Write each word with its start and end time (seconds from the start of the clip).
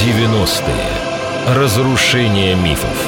90-е. 0.00 1.54
Разрушение 1.54 2.54
мифов. 2.54 3.06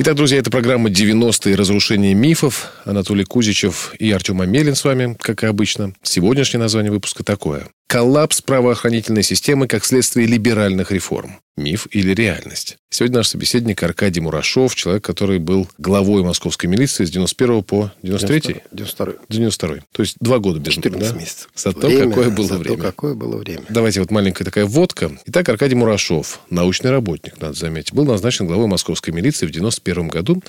Итак, 0.00 0.16
друзья, 0.16 0.38
это 0.38 0.50
программа 0.50 0.88
«90-е. 0.88 1.54
Разрушение 1.54 2.12
мифов». 2.12 2.72
Анатолий 2.84 3.24
Кузичев 3.24 3.94
и 3.96 4.10
Артем 4.10 4.40
Амелин 4.40 4.74
с 4.74 4.82
вами, 4.82 5.16
как 5.20 5.44
и 5.44 5.46
обычно. 5.46 5.92
Сегодняшнее 6.02 6.60
название 6.60 6.90
выпуска 6.90 7.22
такое. 7.22 7.68
Коллапс 7.88 8.42
правоохранительной 8.42 9.22
системы 9.22 9.68
как 9.68 9.84
следствие 9.84 10.26
либеральных 10.26 10.90
реформ. 10.90 11.38
Миф 11.56 11.86
или 11.92 12.12
реальность? 12.12 12.78
Сегодня 12.90 13.18
наш 13.18 13.28
собеседник 13.28 13.80
Аркадий 13.82 14.20
Мурашов, 14.20 14.74
человек, 14.74 15.04
который 15.04 15.38
был 15.38 15.68
главой 15.78 16.24
московской 16.24 16.68
милиции 16.68 17.04
с 17.04 17.10
91 17.10 17.62
по 17.62 17.92
93 18.02 18.62
92 18.72 19.14
92 19.28 19.76
То 19.92 20.02
есть 20.02 20.16
два 20.20 20.38
года 20.40 20.58
без 20.58 20.74
14 20.74 21.12
да? 21.12 21.18
месяцев. 21.18 21.48
Зато 21.54 21.86
Время, 21.86 22.08
какое 22.08 22.30
было 22.30 22.48
зато 22.48 22.60
время. 22.60 22.82
какое 22.82 23.14
было 23.14 23.36
время. 23.36 23.62
Давайте 23.68 24.00
вот 24.00 24.10
маленькая 24.10 24.44
такая 24.44 24.66
вводка. 24.66 25.12
Итак, 25.26 25.48
Аркадий 25.48 25.76
Мурашов, 25.76 26.40
научный 26.50 26.90
работник, 26.90 27.40
надо 27.40 27.54
заметить, 27.54 27.94
был 27.94 28.04
назначен 28.04 28.46
главой 28.46 28.66
московской 28.66 29.14
милиции 29.14 29.46
в 29.46 29.52
91 29.52 30.08
году. 30.08 30.42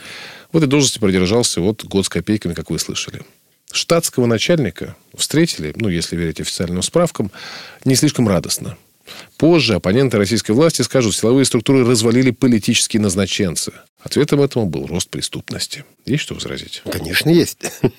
В 0.51 0.57
этой 0.57 0.67
должности 0.67 0.97
продержался 0.97 1.61
вот 1.61 1.85
год 1.85 2.05
с 2.05 2.09
копейками, 2.09 2.53
как 2.53 2.71
вы 2.71 2.79
слышали. 2.79 3.21
Штатского 3.71 4.25
начальника 4.25 4.95
встретили, 5.15 5.73
ну, 5.75 5.89
если 5.89 6.15
верить 6.15 6.39
официальным 6.39 6.81
справкам, 6.81 7.31
не 7.85 7.95
слишком 7.95 8.27
радостно. 8.27 8.77
Позже 9.37 9.75
оппоненты 9.75 10.17
российской 10.17 10.51
власти 10.51 10.81
скажут, 10.81 11.15
силовые 11.15 11.45
структуры 11.45 11.85
развалили 11.85 12.31
политические 12.31 13.01
назначенцы. 13.01 13.73
Ответом 14.01 14.41
этому 14.41 14.65
был 14.65 14.85
рост 14.85 15.09
преступности. 15.09 15.85
Есть 16.05 16.23
что 16.23 16.33
возразить? 16.33 16.81
Конечно, 16.89 17.29
есть. 17.29 17.59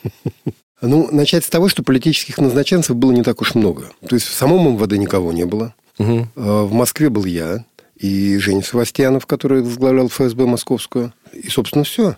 Ну, 0.80 1.08
начать 1.10 1.44
с 1.44 1.48
того, 1.48 1.68
что 1.68 1.82
политических 1.82 2.38
назначенцев 2.38 2.94
было 2.94 3.10
не 3.10 3.24
так 3.24 3.40
уж 3.40 3.56
много. 3.56 3.90
То 4.08 4.14
есть 4.14 4.28
в 4.28 4.32
самом 4.32 4.74
МВД 4.74 4.92
никого 4.92 5.32
не 5.32 5.44
было. 5.44 5.74
Угу. 5.98 6.28
В 6.36 6.72
Москве 6.72 7.08
был 7.08 7.24
я 7.24 7.64
и 7.96 8.38
Женя 8.38 8.62
Севастьянов, 8.62 9.26
который 9.26 9.62
возглавлял 9.62 10.08
ФСБ 10.08 10.46
московскую. 10.46 11.12
И, 11.32 11.48
собственно, 11.48 11.82
все. 11.82 12.16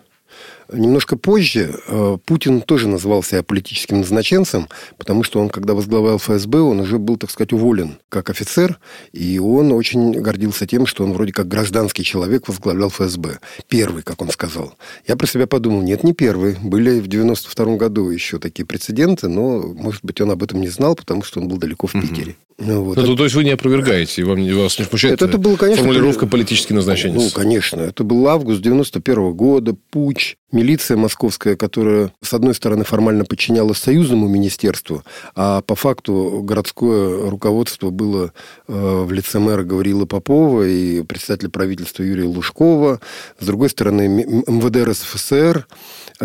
Немножко 0.71 1.17
позже 1.17 1.79
э, 1.87 2.17
Путин 2.25 2.61
тоже 2.61 2.87
назвал 2.87 3.23
себя 3.23 3.43
политическим 3.43 3.99
назначенцем, 3.99 4.67
потому 4.97 5.23
что 5.23 5.39
он, 5.39 5.49
когда 5.49 5.73
возглавлял 5.73 6.17
ФСБ, 6.17 6.59
он 6.59 6.79
уже 6.79 6.97
был, 6.97 7.17
так 7.17 7.29
сказать, 7.29 7.53
уволен 7.53 7.97
как 8.09 8.29
офицер, 8.29 8.79
и 9.11 9.39
он 9.39 9.71
очень 9.71 10.11
гордился 10.13 10.65
тем, 10.65 10.85
что 10.85 11.03
он 11.03 11.13
вроде 11.13 11.33
как 11.33 11.47
гражданский 11.47 12.03
человек 12.03 12.47
возглавлял 12.47 12.89
ФСБ. 12.89 13.39
Первый, 13.67 14.03
как 14.03 14.21
он 14.21 14.29
сказал. 14.29 14.75
Я 15.07 15.15
про 15.15 15.27
себя 15.27 15.47
подумал, 15.47 15.81
нет, 15.81 16.03
не 16.03 16.13
первый. 16.13 16.55
Были 16.61 16.99
в 16.99 17.07
92 17.07 17.75
году 17.75 18.09
еще 18.09 18.39
такие 18.39 18.65
прецеденты, 18.65 19.27
но, 19.27 19.59
может 19.59 20.03
быть, 20.03 20.21
он 20.21 20.31
об 20.31 20.43
этом 20.43 20.61
не 20.61 20.69
знал, 20.69 20.95
потому 20.95 21.23
что 21.23 21.39
он 21.41 21.47
был 21.47 21.57
далеко 21.57 21.87
в 21.87 21.93
Питере. 21.93 22.35
Ну, 22.63 22.83
вот. 22.83 22.97
Ну, 22.97 23.15
то 23.15 23.23
есть 23.23 23.35
вы 23.35 23.43
не 23.43 23.49
опровергаете, 23.51 24.23
вам, 24.23 24.37
вас 24.55 24.77
не 24.77 24.85
смущает 24.85 25.15
Это- 25.15 25.25
это 25.25 25.37
было, 25.39 25.55
конечно, 25.55 25.83
формулировка 25.83 26.27
политический 26.27 26.73
назначенец? 26.75 27.15
Ну, 27.21 27.29
конечно. 27.31 27.81
Это 27.81 28.03
был 28.03 28.27
август 28.27 28.61
91 28.61 29.33
года, 29.33 29.75
путь, 29.89 30.37
милиция 30.51 30.95
московская, 30.97 31.55
которая, 31.55 32.11
с 32.21 32.33
одной 32.33 32.53
стороны, 32.53 32.83
формально 32.83 33.25
подчинялась 33.25 33.79
союзному 33.79 34.27
министерству, 34.27 35.03
а 35.35 35.61
по 35.61 35.75
факту 35.75 36.41
городское 36.43 37.29
руководство 37.29 37.89
было 37.89 38.31
э, 38.67 39.03
в 39.03 39.11
лице 39.11 39.39
мэра 39.39 39.63
Гаврила 39.63 40.05
Попова 40.05 40.63
и 40.67 41.01
председателя 41.03 41.49
правительства 41.49 42.03
Юрия 42.03 42.25
Лужкова. 42.25 42.99
С 43.39 43.45
другой 43.45 43.69
стороны, 43.69 44.07
МВД 44.47 44.87
РСФСР, 44.87 45.65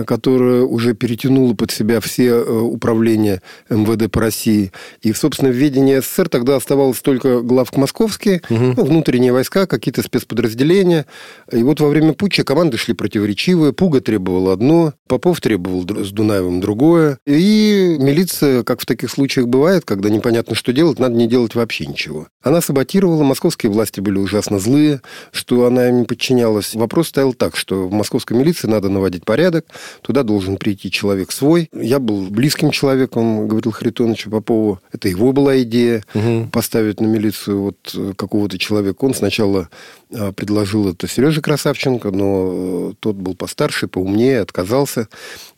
которая 0.05 0.63
уже 0.63 0.95
перетянула 0.95 1.55
под 1.55 1.71
себя 1.71 2.01
все 2.01 2.29
э, 2.29 2.51
управления 2.51 3.43
МВД 3.71 4.11
по 4.11 4.21
России. 4.21 4.73
И, 5.03 5.13
собственно, 5.13 5.51
в 5.51 5.55
ведении 5.55 5.99
СССР 5.99 6.29
тогда 6.29 6.57
оставалось 6.57 7.01
только 7.01 7.41
главк 7.41 7.77
московские, 7.77 8.43
ну, 8.49 8.75
внутренние 8.75 9.33
войска, 9.33 9.67
какие-то 9.67 10.03
спецподразделения. 10.03 11.07
И 11.51 11.63
вот 11.63 11.81
во 11.81 11.89
время 11.89 12.13
путча 12.13 12.45
команды 12.45 12.77
шли 12.77 12.95
противоречивые. 12.95 13.73
Пуга 13.73 14.01
требовал 14.01 14.51
одно, 14.51 14.95
Попов 15.07 15.41
требовал 15.41 15.83
с 15.83 16.11
Дунаевым 16.11 16.61
другое. 16.61 17.19
И 17.27 17.97
милиция, 17.99 18.62
как 18.62 18.81
в 18.81 18.87
таких 18.87 19.11
случаях 19.11 19.47
бывает, 19.47 19.85
когда 19.85 20.11
непонятно, 20.11 20.55
что 20.55 20.73
делать, 20.73 20.99
надо 20.99 21.15
не 21.15 21.27
делать 21.27 21.55
вообще 21.55 21.87
ничего. 21.87 22.29
Она 22.43 22.61
саботировала, 22.61 23.23
московские 23.23 23.73
власти 23.73 24.01
были 24.01 24.19
ужасно 24.19 24.59
злые, 24.59 25.01
что 25.33 25.67
она 25.67 25.89
им 25.89 26.01
не 26.01 26.05
подчинялась. 26.05 26.75
Вопрос 26.75 27.09
стоял 27.09 27.35
так, 27.35 27.56
что 27.56 27.89
в 27.89 27.93
московской 27.93 28.37
милиции 28.37 28.67
надо 28.69 28.89
наводить 28.89 29.25
порядок, 29.25 29.67
туда 30.03 30.23
должен 30.23 30.57
прийти 30.57 30.91
человек 30.91 31.33
свой. 31.33 31.69
Я 31.73 31.99
был 31.99 32.29
близким 32.29 32.71
человеком, 32.71 33.49
говорил 33.49 33.73
Харитоновичу 33.73 34.31
Попову. 34.31 34.81
Это 34.93 35.09
его 35.09 35.33
была 35.33 35.61
идея 35.63 36.05
поставить 36.53 37.01
на 37.01 37.07
милицию 37.07 37.63
вот 37.63 37.77
э, 37.95 38.13
какого-то 38.17 38.59
человека. 38.59 39.05
Он 39.05 39.15
сначала 39.15 39.69
э, 40.11 40.33
предложил 40.33 40.91
это 40.91 41.09
Сереже 41.09 41.41
Красавченко, 41.41 42.11
но 42.11 42.91
э, 42.91 42.93
тот 43.01 43.17
был 43.17 43.35
постарше, 43.35 43.89
поумнее, 43.89 44.41
отказался. 44.41 45.09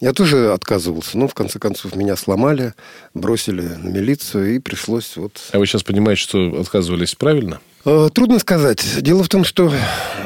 Я 0.01 0.13
тоже 0.13 0.53
отказывался, 0.53 1.19
но 1.19 1.29
в 1.29 1.35
конце 1.35 1.59
концов 1.59 1.95
меня 1.97 2.17
сломали, 2.17 2.75
бросили 3.15 3.63
на 3.63 3.89
милицию, 3.89 4.57
и 4.57 4.59
пришлось 4.59 5.17
вот 5.17 5.41
А 5.53 5.59
вы 5.59 5.67
сейчас 5.67 5.83
понимаете, 5.83 6.23
что 6.23 6.61
отказывались 6.61 7.15
правильно? 7.15 7.61
Э, 7.85 8.09
Трудно 8.13 8.39
сказать. 8.39 8.85
Дело 9.03 9.23
в 9.23 9.29
том, 9.29 9.45
что 9.45 9.73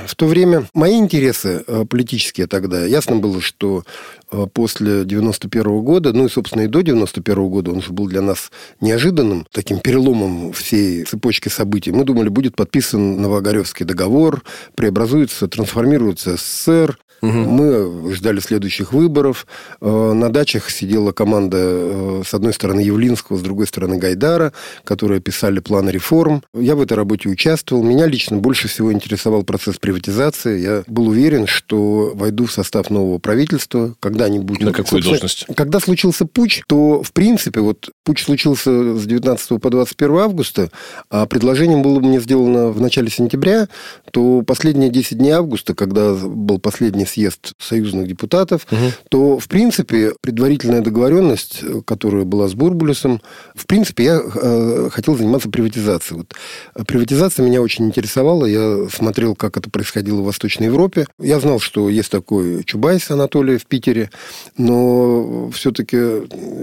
в 0.07 0.15
то 0.15 0.27
время 0.27 0.67
мои 0.75 0.99
интересы 0.99 1.65
э, 1.67 1.85
политические 1.89 2.47
тогда, 2.47 2.85
ясно 2.85 3.17
было, 3.17 3.41
что 3.41 3.85
э, 4.31 4.47
после 4.53 5.05
91 5.05 5.83
года, 5.83 6.13
ну 6.13 6.27
и, 6.27 6.29
собственно, 6.29 6.63
и 6.63 6.67
до 6.67 6.81
91 6.81 7.49
года, 7.49 7.71
он 7.71 7.83
же 7.83 7.93
был 7.93 8.09
для 8.09 8.23
нас 8.23 8.51
неожиданным, 8.81 9.47
таким 9.53 9.81
переломом 9.81 10.53
всей 10.53 11.05
цепочки 11.05 11.49
событий. 11.49 11.93
Мы 11.93 12.05
думали, 12.05 12.29
будет 12.29 12.57
подписан 12.57 13.21
Новоогаревский 13.21 13.85
договор, 13.85 14.43
преобразуется, 14.75 15.47
трансформируется 15.49 16.37
СССР, 16.37 16.99
Мы 17.23 18.13
ждали 18.15 18.41
следующих 18.41 18.93
выборов. 18.93 19.47
Э, 19.81 20.13
На 20.13 20.29
дачах 20.29 20.71
сидела 20.71 21.13
команда, 21.13 21.57
э, 21.61 22.23
с 22.27 22.35
одной 22.35 22.53
стороны, 22.53 22.81
Явлинского, 22.81 23.37
с 23.37 23.43
другой 23.43 23.67
стороны, 23.69 23.99
Гайдара, 23.99 24.53
которые 24.85 25.21
писали 25.21 25.61
планы 25.61 25.91
реформ. 25.91 26.43
Я 26.53 26.75
в 26.75 26.81
этой 26.81 26.95
работе 26.95 27.29
участвовал. 27.29 27.85
Меня 27.85 28.07
лично 28.07 28.39
больше 28.39 28.67
всего 28.67 28.93
интересовал 28.93 29.45
процесс 29.45 29.77
приватизации. 29.79 30.61
Я 30.61 30.83
был 30.89 31.09
уверен, 31.09 31.47
что 31.47 32.11
войду 32.15 32.47
в 32.47 32.53
состав 32.53 32.91
нового 32.91 33.19
правительства 33.19 33.95
когда-нибудь. 34.01 34.61
На 34.61 34.73
какую 34.73 35.03
Собственно, 35.03 35.11
должность? 35.11 35.47
Когда 35.55 35.79
случился 35.79 36.27
путь, 36.27 36.65
то, 36.67 37.03
в 37.03 37.13
принципе, 37.13 37.61
вот 37.61 37.91
путь 38.05 38.19
случился 38.19 38.97
с 38.99 39.07
19 39.07 39.61
по 39.61 39.71
21 39.71 40.17
августа, 40.17 40.71
а 41.09 41.27
предложение 41.27 41.79
было 41.79 42.01
мне 42.01 42.21
сделано 42.21 42.71
в 42.71 42.81
начале 42.81 43.11
сентября, 43.11 43.69
то 44.11 44.43
последние 44.43 44.91
10 44.91 45.19
дней 45.19 45.31
августа, 45.31 45.75
когда 45.75 46.15
был 46.15 46.59
последний 46.59 47.07
съезд 47.13 47.55
союзных 47.59 48.09
депутатов, 48.09 48.67
то, 49.09 49.39
в 49.39 49.49
принципе, 49.49 50.13
предварительная 50.21 50.81
договоренность, 50.81 51.63
которая 51.85 52.25
была 52.25 52.49
с 52.49 52.55
Бурбулюсом, 52.55 53.21
в 53.55 53.67
принципе, 53.67 54.05
я 54.05 54.21
э, 54.23 54.89
хотел 54.91 55.17
заниматься 55.17 55.49
приватизацией. 55.49 56.19
Вот. 56.21 56.35
э, 56.75 56.85
Приватизация 56.85 57.45
меня 57.45 57.61
очень 57.61 57.87
интересовала. 57.87 58.47
Я 58.47 58.87
смотрел, 58.93 59.35
как 59.35 59.57
это 59.57 59.71
происходило 59.71 60.21
в 60.21 60.25
Восточной 60.25 60.67
Европе. 60.67 61.07
Я 61.19 61.41
знал, 61.41 61.59
что 61.59 61.89
есть 61.89 62.11
такой 62.11 62.65
Чубайс 62.65 63.11
Анатолий 63.11 63.59
в 63.59 63.67
Питере, 63.67 64.11
но 64.57 65.51
все-таки 65.51 65.97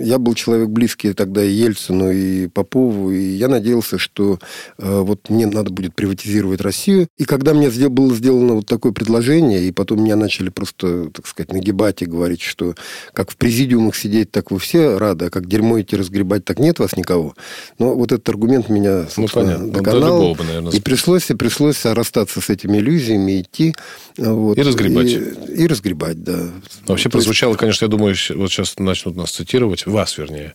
я 0.01 0.17
был 0.17 0.33
человек 0.33 0.69
близкий 0.69 1.13
тогда 1.13 1.43
и 1.43 1.51
Ельцину, 1.51 2.11
и 2.11 2.47
Попову, 2.47 3.11
и 3.11 3.21
я 3.21 3.47
надеялся, 3.47 3.97
что 3.97 4.39
э, 4.77 5.01
вот 5.01 5.29
мне 5.29 5.45
надо 5.47 5.71
будет 5.71 5.95
приватизировать 5.95 6.61
Россию. 6.61 7.07
И 7.17 7.25
когда 7.25 7.53
мне 7.53 7.69
было 7.89 8.13
сделано 8.15 8.53
вот 8.55 8.65
такое 8.65 8.91
предложение, 8.91 9.63
и 9.63 9.71
потом 9.71 10.03
меня 10.03 10.15
начали 10.15 10.38
просто, 10.47 11.09
так 11.09 11.27
сказать, 11.27 11.51
нагибать 11.51 12.01
и 12.01 12.05
говорить, 12.05 12.39
что 12.41 12.75
как 13.11 13.29
в 13.31 13.35
президиумах 13.35 13.97
сидеть, 13.97 14.31
так 14.31 14.51
вы 14.51 14.59
все 14.59 14.97
рады, 14.97 15.25
а 15.25 15.29
как 15.29 15.45
дерьмо 15.47 15.81
идти 15.81 15.97
разгребать, 15.97 16.45
так 16.45 16.57
нет 16.59 16.79
вас 16.79 16.95
никого. 16.95 17.35
Но 17.79 17.93
вот 17.95 18.13
этот 18.13 18.29
аргумент 18.29 18.69
меня, 18.69 19.05
понятно. 19.33 19.57
Ну, 19.65 19.71
до 19.71 19.79
доконал. 19.79 20.35
бы, 20.35 20.43
наверное, 20.45 20.71
и 20.71 20.79
пришлось, 20.79 21.29
и 21.29 21.33
пришлось 21.33 21.83
расстаться 21.83 22.39
с 22.39 22.49
этими 22.49 22.77
иллюзиями, 22.77 23.41
идти. 23.41 23.75
э, 24.17 24.29
Вот, 24.31 24.57
И 24.57 24.61
разгребать. 24.61 25.07
И, 25.07 25.63
и 25.63 25.67
разгребать, 25.67 26.23
да. 26.23 26.37
Вообще 26.37 26.85
То 26.85 26.91
есть- 26.93 27.11
прозвучало, 27.11 27.55
конечно, 27.55 27.83
я 27.85 27.89
думаю, 27.89 28.15
вот 28.35 28.49
сейчас 28.51 28.77
начнут 28.79 29.15
нас 29.17 29.31
цитировать, 29.31 29.85
вас, 29.85 30.17
вернее, 30.17 30.53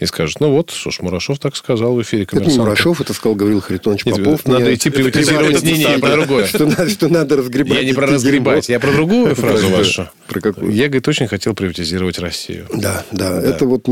и 0.00 0.06
скажут, 0.06 0.40
ну 0.40 0.50
вот, 0.50 0.70
что 0.72 0.90
ж, 0.90 0.98
Мурашов 1.02 1.38
так 1.38 1.54
сказал 1.54 1.94
в 1.94 2.02
эфире 2.02 2.24
Это 2.24 2.40
не. 2.44 2.58
Мурашов, 2.58 3.00
это 3.00 3.14
сказал 3.14 3.36
Гаврил 3.36 3.60
Харитонович 3.60 4.04
Нет, 4.06 4.16
Попов. 4.16 4.44
надо 4.44 4.64
мне. 4.64 4.74
идти 4.74 4.90
приватизировать. 4.90 5.56
Это 5.56 5.66
Не, 5.66 5.72
не, 5.84 5.98
про 5.98 6.10
другое. 6.16 6.46
Что 6.46 7.08
надо, 7.08 7.36
разгребать. 7.36 7.78
Я 7.78 7.84
не 7.84 7.92
про 7.92 8.06
разгребать, 8.08 8.68
я 8.68 8.80
про 8.80 8.90
другую 9.06 9.34
фразу 9.34 9.68
вашу. 9.68 10.08
Про 10.26 10.40
какую? 10.40 10.72
Я, 10.72 10.86
говорит, 10.86 11.06
очень 11.06 11.26
хотел 11.26 11.54
приватизировать 11.54 12.18
Россию. 12.18 12.66
Да, 12.74 13.04
да, 13.12 13.40
Это 13.40 13.66
вот... 13.66 13.86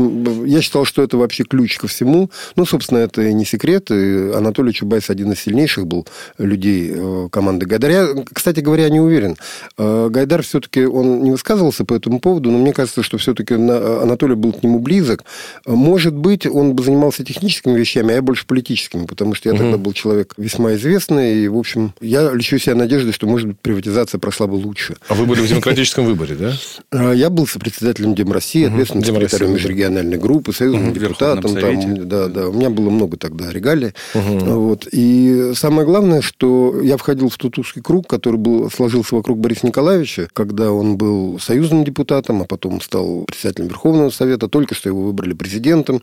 Я 0.45 0.61
считал, 0.61 0.83
что 0.85 1.03
это 1.03 1.17
вообще 1.17 1.43
ключ 1.43 1.77
ко 1.77 1.87
всему. 1.87 2.31
Ну, 2.55 2.65
собственно, 2.65 2.99
это 2.99 3.21
и 3.21 3.33
не 3.33 3.45
секрет. 3.45 3.91
И 3.91 4.31
Анатолий 4.33 4.73
Чубайс 4.73 5.09
один 5.09 5.31
из 5.31 5.41
сильнейших 5.41 5.85
был 5.85 6.07
людей 6.37 6.91
э, 6.93 7.27
команды 7.31 7.65
Гайдара. 7.65 7.93
Я, 7.93 8.07
кстати 8.33 8.61
говоря, 8.61 8.89
не 8.89 8.99
уверен. 8.99 9.37
Э, 9.77 10.09
Гайдар 10.09 10.41
все-таки, 10.41 10.85
он 10.85 11.23
не 11.23 11.31
высказывался 11.31 11.85
по 11.85 11.93
этому 11.93 12.19
поводу, 12.19 12.49
но 12.49 12.57
мне 12.57 12.73
кажется, 12.73 13.03
что 13.03 13.17
все-таки 13.17 13.53
Анатолий 13.53 14.35
был 14.35 14.53
к 14.53 14.63
нему 14.63 14.79
близок. 14.79 15.23
Может 15.65 16.15
быть, 16.15 16.47
он 16.47 16.73
бы 16.73 16.83
занимался 16.83 17.23
техническими 17.23 17.77
вещами, 17.77 18.11
а 18.11 18.15
я 18.15 18.21
больше 18.21 18.47
политическими, 18.47 19.05
потому 19.05 19.35
что 19.35 19.49
я 19.49 19.55
угу. 19.55 19.63
тогда 19.63 19.77
был 19.77 19.93
человек 19.93 20.33
весьма 20.37 20.73
известный. 20.73 21.43
И, 21.43 21.47
в 21.47 21.57
общем, 21.57 21.93
я 22.01 22.31
лечу 22.33 22.57
себя 22.57 22.75
надеждой, 22.75 23.11
что, 23.11 23.27
может 23.27 23.47
быть, 23.47 23.59
приватизация 23.59 24.17
прошла 24.17 24.47
бы 24.47 24.55
лучше. 24.55 24.95
А 25.09 25.15
вы 25.15 25.25
были 25.25 25.41
в 25.41 25.47
демократическом 25.47 26.05
выборе, 26.05 26.35
да? 26.35 26.53
А, 26.91 27.11
я 27.11 27.29
был 27.29 27.47
сопредседателем 27.47 28.13
Дем 28.13 28.31
России, 28.31 28.65
ответственным 28.65 29.03
секретарем 29.03 29.53
межрегиональной 29.53 30.17
группы, 30.17 30.53
союзным 30.53 30.93
депутатом. 30.93 31.55
Там, 31.55 32.07
да, 32.07 32.27
да. 32.27 32.49
У 32.49 32.53
меня 32.53 32.69
было 32.69 32.89
много 32.89 33.17
тогда 33.17 33.51
регалий. 33.51 33.93
Вот. 34.13 34.87
И 34.91 35.53
самое 35.55 35.87
главное, 35.87 36.21
что 36.21 36.79
я 36.81 36.97
входил 36.97 37.29
в 37.29 37.37
тот 37.37 37.57
узкий 37.57 37.81
круг, 37.81 38.07
который 38.07 38.37
был, 38.37 38.69
сложился 38.69 39.15
вокруг 39.15 39.39
Бориса 39.39 39.65
Николаевича, 39.65 40.27
когда 40.33 40.71
он 40.71 40.97
был 40.97 41.39
союзным 41.39 41.83
депутатом, 41.83 42.43
а 42.43 42.45
потом 42.45 42.79
стал 42.81 43.23
председателем 43.25 43.67
Верховного 43.67 44.11
Совета. 44.11 44.47
Только 44.47 44.75
что 44.75 44.89
его 44.89 45.03
выбрали 45.03 45.33
президентом 45.33 46.01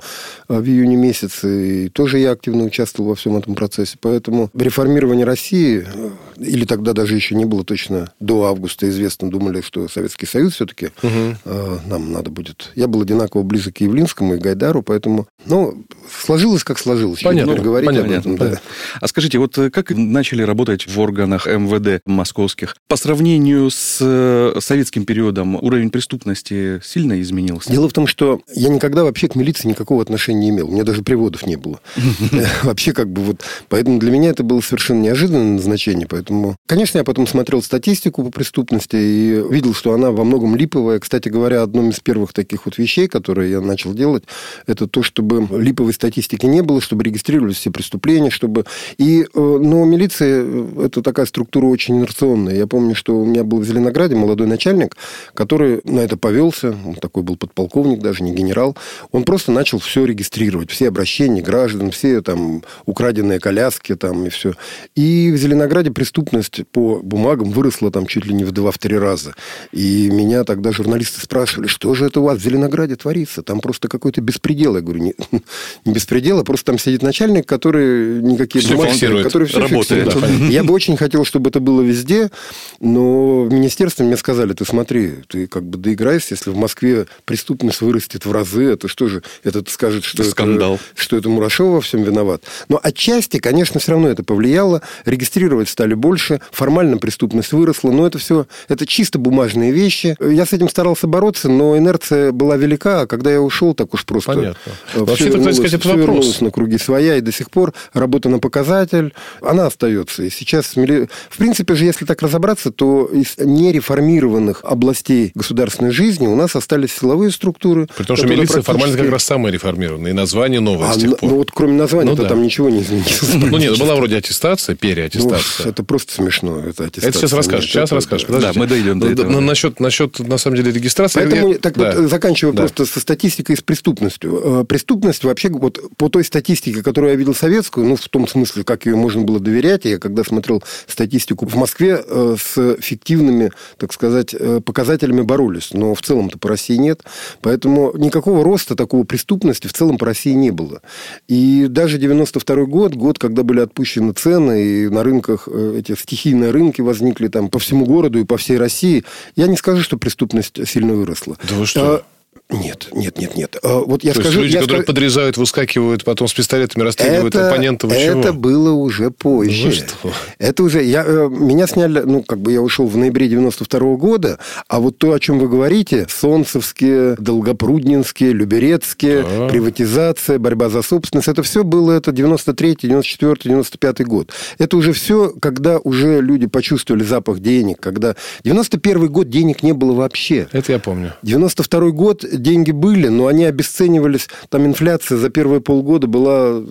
а, 0.48 0.60
в 0.60 0.66
июне 0.66 0.96
месяце. 0.96 1.86
И 1.86 1.88
тоже 1.88 2.18
я 2.18 2.32
активно 2.32 2.64
участвовал 2.64 3.10
во 3.10 3.14
всем 3.14 3.36
этом 3.36 3.54
процессе. 3.54 3.96
Поэтому 4.00 4.50
реформирование 4.54 5.24
России, 5.24 5.86
э, 5.86 6.10
или 6.38 6.64
тогда 6.64 6.92
даже 6.92 7.14
еще 7.14 7.34
не 7.34 7.44
было 7.44 7.64
точно 7.64 8.12
до 8.18 8.46
августа 8.46 8.89
известно, 8.90 9.30
думали, 9.30 9.60
что 9.60 9.88
Советский 9.88 10.26
Союз 10.26 10.54
все-таки 10.54 10.90
угу. 11.02 11.36
э, 11.44 11.78
нам 11.86 12.12
надо 12.12 12.30
будет. 12.30 12.70
Я 12.74 12.86
был 12.86 13.02
одинаково 13.02 13.42
близок 13.42 13.76
к 13.76 13.80
Явлинскому 13.80 14.34
и 14.34 14.38
Гайдару, 14.38 14.82
поэтому, 14.82 15.26
ну, 15.46 15.84
сложилось 16.10 16.64
как 16.64 16.78
сложилось. 16.78 17.22
Понятно. 17.22 17.56
Ну, 17.56 17.62
говорить 17.62 17.86
понятно, 17.86 18.14
об 18.16 18.20
этом, 18.20 18.36
да. 18.36 18.48
да. 18.50 18.60
А 19.00 19.08
скажите, 19.08 19.38
вот 19.38 19.56
э, 19.58 19.70
как 19.70 19.90
начали 19.90 20.42
работать 20.42 20.86
в 20.86 20.98
органах 20.98 21.46
МВД 21.46 22.02
московских? 22.06 22.76
По 22.88 22.96
сравнению 22.96 23.70
с 23.70 23.98
э, 24.00 24.58
советским 24.60 25.04
периодом 25.04 25.56
уровень 25.56 25.90
преступности 25.90 26.80
сильно 26.84 27.20
изменился? 27.20 27.70
Дело 27.70 27.88
в 27.88 27.92
том, 27.92 28.06
что 28.06 28.40
я 28.54 28.68
никогда 28.68 29.04
вообще 29.04 29.28
к 29.28 29.34
милиции 29.34 29.68
никакого 29.68 30.02
отношения 30.02 30.40
не 30.40 30.50
имел. 30.50 30.68
У 30.68 30.72
меня 30.72 30.84
даже 30.84 31.02
приводов 31.02 31.46
не 31.46 31.56
было. 31.56 31.80
Вообще 32.62 32.92
как 32.92 33.12
бы 33.12 33.22
вот... 33.22 33.42
Поэтому 33.68 33.98
для 33.98 34.10
меня 34.10 34.30
это 34.30 34.42
было 34.42 34.60
совершенно 34.60 35.02
неожиданное 35.02 35.54
назначение. 35.56 36.06
Поэтому, 36.08 36.56
конечно, 36.66 36.98
я 36.98 37.04
потом 37.04 37.26
смотрел 37.26 37.62
статистику 37.62 38.24
по 38.24 38.30
преступности 38.30 38.79
и 38.92 39.42
видел, 39.50 39.74
что 39.74 39.92
она 39.92 40.10
во 40.10 40.24
многом 40.24 40.56
липовая. 40.56 40.98
Кстати 40.98 41.28
говоря, 41.28 41.62
одном 41.62 41.90
из 41.90 42.00
первых 42.00 42.32
таких 42.32 42.66
вот 42.66 42.78
вещей, 42.78 43.08
которые 43.08 43.50
я 43.50 43.60
начал 43.60 43.94
делать, 43.94 44.24
это 44.66 44.86
то, 44.86 45.02
чтобы 45.02 45.46
липовой 45.56 45.92
статистики 45.92 46.46
не 46.46 46.62
было, 46.62 46.80
чтобы 46.80 47.04
регистрировались 47.04 47.56
все 47.56 47.70
преступления, 47.70 48.30
чтобы... 48.30 48.64
И, 48.98 49.22
э, 49.22 49.26
но 49.34 49.84
милиция– 49.84 50.44
это 50.84 51.02
такая 51.02 51.26
структура 51.26 51.66
очень 51.66 51.98
инерционная. 51.98 52.56
Я 52.56 52.66
помню, 52.66 52.94
что 52.94 53.16
у 53.16 53.24
меня 53.24 53.44
был 53.44 53.58
в 53.60 53.64
Зеленограде 53.64 54.14
молодой 54.14 54.46
начальник, 54.46 54.96
который 55.34 55.80
на 55.84 56.00
это 56.00 56.16
повелся, 56.16 56.76
он 56.84 56.94
такой 56.94 57.22
был 57.22 57.36
подполковник, 57.36 58.00
даже 58.00 58.22
не 58.22 58.32
генерал. 58.32 58.76
Он 59.12 59.24
просто 59.24 59.52
начал 59.52 59.78
все 59.78 60.04
регистрировать, 60.04 60.70
все 60.70 60.88
обращения 60.88 61.42
граждан, 61.42 61.90
все 61.90 62.20
там 62.22 62.62
украденные 62.86 63.40
коляски 63.40 63.94
там 63.94 64.26
и 64.26 64.28
все. 64.28 64.54
И 64.94 65.30
в 65.30 65.36
Зеленограде 65.36 65.90
преступность 65.90 66.62
по 66.72 67.00
бумагам 67.02 67.50
выросла 67.50 67.90
там 67.90 68.06
чуть 68.06 68.26
ли 68.26 68.34
не 68.34 68.44
в 68.44 68.52
два-в 68.70 68.78
три 68.78 68.96
раза. 68.98 69.34
И 69.72 70.08
меня 70.10 70.44
тогда 70.44 70.70
журналисты 70.72 71.20
спрашивали, 71.20 71.66
что 71.66 71.94
же 71.94 72.06
это 72.06 72.20
у 72.20 72.24
вас 72.24 72.38
в 72.38 72.42
Зеленограде 72.42 72.96
творится? 72.96 73.42
Там 73.42 73.60
просто 73.60 73.88
какой-то 73.88 74.20
беспредел. 74.20 74.76
Я 74.76 74.82
говорю, 74.82 75.00
не, 75.02 75.14
не 75.84 75.92
беспредел, 75.92 76.38
а 76.38 76.44
просто 76.44 76.66
там 76.66 76.78
сидит 76.78 77.02
начальник, 77.02 77.46
который 77.46 78.22
никакие 78.22 78.64
все 78.64 78.74
бумаги, 78.74 78.92
фиксирует, 78.92 79.26
который 79.26 79.48
все 79.48 79.60
работает. 79.60 80.12
фиксирует. 80.12 80.40
Да. 80.40 80.46
Я 80.50 80.62
бы 80.62 80.72
очень 80.72 80.96
хотел, 80.96 81.24
чтобы 81.24 81.50
это 81.50 81.60
было 81.60 81.82
везде, 81.82 82.30
но 82.78 83.42
в 83.42 83.52
министерстве 83.52 84.06
мне 84.06 84.16
сказали, 84.16 84.52
ты 84.52 84.64
смотри, 84.64 85.14
ты 85.26 85.46
как 85.46 85.64
бы 85.64 85.78
доиграешься, 85.78 86.34
если 86.34 86.50
в 86.50 86.56
Москве 86.56 87.06
преступность 87.24 87.80
вырастет 87.80 88.24
в 88.24 88.32
разы, 88.32 88.64
это 88.64 88.88
что 88.88 89.08
же, 89.08 89.22
это 89.42 89.64
скажет, 89.68 90.04
что 90.04 90.22
Скандал. 90.22 90.74
это, 90.74 91.02
что 91.02 91.16
это 91.16 91.28
Мурашова 91.28 91.76
во 91.76 91.80
всем 91.80 92.02
виноват. 92.02 92.42
Но 92.68 92.78
отчасти, 92.82 93.38
конечно, 93.38 93.80
все 93.80 93.92
равно 93.92 94.08
это 94.08 94.22
повлияло, 94.22 94.82
регистрировать 95.04 95.68
стали 95.68 95.94
больше, 95.94 96.40
формально 96.52 96.98
преступность 96.98 97.52
выросла, 97.52 97.90
но 97.90 98.06
это 98.06 98.18
все, 98.18 98.46
это 98.68 98.86
чисто 98.86 99.18
бумажные 99.18 99.72
вещи. 99.72 100.16
Я 100.20 100.46
с 100.46 100.52
этим 100.52 100.68
старался 100.68 101.06
бороться, 101.06 101.48
но 101.48 101.76
инерция 101.76 102.32
была 102.32 102.56
велика, 102.56 103.02
а 103.02 103.06
когда 103.06 103.30
я 103.30 103.40
ушел, 103.40 103.74
так 103.74 103.92
уж 103.94 104.04
просто... 104.04 104.32
Понятно. 104.32 104.72
Все 104.90 105.04
Вообще, 105.04 105.24
вернулось, 105.26 105.58
это 105.58 105.78
все 105.78 105.88
вопрос. 105.88 105.96
вернулось 105.96 106.40
на 106.40 106.50
круги 106.50 106.78
своя, 106.78 107.16
и 107.16 107.20
до 107.20 107.32
сих 107.32 107.50
пор 107.50 107.72
работа 107.92 108.28
на 108.28 108.38
показатель, 108.38 109.12
она 109.42 109.66
остается. 109.66 110.22
И 110.22 110.30
сейчас, 110.30 110.74
в 110.76 111.36
принципе 111.38 111.74
же, 111.74 111.84
если 111.84 112.04
так 112.04 112.22
разобраться, 112.22 112.70
то 112.70 113.06
из 113.06 113.34
нереформированных 113.38 114.60
областей 114.64 115.32
государственной 115.34 115.90
жизни 115.90 116.26
у 116.26 116.36
нас 116.36 116.54
остались 116.56 116.92
силовые 116.92 117.30
структуры. 117.30 117.88
Потому 117.96 118.16
что 118.16 118.26
милиция 118.26 118.62
формально 118.62 118.96
как 118.96 119.10
раз 119.10 119.24
самая 119.24 119.52
реформированная, 119.52 120.10
и 120.10 120.14
название 120.14 120.60
новое 120.60 120.88
а, 120.90 120.94
с 120.94 120.98
тех 120.98 121.16
пор. 121.18 121.30
Ну 121.30 121.36
вот 121.36 121.50
кроме 121.52 121.74
названия, 121.74 122.10
Ну 122.10 122.16
то 122.16 122.22
да. 122.22 122.28
там 122.30 122.42
ничего 122.42 122.68
не 122.68 122.80
изменилось. 122.82 123.34
Ну 123.34 123.58
нет, 123.58 123.78
была 123.78 123.94
вроде 123.94 124.16
аттестация, 124.16 124.74
Ну, 124.74 124.76
переаттестация. 124.78 125.68
это 125.68 125.82
просто 125.84 126.12
смешно. 126.14 126.60
Это, 126.60 126.84
Это 126.84 127.00
сейчас 127.12 127.32
расскажешь, 127.32 127.70
сейчас 127.70 127.90
расскажешь. 127.92 128.26
да. 128.28 128.49
Да, 128.54 128.60
мы 128.60 128.66
дойдем 128.66 128.98
до 129.00 129.06
Ну, 129.06 129.12
этого. 129.12 129.30
ну, 129.30 129.40
насчет, 129.40 129.80
насчет, 129.80 130.18
на 130.20 130.38
самом 130.38 130.56
деле, 130.56 130.72
регистрации... 130.72 131.20
Поэтому, 131.20 131.52
я- 131.52 131.58
так 131.58 131.76
да. 131.76 131.94
вот, 131.96 132.10
заканчивая 132.10 132.52
Да. 132.52 132.58
просто 132.62 132.84
со 132.86 133.00
статистикой 133.00 133.54
и 133.54 133.58
с 133.58 133.62
преступностью. 133.62 134.60
Э, 134.60 134.64
Преступность 134.64 135.24
вообще, 135.24 135.48
вот 135.48 135.78
по 135.96 136.08
той 136.08 136.24
статистике, 136.24 136.82
которую 136.82 137.10
я 137.12 137.16
видел 137.16 137.34
советскую, 137.34 137.86
ну, 137.86 137.96
в 137.96 138.08
том 138.08 138.26
смысле, 138.28 138.64
как 138.64 138.86
ее 138.86 138.96
можно 138.96 139.22
было 139.22 139.40
доверять, 139.40 139.84
я 139.84 139.98
когда 139.98 140.24
смотрел 140.24 140.62
статистику 140.86 141.46
в 141.46 141.54
Москве 141.56 142.02
э, 142.06 142.36
с 142.38 142.76
фиктивными, 142.80 143.50
так 143.78 143.92
сказать, 143.92 144.34
э, 144.38 144.60
показателями 144.64 145.22
боролись, 145.22 145.70
но 145.72 145.94
в 145.94 146.02
целом-то 146.02 146.38
по 146.38 146.48
России 146.48 146.76
нет. 146.76 147.02
Поэтому 147.40 147.92
никакого 147.96 148.44
роста 148.44 148.74
такого 148.76 149.04
преступности 149.04 149.66
в 149.66 149.72
целом 149.72 149.98
по 149.98 150.06
России 150.06 150.32
не 150.32 150.50
было. 150.50 150.82
И 151.28 151.66
даже 151.68 151.98
92 151.98 152.64
год, 152.66 152.94
год, 152.94 153.18
когда 153.18 153.42
были 153.42 153.60
отпущены 153.60 154.12
цены, 154.12 154.62
и 154.62 154.88
на 154.88 155.02
рынках 155.02 155.48
эти 155.48 155.94
стихийные 155.94 156.50
рынки 156.50 156.80
возникли 156.80 157.28
там 157.28 157.48
по 157.48 157.58
всему 157.58 157.84
городу 157.86 158.18
и 158.18 158.24
по 158.24 158.36
всей 158.40 158.58
России, 158.58 159.04
я 159.36 159.46
не 159.46 159.56
скажу, 159.56 159.82
что 159.82 159.96
преступность 159.96 160.66
сильно 160.68 160.94
выросла. 160.94 161.36
Да 161.48 161.54
вы 161.54 161.66
что? 161.66 162.04
Нет, 162.52 162.88
нет, 162.92 163.18
нет, 163.18 163.36
нет. 163.36 163.56
А, 163.62 163.78
Вот 163.80 164.02
я 164.04 164.12
То 164.12 164.20
скажу... 164.20 164.40
есть 164.40 164.44
люди, 164.44 164.54
я 164.54 164.60
которые 164.62 164.82
скажу- 164.82 164.94
подрезают, 164.94 165.36
выскакивают, 165.36 166.04
потом 166.04 166.28
с 166.28 166.32
пистолетами 166.32 166.82
расстреливают 166.84 167.34
это, 167.34 167.48
оппонентов. 167.48 167.92
и 167.92 167.94
чего? 168.04 168.20
это 168.20 168.32
было 168.32 168.72
уже 168.72 169.10
позже. 169.10 169.62
Ну 169.62 169.66
вы 169.70 169.72
что? 169.72 170.12
Это 170.38 170.62
уже... 170.62 170.82
Я, 170.84 171.04
э, 171.06 171.28
меня 171.30 171.66
сняли... 171.66 172.00
Ну, 172.00 172.22
как 172.22 172.40
бы 172.40 172.52
я 172.52 172.60
ушел 172.60 172.86
в 172.86 172.96
ноябре 172.96 173.28
92 173.28 173.80
года, 173.96 174.38
а 174.68 174.80
вот 174.80 174.98
то, 174.98 175.12
о 175.12 175.20
чем 175.20 175.38
вы 175.38 175.48
говорите, 175.48 176.06
Солнцевские, 176.08 177.16
Долгопруднинские, 177.18 178.32
Люберецкие, 178.32 179.22
Да. 179.22 179.48
приватизация, 179.48 180.38
борьба 180.38 180.68
за 180.68 180.82
собственность, 180.82 181.28
это 181.28 181.42
все 181.42 181.64
было 181.64 181.92
это 181.92 182.12
93 182.12 182.76
94 182.82 183.36
95 183.44 184.04
год. 184.06 184.32
Это 184.58 184.76
уже 184.76 184.92
все, 184.92 185.32
когда 185.40 185.78
уже 185.78 186.20
люди 186.20 186.46
почувствовали 186.46 187.04
запах 187.04 187.40
денег, 187.40 187.80
когда... 187.80 188.16
91 188.44 189.08
год 189.08 189.28
денег 189.28 189.62
не 189.62 189.72
было 189.72 189.92
вообще. 189.92 190.48
Это 190.52 190.72
я 190.72 190.78
помню. 190.78 191.12
92 191.22 191.90
год 191.90 192.24
деньги 192.42 192.70
были, 192.72 193.08
но 193.08 193.26
они 193.26 193.44
обесценивались. 193.44 194.28
Там 194.48 194.66
инфляция 194.66 195.18
за 195.18 195.30
первые 195.30 195.60
полгода 195.60 196.06
была 196.06 196.62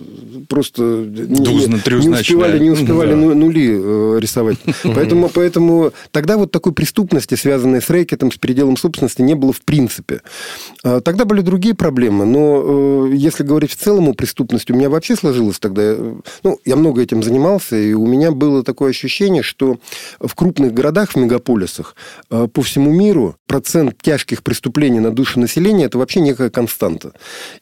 просто... 0.48 0.82
не- 0.82 1.40
не, 2.00 2.08
успевали, 2.20 2.58
не 2.58 2.70
успевали 2.70 3.10
Да. 3.10 3.16
ну- 3.16 3.34
нули 3.34 3.70
э, 3.72 4.18
рисовать. 4.20 4.58
Поэтому, 4.82 5.28
поэтому 5.32 5.92
тогда 6.10 6.36
вот 6.36 6.50
такой 6.50 6.72
преступности, 6.72 7.34
связанной 7.34 7.80
с 7.80 7.88
рэкетом, 7.90 8.30
с 8.32 8.36
переделом 8.36 8.76
собственности, 8.76 9.22
не 9.22 9.34
было 9.34 9.52
в 9.52 9.62
принципе. 9.62 10.20
А 10.84 11.00
Тогда 11.00 11.24
были 11.24 11.40
другие 11.40 11.74
проблемы, 11.74 12.24
но 12.26 13.08
э, 13.10 13.12
если 13.14 13.42
говорить 13.44 13.70
в 13.72 13.76
целом 13.76 14.08
о 14.08 14.14
преступности, 14.14 14.72
у 14.72 14.76
меня 14.76 14.90
вообще 14.90 15.16
сложилось 15.16 15.58
тогда... 15.58 15.82
э, 15.82 16.14
Ну, 16.42 16.58
я 16.64 16.76
много 16.76 17.02
этим 17.02 17.22
занимался, 17.22 17.76
и 17.76 17.92
у 17.94 18.06
меня 18.06 18.30
было 18.32 18.62
такое 18.62 18.90
ощущение, 18.90 19.42
что 19.42 19.78
в 20.20 20.34
крупных 20.34 20.72
городах, 20.74 21.12
в 21.12 21.16
мегаполисах, 21.16 21.94
по 22.28 22.62
всему 22.62 22.90
миру 22.92 23.36
процент 23.46 23.94
тяжких 24.02 24.42
преступлений 24.42 25.00
на 25.00 25.10
душу 25.10 25.40
населения 25.40 25.59
населения 25.60 25.84
это 25.84 25.98
вообще 25.98 26.20
некая 26.20 26.50
константа. 26.50 27.12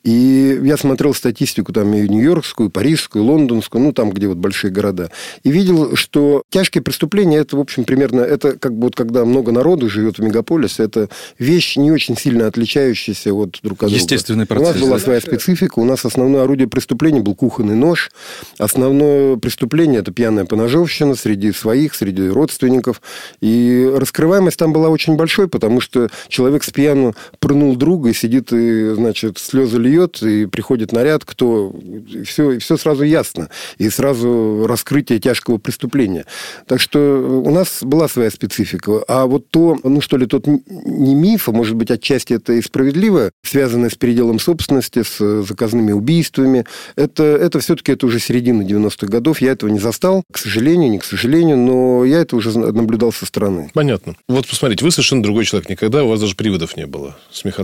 И 0.05 0.61
я 0.63 0.77
смотрел 0.77 1.15
статистику 1.15 1.73
там 1.73 1.93
и 1.95 2.09
нью-йоркскую, 2.09 2.69
и 2.69 2.73
парижскую, 2.73 3.25
и 3.25 3.27
лондонскую, 3.27 3.83
ну, 3.83 3.93
там, 3.93 4.11
где 4.11 4.29
вот 4.29 4.39
большие 4.39 4.71
города, 4.71 5.11
и 5.43 5.51
видел, 5.51 5.97
что 5.97 6.43
тяжкие 6.51 6.83
преступления, 6.83 7.39
это, 7.39 7.57
в 7.57 7.61
общем, 7.61 7.85
примерно, 7.85 8.21
это 8.21 8.59
как 8.59 8.75
бы 8.75 8.85
вот 8.85 8.97
когда 8.97 9.25
много 9.25 9.53
народу 9.53 9.89
живет 9.89 10.19
в 10.19 10.23
мегаполисе, 10.23 10.85
это 10.85 11.09
вещь 11.39 11.77
не 11.77 11.91
очень 11.91 12.17
сильно 12.17 12.47
отличающаяся 12.47 13.33
от 13.33 13.59
друг 13.63 13.83
от 13.83 13.91
друга. 13.91 14.03
Естественный 14.03 14.47
процесс. 14.47 14.77
У 14.77 14.79
нас 14.79 14.81
была 14.81 14.99
своя 14.99 15.21
специфика, 15.21 15.79
у 15.79 15.85
нас 15.85 16.05
основное 16.05 16.43
орудие 16.43 16.69
преступления 16.69 17.21
был 17.21 17.35
кухонный 17.35 17.75
нож, 17.75 18.11
основное 18.59 19.37
преступление– 19.37 20.01
это 20.01 20.13
пьяная 20.13 20.45
поножовщина 20.45 21.15
среди 21.15 21.53
своих, 21.53 21.95
среди 21.95 22.29
родственников, 22.29 23.03
и 23.41 23.91
раскрываемость 23.95 24.59
там 24.59 24.73
была 24.73 24.89
очень 24.89 25.17
большой, 25.17 25.49
потому 25.49 25.81
что 25.81 26.09
человек 26.29 26.65
с 26.65 26.71
пьяну 26.71 27.15
прынул 27.41 27.77
друга 27.79 28.11
и 28.11 28.13
сидит, 28.13 28.53
и, 28.53 28.95
значит, 28.95 29.39
слезы 29.39 29.79
льет, 29.79 30.23
и 30.23 30.47
приходит 30.47 30.93
наряд, 30.93 31.25
кто... 31.25 31.75
И 32.09 32.23
все, 32.25 32.53
и 32.53 32.59
все 32.59 32.77
сразу 32.77 33.05
ясно. 33.05 33.49
И 33.79 33.89
сразу 33.89 34.67
раскрытие 34.67 35.19
тяжкого 35.19 35.59
преступления. 35.59 36.27
Так 36.67 36.81
что 36.81 36.99
у 37.45 37.51
нас 37.51 37.79
была 37.83 38.09
своя 38.09 38.31
специфика. 38.31 39.03
А 39.09 39.27
вот 39.27 39.49
то, 39.51 39.79
ну 39.83 40.01
что 40.01 40.17
ли, 40.17 40.27
тот 40.27 40.47
не 40.47 41.15
миф, 41.15 41.49
а 41.49 41.53
может 41.53 41.77
быть, 41.77 41.91
отчасти 41.91 42.35
это 42.35 42.53
и 42.55 42.63
справедливо, 42.63 43.31
связанное 43.43 43.91
с 43.91 43.95
переделом 43.95 44.39
собственности, 44.39 45.03
с 45.03 45.43
заказными 45.43 45.93
убийствами, 45.93 46.65
это, 46.97 47.23
это 47.23 47.61
все-таки 47.61 47.93
это 47.93 48.07
уже 48.07 48.19
середина 48.19 48.63
90-х 48.63 49.07
годов. 49.07 49.41
Я 49.41 49.53
этого 49.53 49.71
не 49.71 49.79
застал, 49.79 50.23
к 50.33 50.39
сожалению, 50.39 50.91
не 50.91 50.99
к 50.99 51.05
сожалению, 51.05 51.57
но 51.57 52.05
я 52.05 52.21
это 52.21 52.37
уже 52.37 52.57
наблюдал 52.59 53.13
со 53.13 53.27
стороны. 53.27 53.71
Понятно. 53.75 54.17
Вот 54.29 54.47
посмотрите, 54.47 54.85
вы 54.85 54.91
совершенно 54.91 55.23
другой 55.23 55.45
человек. 55.45 55.69
Никогда 55.69 56.05
у 56.05 56.09
вас 56.09 56.21
даже 56.21 56.35
приводов 56.35 56.77
не 56.77 56.87
было. 56.87 57.17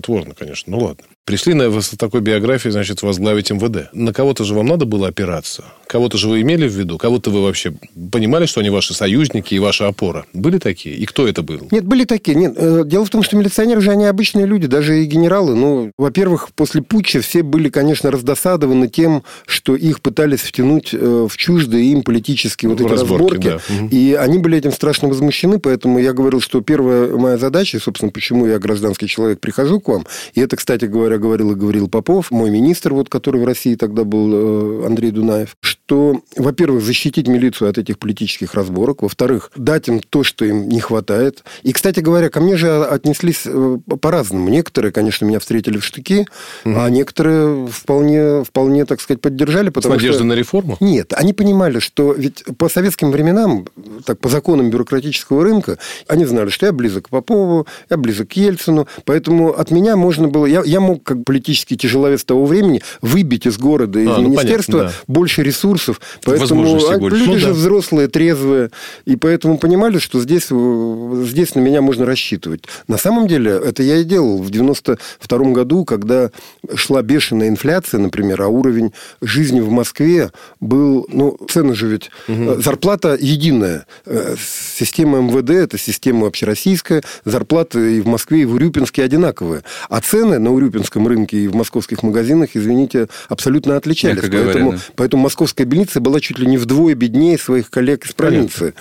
Смехотворно, 0.04 0.34
конечно. 0.34 0.76
Ну 0.76 0.84
ладно. 0.84 1.04
Пришли 1.26 1.54
на 1.54 1.80
с 1.80 1.88
такой 1.96 2.20
биографией, 2.20 2.70
значит, 2.70 3.00
возглавить 3.00 3.50
МВД. 3.50 3.88
На 3.94 4.12
кого-то 4.12 4.44
же 4.44 4.54
вам 4.54 4.66
надо 4.66 4.84
было 4.84 5.08
опираться. 5.08 5.64
Кого-то 5.86 6.18
же 6.18 6.28
вы 6.28 6.42
имели 6.42 6.68
в 6.68 6.72
виду? 6.72 6.98
Кого-то 6.98 7.30
вы 7.30 7.42
вообще 7.42 7.72
понимали, 8.12 8.44
что 8.44 8.60
они 8.60 8.68
ваши 8.68 8.92
союзники 8.92 9.54
и 9.54 9.58
ваша 9.58 9.86
опора? 9.86 10.26
Были 10.34 10.58
такие? 10.58 10.96
И 10.96 11.06
кто 11.06 11.26
это 11.26 11.42
был? 11.42 11.68
Нет, 11.70 11.84
были 11.86 12.04
такие. 12.04 12.36
Нет, 12.36 12.52
э, 12.56 12.82
дело 12.84 13.06
в 13.06 13.10
том, 13.10 13.22
что 13.22 13.38
милиционеры 13.38 13.80
же 13.80 13.90
они 13.90 14.04
обычные 14.04 14.44
люди, 14.44 14.66
даже 14.66 15.02
и 15.02 15.06
генералы. 15.06 15.54
Ну, 15.54 15.92
во-первых, 15.96 16.50
после 16.54 16.82
путча 16.82 17.22
все 17.22 17.42
были, 17.42 17.70
конечно, 17.70 18.10
раздосадованы 18.10 18.88
тем, 18.88 19.22
что 19.46 19.76
их 19.76 20.02
пытались 20.02 20.40
втянуть 20.40 20.90
э, 20.92 21.26
в 21.26 21.34
чуждые 21.38 21.90
им 21.90 22.02
политические 22.02 22.68
вот 22.68 22.82
эти 22.82 22.88
разборки. 22.88 23.48
разборки. 23.48 23.62
Да. 23.70 23.96
И 23.96 24.12
они 24.12 24.38
были 24.38 24.58
этим 24.58 24.72
страшно 24.72 25.08
возмущены, 25.08 25.58
поэтому 25.58 25.98
я 25.98 26.12
говорил, 26.12 26.42
что 26.42 26.60
первая 26.60 27.16
моя 27.16 27.38
задача, 27.38 27.80
собственно, 27.80 28.12
почему 28.12 28.46
я 28.46 28.58
гражданский 28.58 29.08
человек 29.08 29.40
прихожу 29.40 29.80
к 29.80 29.88
вам, 29.88 30.06
и 30.34 30.40
это, 30.42 30.56
кстати 30.56 30.84
говоря, 30.84 31.13
говоря, 31.18 31.34
говорил 31.34 31.52
и 31.52 31.54
говорил 31.54 31.88
Попов, 31.88 32.30
мой 32.30 32.50
министр, 32.50 32.94
вот, 32.94 33.08
который 33.08 33.40
в 33.40 33.44
России 33.44 33.74
тогда 33.74 34.04
был, 34.04 34.82
э, 34.82 34.86
Андрей 34.86 35.10
Дунаев, 35.10 35.56
что, 35.60 36.20
во-первых, 36.36 36.82
защитить 36.82 37.26
милицию 37.26 37.70
от 37.70 37.78
этих 37.78 37.98
политических 37.98 38.54
разборок, 38.54 39.02
во-вторых, 39.02 39.50
дать 39.56 39.88
им 39.88 40.00
то, 40.00 40.22
что 40.22 40.44
им 40.44 40.68
не 40.68 40.80
хватает. 40.80 41.44
И, 41.62 41.72
кстати 41.72 42.00
говоря, 42.00 42.30
ко 42.30 42.40
мне 42.40 42.56
же 42.56 42.84
отнеслись 42.84 43.42
э, 43.46 43.78
по-разному. 44.00 44.48
Некоторые, 44.48 44.92
конечно, 44.92 45.24
меня 45.24 45.40
встретили 45.40 45.78
в 45.78 45.84
штыки, 45.84 46.26
угу. 46.64 46.74
а 46.78 46.88
некоторые 46.88 47.66
вполне, 47.66 48.44
вполне, 48.44 48.84
так 48.84 49.00
сказать, 49.00 49.20
поддержали. 49.20 49.70
Потому 49.70 49.94
С 49.94 49.96
надеждой 49.96 50.18
что... 50.18 50.24
на 50.26 50.32
реформу? 50.34 50.76
Нет, 50.80 51.12
они 51.14 51.32
понимали, 51.32 51.80
что 51.80 52.12
ведь 52.12 52.44
по 52.58 52.68
советским 52.68 53.10
временам, 53.10 53.66
так 54.04 54.18
по 54.20 54.28
законам 54.28 54.70
бюрократического 54.70 55.42
рынка, 55.42 55.78
они 56.06 56.24
знали, 56.24 56.50
что 56.50 56.66
я 56.66 56.72
близок 56.72 57.06
к 57.06 57.08
Попову, 57.08 57.66
я 57.90 57.96
близок 57.96 58.28
к 58.28 58.32
Ельцину, 58.34 58.86
поэтому 59.04 59.58
от 59.58 59.70
меня 59.70 59.96
можно 59.96 60.28
было... 60.28 60.46
Я, 60.46 60.62
я 60.64 60.80
мог 60.80 61.03
как 61.04 61.24
политический 61.24 61.76
тяжеловес 61.76 62.24
того 62.24 62.46
времени 62.46 62.82
выбить 63.00 63.46
из 63.46 63.58
города, 63.58 64.00
из 64.00 64.08
а, 64.08 64.18
ну, 64.18 64.28
министерства 64.28 64.72
понятно, 64.72 64.96
да. 64.98 65.12
больше 65.12 65.42
ресурсов. 65.42 66.00
Поэтому 66.24 66.62
а, 66.62 66.96
люди 66.98 67.26
ну, 67.26 67.38
же 67.38 67.46
да. 67.48 67.52
взрослые, 67.52 68.08
трезвые, 68.08 68.70
и 69.04 69.16
поэтому 69.16 69.58
понимали, 69.58 69.98
что 69.98 70.20
здесь, 70.20 70.46
э, 70.50 71.24
здесь 71.26 71.54
на 71.54 71.60
меня 71.60 71.82
можно 71.82 72.06
рассчитывать. 72.06 72.64
На 72.88 72.98
самом 72.98 73.28
деле, 73.28 73.52
это 73.52 73.82
я 73.82 73.98
и 73.98 74.04
делал 74.04 74.42
в 74.42 74.50
92 74.50 75.38
году, 75.52 75.84
когда 75.84 76.30
шла 76.74 77.02
бешеная 77.02 77.48
инфляция, 77.48 78.00
например, 78.00 78.42
а 78.42 78.48
уровень 78.48 78.92
жизни 79.20 79.60
в 79.60 79.70
Москве 79.70 80.30
был... 80.60 81.06
Ну, 81.10 81.36
цены 81.48 81.74
же 81.74 81.88
ведь... 81.88 82.10
Угу. 82.28 82.62
Зарплата 82.62 83.16
единая. 83.20 83.86
Э, 84.06 84.36
система 84.38 85.20
МВД– 85.20 85.50
это 85.50 85.78
система 85.78 86.26
общероссийская. 86.26 87.02
Зарплаты 87.24 87.98
и 87.98 88.00
в 88.00 88.06
Москве, 88.06 88.42
и 88.42 88.44
в 88.44 88.54
Урюпинске 88.54 89.02
одинаковые. 89.02 89.62
А 89.88 90.00
цены 90.00 90.38
на 90.38 90.52
Урюпинском 90.52 90.93
московском 90.94 91.06
рынке 91.08 91.38
и 91.38 91.48
в 91.48 91.54
московских 91.54 92.02
магазинах, 92.02 92.50
извините, 92.54 93.08
абсолютно 93.28 93.76
отличались. 93.76 94.22
поэтому, 94.22 94.72
да. 94.72 94.78
поэтому 94.96 95.22
московская 95.24 95.64
больница 95.64 96.00
была 96.00 96.20
чуть 96.20 96.38
ли 96.38 96.46
не 96.46 96.58
вдвое 96.58 96.94
беднее 96.94 97.38
своих 97.38 97.70
коллег 97.70 98.06
из 98.06 98.12
провинции. 98.12 98.58
Понятно. 98.58 98.80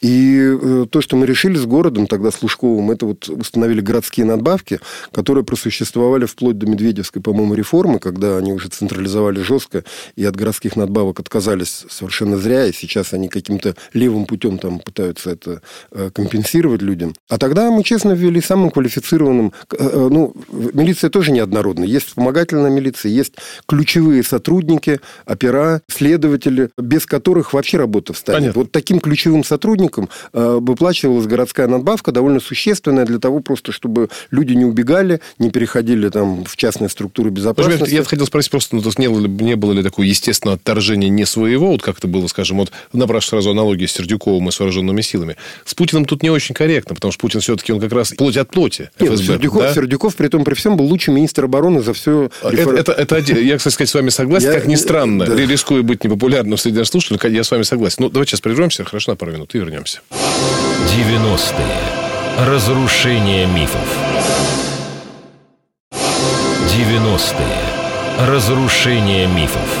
И 0.00 0.38
э, 0.40 0.86
то, 0.90 1.00
что 1.00 1.16
мы 1.16 1.26
решили 1.26 1.56
с 1.56 1.66
городом 1.66 2.06
тогда, 2.06 2.30
с 2.30 2.42
Лужковым, 2.42 2.90
это 2.90 3.06
вот 3.06 3.28
установили 3.28 3.80
городские 3.80 4.26
надбавки, 4.26 4.80
которые 5.12 5.44
просуществовали 5.44 6.26
вплоть 6.26 6.58
до 6.58 6.66
Медведевской, 6.66 7.20
по-моему, 7.20 7.54
реформы, 7.54 7.98
когда 7.98 8.36
они 8.36 8.52
уже 8.52 8.68
централизовали 8.68 9.40
жестко 9.40 9.84
и 10.14 10.24
от 10.24 10.36
городских 10.36 10.76
надбавок 10.76 11.18
отказались 11.18 11.84
совершенно 11.90 12.36
зря, 12.36 12.66
и 12.66 12.72
сейчас 12.72 13.12
они 13.12 13.28
каким-то 13.28 13.74
левым 13.92 14.26
путем 14.26 14.58
там 14.58 14.78
пытаются 14.78 15.30
это 15.30 15.62
э, 15.90 16.10
компенсировать 16.12 16.82
людям. 16.82 17.14
А 17.28 17.38
тогда 17.38 17.70
мы 17.70 17.82
честно 17.82 18.12
ввели 18.12 18.40
самым 18.40 18.70
квалифицированным... 18.70 19.52
Э, 19.76 20.08
ну, 20.10 20.34
милиция 20.52 21.10
тоже 21.10 21.32
неоднородная. 21.32 21.88
Есть 21.88 22.06
вспомогательная 22.08 22.70
милиция, 22.70 23.10
есть 23.10 23.32
ключевые 23.66 24.22
сотрудники, 24.22 25.00
опера, 25.26 25.82
следователи, 25.88 26.70
без 26.78 27.04
которых 27.04 27.52
вообще 27.52 27.78
работа 27.78 28.12
встанет. 28.12 28.40
Понятно. 28.40 28.62
Вот 28.62 28.72
таким 28.72 29.00
ключевым 29.00 29.42
сотрудникам 29.42 29.87
сотрудникам 29.88 30.08
э, 30.32 30.58
выплачивалась 30.60 31.26
городская 31.26 31.66
надбавка, 31.66 32.12
довольно 32.12 32.40
существенная 32.40 33.04
для 33.04 33.18
того, 33.18 33.40
просто 33.40 33.72
чтобы 33.72 34.08
люди 34.30 34.52
не 34.52 34.64
убегали, 34.64 35.20
не 35.38 35.50
переходили 35.50 36.08
там 36.08 36.44
в 36.44 36.56
частные 36.56 36.88
структуры 36.88 37.30
безопасности. 37.30 37.94
Я 37.94 38.04
хотел 38.04 38.26
спросить 38.26 38.50
просто, 38.50 38.76
ну, 38.76 38.82
то 38.82 38.88
есть 38.88 38.98
не, 38.98 39.08
было, 39.08 39.26
не 39.26 39.56
было 39.56 39.72
ли 39.72 39.82
такого 39.82 40.04
естественного 40.04 40.56
отторжения 40.56 41.08
не 41.08 41.24
своего, 41.24 41.68
вот 41.68 41.82
как 41.82 41.98
это 41.98 42.08
было, 42.08 42.26
скажем, 42.26 42.58
вот 42.58 42.70
напрашиваю 42.92 43.42
сразу 43.42 43.50
аналогии 43.50 43.86
с 43.86 43.92
Сердюковым 43.92 44.48
и 44.48 44.52
с 44.52 44.60
вооруженными 44.60 45.00
силами. 45.00 45.36
С 45.64 45.74
Путиным 45.74 46.04
тут 46.04 46.22
не 46.22 46.30
очень 46.30 46.54
корректно, 46.54 46.94
потому 46.94 47.12
что 47.12 47.20
Путин 47.20 47.40
все-таки 47.40 47.72
он 47.72 47.80
как 47.80 47.92
раз 47.92 48.12
плоть 48.12 48.36
от 48.36 48.50
плоти 48.50 48.90
ФСБ. 48.98 49.10
Нет, 49.10 49.18
Сердюков, 49.20 49.62
да? 49.62 49.74
Сердюков, 49.74 50.16
при 50.16 50.28
том 50.28 50.44
при 50.44 50.54
всем, 50.54 50.76
был 50.76 50.86
лучший 50.86 51.14
министр 51.14 51.44
обороны 51.44 51.82
за 51.82 51.92
все... 51.92 52.30
А, 52.42 52.52
это, 52.52 52.92
это, 52.92 52.92
это, 52.92 53.40
я, 53.40 53.56
кстати 53.56 53.74
сказать, 53.74 53.90
с 53.90 53.94
вами 53.94 54.10
согласен, 54.10 54.48
я, 54.48 54.54
как 54.54 54.66
ни 54.66 54.74
странно. 54.74 55.26
Да. 55.28 55.34
Рискую 55.34 55.84
быть 55.84 56.04
непопулярным 56.04 56.56
среди 56.56 56.82
слушателей, 56.84 57.34
я 57.34 57.44
с 57.44 57.50
вами 57.50 57.62
согласен. 57.62 57.96
Ну, 58.00 58.08
давайте 58.08 58.30
сейчас 58.30 58.40
прервемся, 58.40 58.84
хорошо, 58.84 59.12
на 59.12 59.16
пару 59.16 59.32
минут 59.32 59.54
и 59.54 59.58
вернемся. 59.58 59.77
90-е. 59.78 62.46
Разрушение 62.46 63.46
мифов. 63.46 63.98
90-е. 65.92 68.26
Разрушение 68.26 69.28
мифов. 69.28 69.78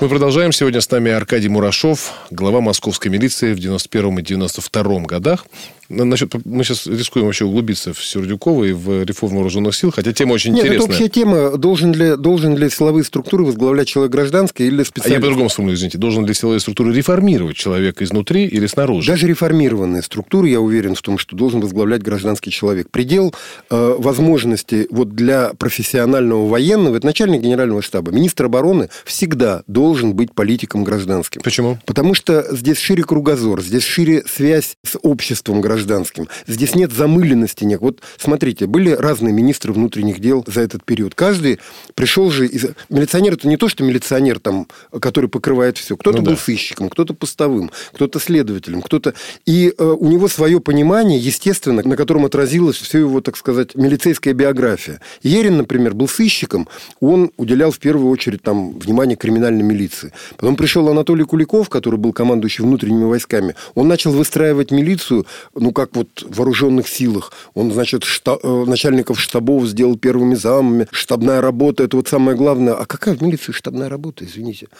Мы 0.00 0.08
продолжаем. 0.08 0.52
Сегодня 0.52 0.80
с 0.80 0.90
нами 0.90 1.10
Аркадий 1.10 1.48
Мурашов, 1.48 2.14
глава 2.30 2.62
московской 2.62 3.10
милиции 3.10 3.52
в 3.52 3.58
91 3.58 4.18
и 4.18 4.22
92 4.22 5.00
годах. 5.00 5.44
Насчет, 5.88 6.34
мы 6.44 6.64
сейчас 6.64 6.86
рискуем 6.86 7.26
вообще 7.26 7.44
углубиться 7.44 7.92
в 7.92 8.04
Сердюкова 8.04 8.64
и 8.64 8.72
в 8.72 9.04
реформу 9.04 9.36
вооруженных 9.36 9.74
сил, 9.74 9.92
хотя 9.92 10.12
тема 10.12 10.32
очень 10.32 10.52
Нет, 10.52 10.64
интересная. 10.64 10.84
это 10.84 10.92
общая 10.92 11.08
тема. 11.08 11.56
Должен 11.56 11.92
ли, 11.92 12.16
должен 12.16 12.56
ли 12.56 12.68
силовые 12.68 13.04
структуры 13.04 13.44
возглавлять 13.44 13.86
человек 13.86 14.12
гражданский 14.12 14.66
или 14.66 14.82
специалист? 14.82 15.10
А 15.10 15.14
я 15.14 15.20
по-другому 15.20 15.48
сформулирую, 15.48 15.76
извините. 15.78 15.98
Должен 15.98 16.26
ли 16.26 16.34
силовые 16.34 16.60
структуры 16.60 16.92
реформировать 16.92 17.56
человека 17.56 18.02
изнутри 18.04 18.46
или 18.46 18.66
снаружи? 18.66 19.06
Даже 19.06 19.28
реформированные 19.28 20.02
структуры, 20.02 20.48
я 20.48 20.60
уверен 20.60 20.96
в 20.96 21.02
том, 21.02 21.18
что 21.18 21.36
должен 21.36 21.60
возглавлять 21.60 22.02
гражданский 22.02 22.50
человек. 22.50 22.90
Предел 22.90 23.32
э, 23.70 23.94
возможности 23.98 24.88
вот 24.90 25.14
для 25.14 25.52
профессионального 25.54 26.48
военного, 26.48 26.96
это 26.96 27.06
начальник 27.06 27.42
генерального 27.42 27.82
штаба, 27.82 28.10
министр 28.10 28.46
обороны 28.46 28.88
всегда 29.04 29.62
должен 29.68 30.14
быть 30.14 30.34
политиком 30.34 30.82
гражданским. 30.82 31.42
Почему? 31.42 31.78
Потому 31.86 32.14
что 32.14 32.44
здесь 32.50 32.78
шире 32.78 33.04
кругозор, 33.04 33.62
здесь 33.62 33.84
шире 33.84 34.24
связь 34.26 34.76
с 34.84 34.98
обществом 35.02 35.60
гражданским 35.60 35.75
гражданским. 35.76 36.28
Здесь 36.46 36.74
нет 36.74 36.92
замыленности. 36.92 37.64
Нет. 37.64 37.80
Вот 37.80 38.00
смотрите, 38.18 38.66
были 38.66 38.90
разные 38.90 39.32
министры 39.32 39.72
внутренних 39.72 40.20
дел 40.20 40.44
за 40.46 40.62
этот 40.62 40.84
период. 40.84 41.14
Каждый 41.14 41.60
пришел 41.94 42.30
же 42.30 42.46
из... 42.46 42.66
Милиционер 42.88 43.34
это 43.34 43.46
не 43.48 43.56
то, 43.56 43.68
что 43.68 43.84
милиционер, 43.84 44.38
там, 44.38 44.66
который 45.00 45.28
покрывает 45.28 45.78
все. 45.78 45.96
Кто-то 45.96 46.18
ну, 46.18 46.24
был 46.24 46.32
да. 46.32 46.38
сыщиком, 46.38 46.88
кто-то 46.88 47.14
постовым, 47.14 47.70
кто-то 47.92 48.18
следователем, 48.18 48.82
кто-то... 48.82 49.14
И 49.44 49.72
э, 49.76 49.84
у 49.84 50.08
него 50.08 50.28
свое 50.28 50.60
понимание, 50.60 51.18
естественно, 51.18 51.82
на 51.82 51.96
котором 51.96 52.24
отразилась 52.24 52.76
все 52.76 52.98
его, 52.98 53.20
так 53.20 53.36
сказать, 53.36 53.74
милицейская 53.74 54.34
биография. 54.34 55.00
Ерин, 55.22 55.58
например, 55.58 55.94
был 55.94 56.08
сыщиком, 56.08 56.68
он 57.00 57.30
уделял 57.36 57.70
в 57.70 57.78
первую 57.78 58.10
очередь 58.10 58.42
там, 58.42 58.78
внимание 58.78 59.16
криминальной 59.16 59.62
милиции. 59.62 60.12
Потом 60.36 60.56
пришел 60.56 60.88
Анатолий 60.88 61.24
Куликов, 61.24 61.68
который 61.68 61.98
был 61.98 62.12
командующий 62.12 62.64
внутренними 62.64 63.04
войсками. 63.04 63.54
Он 63.74 63.88
начал 63.88 64.12
выстраивать 64.12 64.70
милицию, 64.70 65.26
ну, 65.66 65.72
как 65.72 65.96
вот 65.96 66.08
в 66.22 66.36
вооруженных 66.36 66.86
силах. 66.86 67.32
Он, 67.54 67.72
значит, 67.72 68.04
шта- 68.04 68.38
э, 68.40 68.64
начальников 68.70 69.20
штабов 69.20 69.66
сделал 69.66 69.98
первыми 69.98 70.36
замами. 70.36 70.86
Штабная 70.92 71.40
работа– 71.40 71.82
это 71.84 71.96
вот 71.96 72.06
самое 72.06 72.36
главное. 72.36 72.74
А 72.74 72.86
какая 72.86 73.16
в 73.16 73.20
милиции 73.20 73.50
штабная 73.50 73.88
работа, 73.88 74.24
извините? 74.24 74.68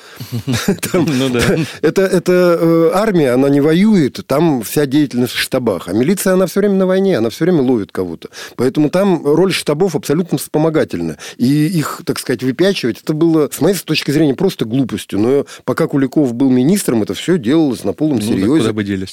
Ну. 0.95 1.41
Это, 1.83 2.59
э, 2.61 2.91
армия, 2.95 3.33
она 3.33 3.49
не 3.49 3.61
воюет, 3.61 4.21
там 4.27 4.63
вся 4.63 4.87
деятельность 4.87 5.33
в 5.33 5.39
штабах. 5.39 5.89
А 5.89 5.93
милиция, 5.93 6.35
она 6.35 6.47
все 6.47 6.61
время 6.61 6.75
на 6.77 6.87
войне, 6.87 7.19
она 7.19 7.31
все 7.31 7.45
время 7.45 7.63
ловит 7.63 7.91
кого-то. 7.91 8.29
Поэтому 8.57 8.89
там 8.89 9.23
роль 9.27 9.53
штабов 9.53 9.97
абсолютно 9.97 10.39
вспомогательна. 10.39 11.17
И 11.37 11.67
их, 11.67 12.03
так 12.05 12.19
сказать, 12.21 12.43
выпячивать, 12.45 13.01
это 13.03 13.13
было, 13.13 13.49
с 13.53 13.61
моей 13.61 13.75
точки 13.77 14.13
зрения, 14.13 14.35
просто 14.35 14.65
глупостью. 14.65 15.19
Но 15.19 15.47
пока 15.65 15.89
Куликов 15.89 16.33
был 16.35 16.49
министром, 16.51 17.03
это 17.03 17.15
все 17.15 17.39
делалось 17.39 17.83
на 17.83 17.93
полном 17.93 18.19
Ну, 18.19 18.23
серьезе. 18.23 18.47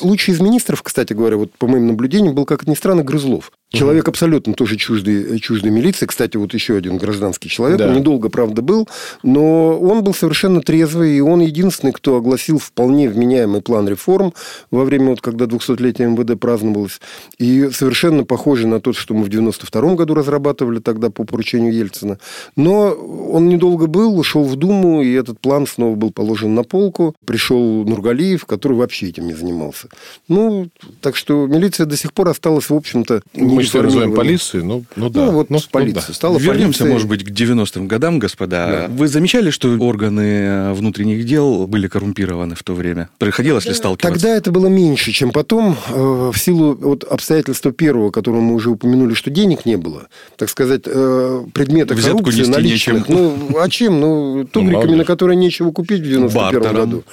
Лучший 0.01 0.35
из 0.35 0.39
министров, 0.39 0.83
кстати 0.83 1.13
говоря, 1.13 1.37
вот 1.37 1.51
по 1.63 1.67
моим 1.67 1.87
наблюдениям, 1.87 2.35
был, 2.35 2.43
как 2.43 2.67
ни 2.67 2.75
странно, 2.75 3.03
Грызлов. 3.05 3.53
Человек 3.71 4.07
абсолютно 4.07 4.53
тоже 4.53 4.75
чуждый, 4.75 5.39
чуждой 5.39 5.71
милиции. 5.71 6.05
Кстати, 6.05 6.37
вот 6.37 6.53
еще 6.53 6.75
один 6.75 6.97
гражданский 6.97 7.49
человек. 7.49 7.79
Да. 7.79 7.87
Он 7.87 7.95
недолго, 7.95 8.29
правда, 8.29 8.61
был, 8.61 8.87
но 9.23 9.79
он 9.79 10.03
был 10.03 10.13
совершенно 10.13 10.61
трезвый, 10.61 11.17
и 11.17 11.21
он 11.21 11.39
единственный, 11.39 11.91
кто 11.91 12.17
огласил 12.17 12.59
вполне 12.59 13.09
вменяемый 13.09 13.61
план 13.61 13.87
реформ 13.87 14.33
во 14.69 14.83
время, 14.83 15.11
вот, 15.11 15.21
когда 15.21 15.45
200-летие 15.45 16.09
МВД 16.09 16.39
праздновалось. 16.39 17.01
И 17.39 17.69
совершенно 17.73 18.25
похожий 18.25 18.67
на 18.67 18.79
тот, 18.79 18.95
что 18.95 19.15
мы 19.15 19.23
в 19.23 19.29
92 19.29 19.95
году 19.95 20.13
разрабатывали 20.13 20.79
тогда 20.79 21.09
по 21.09 21.23
поручению 21.23 21.73
Ельцина. 21.73 22.19
Но 22.55 22.91
он 22.91 23.49
недолго 23.49 23.87
был, 23.87 24.19
ушел 24.19 24.43
в 24.43 24.55
Думу, 24.55 25.01
и 25.01 25.13
этот 25.13 25.39
план 25.39 25.65
снова 25.65 25.95
был 25.95 26.11
положен 26.11 26.53
на 26.53 26.63
полку. 26.63 27.15
Пришел 27.25 27.85
Нургалиев, 27.85 28.45
который 28.45 28.77
вообще 28.77 29.07
этим 29.07 29.25
не 29.25 29.33
занимался. 29.33 29.87
Ну, 30.27 30.67
так 31.01 31.15
что 31.15 31.47
милиция 31.53 31.85
до 31.85 31.95
сих 31.97 32.13
пор 32.13 32.29
осталась, 32.29 32.69
в 32.69 32.73
общем-то, 32.73 33.21
Мы 33.35 33.63
что 33.63 33.81
называем 33.83 34.13
полицией, 34.13 34.63
ну, 34.63 34.83
ну 34.95 35.09
да. 35.09 35.25
Ну, 35.25 35.31
вот 35.31 35.49
Ну, 35.49 35.59
полиция. 35.71 36.07
да. 36.07 36.13
Стала 36.13 36.37
Вернемся, 36.37 36.79
полицией. 36.79 36.91
может 36.91 37.07
быть, 37.07 37.23
к 37.23 37.29
90-м 37.29 37.87
годам, 37.87 38.19
господа. 38.19 38.87
Вы 38.89 39.07
замечали, 39.07 39.49
что 39.49 39.69
органы 39.77 40.21
э, 40.21 40.73
внутренних 40.73 41.25
дел 41.25 41.67
были 41.67 41.87
коррумпированы 41.87 42.55
в 42.55 42.63
то 42.63 42.73
время? 42.73 43.09
Приходилось 43.17 43.65
ли 43.65 43.73
сталкиваться? 43.73 44.13
Тогда 44.19 44.35
это 44.35 44.51
было 44.51 44.67
меньше, 44.67 45.11
чем 45.11 45.31
потом, 45.31 45.75
э, 45.89 46.31
в 46.33 46.37
силу 46.37 46.75
вот 46.75 47.03
обстоятельства 47.03 47.71
первого, 47.71 48.11
которого 48.11 48.41
мы 48.41 48.55
уже 48.55 48.69
упомянули, 48.69 49.13
что 49.13 49.29
денег 49.31 49.65
не 49.65 49.77
было. 49.77 50.07
Так 50.37 50.49
сказать, 50.49 50.81
э, 50.85 51.43
предметы 51.53 51.93
Взятку 51.95 52.19
коррупции 52.19 52.45
наличных. 52.45 53.09
нечем. 53.09 53.37
Ну, 53.49 53.57
а 53.59 53.69
чем? 53.69 53.99
Ну, 53.99 54.45
тугриками, 54.51 54.73
мало 54.75 54.85
ли. 54.91 54.95
на 54.95 55.05
которые 55.05 55.35
нечего 55.37 55.71
купить 55.71 56.01
в 56.01 56.05
91 56.05 56.33
Бартером. 56.61 56.75
году. 56.75 57.03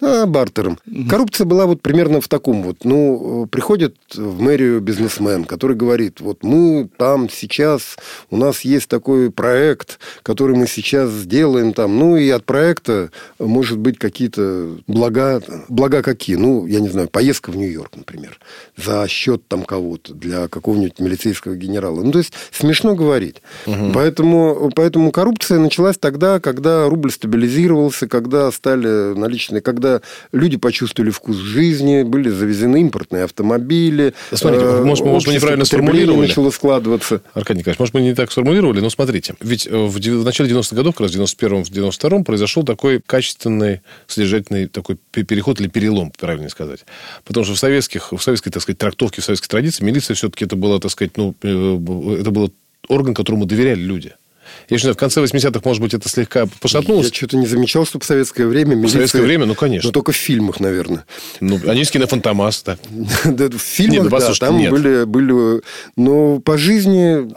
А, 0.00 0.26
бартером. 0.26 0.78
Коррупция 1.08 1.44
была 1.44 1.66
вот 1.66 1.82
примерно 1.82 2.20
в 2.20 2.28
таком 2.28 2.62
вот. 2.62 2.84
Ну, 2.84 3.44
э, 3.44 3.48
приходит 3.88 3.96
в 4.14 4.40
мэрию 4.40 4.80
бизнесмен, 4.80 5.44
который 5.44 5.76
говорит, 5.76 6.20
вот 6.20 6.42
мы 6.42 6.88
там 6.96 7.28
сейчас, 7.28 7.96
у 8.30 8.36
нас 8.36 8.62
есть 8.62 8.88
такой 8.88 9.30
проект, 9.30 9.98
который 10.22 10.56
мы 10.56 10.66
сейчас 10.66 11.10
сделаем 11.10 11.72
там. 11.72 11.98
Ну, 11.98 12.16
и 12.16 12.28
от 12.30 12.44
проекта 12.44 13.10
может 13.38 13.78
быть 13.78 13.98
какие-то 13.98 14.78
блага. 14.86 15.42
Блага 15.68 16.02
какие? 16.02 16.36
Ну, 16.36 16.66
я 16.66 16.80
не 16.80 16.88
знаю, 16.88 17.08
поездка 17.08 17.50
в 17.50 17.56
Нью-Йорк, 17.56 17.92
например, 17.96 18.38
за 18.76 19.06
счет 19.08 19.42
там 19.48 19.64
кого-то 19.64 20.14
для 20.14 20.48
какого-нибудь 20.48 20.98
милицейского 21.00 21.56
генерала. 21.56 22.02
Ну, 22.02 22.12
то 22.12 22.18
есть 22.18 22.32
смешно 22.50 22.94
говорить. 22.94 23.42
Поэтому, 23.94 24.70
поэтому 24.74 25.10
коррупция 25.12 25.58
началась 25.58 25.98
тогда, 25.98 26.40
когда 26.40 26.88
рубль 26.88 27.10
стабилизировался, 27.10 28.08
когда 28.08 28.50
стали 28.52 29.14
наличные, 29.14 29.60
когда 29.60 30.00
люди 30.32 30.56
почувствовали 30.56 31.10
вкус 31.10 31.36
жизни, 31.36 32.02
были 32.02 32.30
завезены 32.30 32.80
импортные 32.80 33.24
автомобили. 33.24 33.77
Смотрите, 34.32 34.64
э, 34.64 34.82
может, 34.84 35.04
мы- 35.04 35.12
может, 35.12 35.28
мы 35.28 35.34
неправильно 35.34 35.64
сформулировали? 35.64 36.28
начало 36.28 36.50
складываться. 36.50 37.22
Аркадий 37.34 37.60
Николаевич, 37.60 37.78
может, 37.78 37.94
мы 37.94 38.00
не 38.02 38.14
так 38.14 38.30
сформулировали, 38.32 38.80
но 38.80 38.90
смотрите. 38.90 39.34
Ведь 39.40 39.66
э, 39.66 39.70
в, 39.76 39.96
в 39.98 40.24
начале 40.24 40.50
90-х 40.50 40.76
годов, 40.76 40.94
как 40.94 41.02
раз 41.02 41.12
в 41.14 41.18
91-м, 41.20 41.64
в 41.64 41.70
92-м, 41.70 42.24
произошел 42.24 42.64
такой 42.64 43.00
качественный, 43.04 43.80
содержательный 44.06 44.66
такой 44.66 44.96
пе- 45.10 45.22
переход 45.24 45.60
или 45.60 45.68
перелом, 45.68 46.12
правильно 46.18 46.48
сказать. 46.48 46.80
Потому 47.24 47.44
что 47.44 47.54
в 47.54 47.58
советских, 47.58 48.12
в 48.12 48.18
советской, 48.20 48.50
так 48.50 48.62
сказать, 48.62 48.78
трактовке, 48.78 49.20
в 49.20 49.24
советской 49.24 49.48
традиции 49.48 49.84
милиция 49.84 50.14
все-таки 50.14 50.44
это 50.44 50.56
было, 50.56 50.80
так 50.80 50.90
сказать, 50.90 51.16
ну, 51.16 51.34
э, 51.42 52.18
это 52.20 52.30
был 52.30 52.52
орган, 52.88 53.14
которому 53.14 53.44
доверяли 53.46 53.80
люди. 53.80 54.12
Я 54.68 54.76
не 54.76 54.80
знаю, 54.80 54.94
в 54.94 54.98
конце 54.98 55.20
80-х, 55.22 55.60
может 55.64 55.82
быть, 55.82 55.94
это 55.94 56.08
слегка 56.08 56.46
пошатнулось. 56.60 57.08
Я 57.08 57.12
что-то 57.14 57.36
не 57.36 57.46
замечал, 57.46 57.86
что 57.86 57.98
в 57.98 58.04
советское 58.04 58.46
время 58.46 58.74
В 58.74 58.78
милиция... 58.78 58.98
советское 58.98 59.22
время, 59.22 59.46
ну, 59.46 59.54
конечно. 59.54 59.88
Но 59.88 59.92
только 59.92 60.12
в 60.12 60.16
фильмах, 60.16 60.60
наверное. 60.60 61.04
Ну, 61.40 61.60
они 61.66 61.84
с 61.84 61.90
кинофантомас, 61.90 62.62
да. 62.64 62.78
В 63.48 63.58
фильмах, 63.58 64.10
ну, 64.10 64.18
да, 64.18 64.32
там 64.34 64.70
были, 64.70 65.04
были... 65.04 65.62
Но 65.96 66.40
по 66.40 66.58
жизни. 66.58 67.28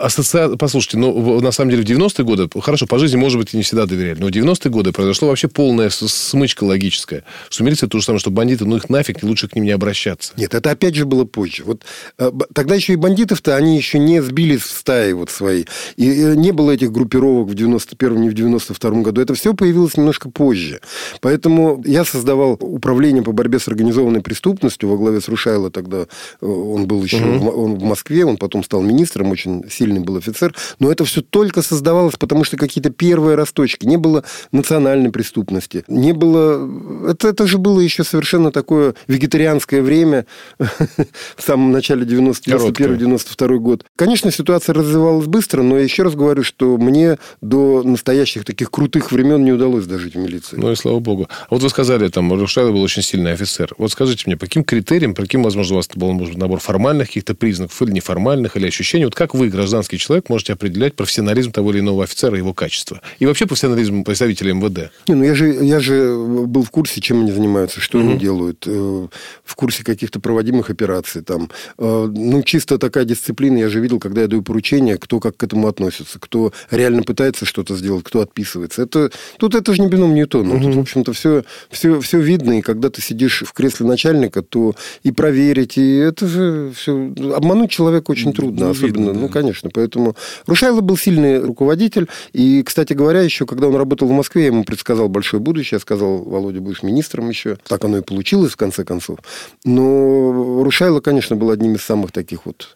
Послушайте, 0.58 0.98
ну, 0.98 1.12
в- 1.38 1.41
на 1.41 1.51
самом 1.51 1.72
деле, 1.72 1.84
в 1.84 1.86
90-е 1.86 2.25
годы, 2.25 2.50
хорошо, 2.62 2.86
по 2.88 3.00
жизни, 3.00 3.18
может 3.18 3.39
быть, 3.39 3.53
и 3.53 3.58
не 3.58 3.63
всегда 3.63 3.86
доверяли, 3.86 4.20
но 4.20 4.27
в 4.27 4.30
90-е 4.30 4.72
годы 4.72 4.91
произошла 4.91 5.27
вообще 5.30 5.48
полная 5.48 5.89
смычка 5.89 6.63
логическая, 6.63 7.24
что 7.50 7.63
милиция 7.63 7.88
то 7.88 7.98
же 8.00 8.06
самое, 8.06 8.20
что 8.20 8.30
бандиты, 8.32 8.65
ну, 8.65 8.77
их 8.77 8.89
нафиг, 8.89 9.24
лучше 9.24 9.48
к 9.48 9.56
ним 9.56 9.65
не 9.65 9.72
обращаться. 9.72 10.34
Нет, 10.38 10.53
это 10.53 10.72
опять 10.72 10.96
же 10.96 11.06
было 11.06 11.25
позже. 11.25 11.63
Вот 11.65 11.84
э, 12.18 12.32
тогда 12.53 12.75
еще 12.75 12.94
и 12.94 12.96
бандитов-то 12.96 13.56
они 13.56 13.77
еще 13.77 14.00
не 14.00 14.22
сбились 14.22 14.62
в 14.62 14.72
стаи 14.72 15.13
вот 15.13 15.30
свои. 15.30 15.65
И 15.98 16.06
не 16.06 16.51
было 16.51 16.72
этих 16.72 16.91
группировок 17.01 17.50
в 17.50 17.53
91-м, 17.53 18.22
не 18.22 18.29
в 18.29 18.34
92-м 18.34 19.03
году. 19.03 19.22
Это 19.22 19.34
все 19.34 19.53
появилось 19.53 19.98
немножко 19.98 20.29
позже. 20.29 20.79
Поэтому 21.20 21.81
я 21.86 22.05
создавал 22.05 22.58
управление 22.60 23.24
по 23.24 23.31
борьбе 23.31 23.60
с 23.60 23.67
организованной 23.67 24.22
преступностью 24.22 24.89
во 24.89 24.98
главе 24.98 25.20
с 25.20 25.27
Рушайло 25.27 25.72
тогда. 25.72 26.01
э, 26.41 26.46
Он 26.46 26.86
был 26.86 27.03
еще 27.03 27.17
в, 27.17 27.22
М- 27.22 27.48
он 27.48 27.75
в 27.79 27.83
Москве, 27.83 28.25
он 28.25 28.37
потом 28.37 28.64
стал 28.64 28.81
министром, 28.81 29.31
очень 29.31 29.64
сильный 29.70 30.00
был 30.01 30.18
офицер. 30.18 30.53
Но 30.79 30.92
это 30.92 31.05
все 31.05 31.22
только 31.22 31.61
создавалось, 31.61 32.16
потому 32.18 32.44
что 32.44 32.57
какие-то 32.57 32.90
первые 32.92 33.35
росточки. 33.35 33.85
Не 33.85 33.98
было 33.98 34.24
национальной 34.51 35.11
преступности. 35.11 35.83
Не 35.87 36.14
было... 36.14 36.70
Это, 37.09 37.29
это 37.29 37.48
же 37.48 37.57
было 37.57 37.79
еще 37.79 38.03
совершенно 38.03 38.51
такое 38.51 38.94
вегетарианское 39.07 39.81
время 39.81 40.25
в 40.59 41.42
самом 41.42 41.72
начале 41.72 42.05
90 42.05 42.51
Короткое. 42.51 42.87
91-92 42.98 43.57
год. 43.57 43.85
Конечно, 43.96 44.31
ситуация 44.31 44.74
развивалась 44.74 45.25
быстро, 45.27 45.61
но 45.64 45.77
я 45.77 45.83
еще 45.83 46.03
раз 46.03 46.16
говорю, 46.16 46.44
что 46.44 46.77
мне 46.92 47.18
до 47.42 47.84
настоящих 47.84 48.46
таких 48.46 48.70
крутых 48.70 49.12
времен 49.12 49.44
не 49.44 49.51
удалось 49.51 49.86
дожить 49.86 50.16
в 50.16 50.18
милиции. 50.18 50.58
Ну 50.58 50.72
и 50.72 50.75
слава 50.75 51.00
богу. 51.00 51.27
А 51.30 51.48
вот 51.50 51.64
вы 51.64 51.70
сказали, 51.70 52.08
там, 52.10 52.32
Рушайло 52.34 52.72
был 52.72 52.82
очень 52.82 53.01
сильный 53.01 53.34
офицер. 53.34 53.74
Вот 53.77 53.92
скажите 53.92 54.24
мне, 54.27 54.38
по 54.38 54.46
каким 54.46 54.64
критериям, 54.64 55.16
по 55.16 55.24
каким, 55.24 55.44
возможно, 55.44 55.75
у 55.75 55.77
вас 55.77 55.88
был, 55.96 56.12
может 56.12 56.38
набор 56.38 56.60
формальных 56.60 57.08
каких-то 57.08 57.34
признаков 57.34 57.82
или 57.82 57.92
неформальных, 57.92 58.58
или 58.58 58.68
ощущений, 58.68 59.06
вот 59.06 59.16
как 59.16 59.34
вы, 59.34 59.50
гражданский 59.50 59.98
человек, 59.98 60.30
можете 60.30 60.54
определять 60.54 60.96
профессионализм 60.96 61.51
того 61.51 61.72
или 61.72 61.80
иного 61.80 62.04
офицера 62.04 62.36
и 62.36 62.40
его 62.40 62.54
качество? 62.54 63.01
И 63.20 63.25
вообще 63.25 63.46
профессионализм 63.46 64.04
представителя 64.04 64.54
МВД? 64.54 64.92
Не, 65.08 65.16
ну 65.16 65.24
я 65.24 65.36
же, 65.36 65.48
я 65.48 65.80
же 65.80 66.16
был 66.46 66.64
в 66.64 66.70
курсе, 66.70 67.01
чем 67.01 67.22
они 67.22 67.32
занимаются, 67.32 67.80
что 67.80 68.00
они 68.00 68.18
делают, 68.18 68.66
э, 68.68 69.08
в 69.44 69.56
курсе 69.56 69.84
каких-то 69.84 70.20
проводимых 70.20 70.70
операций. 70.70 71.22
Там. 71.22 71.50
Э, 71.77 72.08
Ну, 72.14 72.44
чисто 72.44 72.77
такая 72.77 73.06
дисциплина, 73.06 73.58
я 73.58 73.70
же 73.70 73.80
видел, 73.80 74.00
когда 74.00 74.22
я 74.22 74.27
даю 74.27 74.42
поручения, 74.42 74.98
кто 74.98 75.20
как 75.20 75.38
к 75.38 75.44
этому 75.44 75.68
относится, 75.68 76.20
кто 76.20 76.51
реально 76.81 77.03
пытается 77.03 77.46
что-то 77.46 77.75
сделать, 77.75 78.03
кто 78.03 78.22
отписывается. 78.22 78.81
Это, 78.83 79.11
тут 79.37 79.55
это 79.55 79.74
же 79.74 79.81
не 79.81 79.87
бином 79.87 80.15
Ньютона. 80.15 80.59
Тут, 80.59 80.75
в 80.75 80.79
общем-то, 80.79 81.13
все, 81.13 81.44
все, 81.70 82.00
все 82.01 82.20
видно, 82.20 82.59
и 82.59 82.61
когда 82.61 82.89
ты 82.89 83.01
сидишь 83.01 83.44
в 83.46 83.53
кресле 83.53 83.85
начальника, 83.85 84.41
то 84.41 84.75
и 85.03 85.11
проверить, 85.11 85.77
и 85.77 85.96
это 85.98 86.27
же 86.27 86.72
все... 86.75 87.13
Обмануть 87.35 87.70
человека 87.72 88.11
очень 88.11 88.33
трудно, 88.33 88.65
ну, 88.65 88.72
особенно, 88.72 88.98
видно, 88.98 89.13
да. 89.13 89.20
ну, 89.20 89.29
конечно. 89.29 89.70
Поэтому 89.74 90.15
Рушайло 90.48 90.81
был 90.81 90.98
сильный 90.98 91.39
руководитель, 91.39 92.07
и, 92.33 92.63
кстати 92.63 92.94
говоря, 92.94 93.22
еще 93.22 93.46
когда 93.46 93.67
он 93.67 93.75
работал 93.75 94.07
в 94.07 94.11
Москве, 94.11 94.44
я 94.44 94.48
ему 94.48 94.63
предсказал 94.63 95.07
большое 95.07 95.41
будущее, 95.41 95.77
я 95.77 95.79
сказал, 95.79 96.17
Володя, 96.17 96.61
будешь 96.61 96.83
министром 96.83 97.29
еще. 97.29 97.57
Так 97.67 97.83
оно 97.85 97.98
и 97.98 98.01
получилось, 98.01 98.53
в 98.53 98.57
конце 98.57 98.83
концов. 98.83 99.20
Но 99.63 100.63
Рушайло, 100.63 101.00
конечно, 101.00 101.35
был 101.35 101.51
одним 101.51 101.75
из 101.75 101.81
самых 101.81 102.11
таких 102.11 102.46
вот 102.46 102.75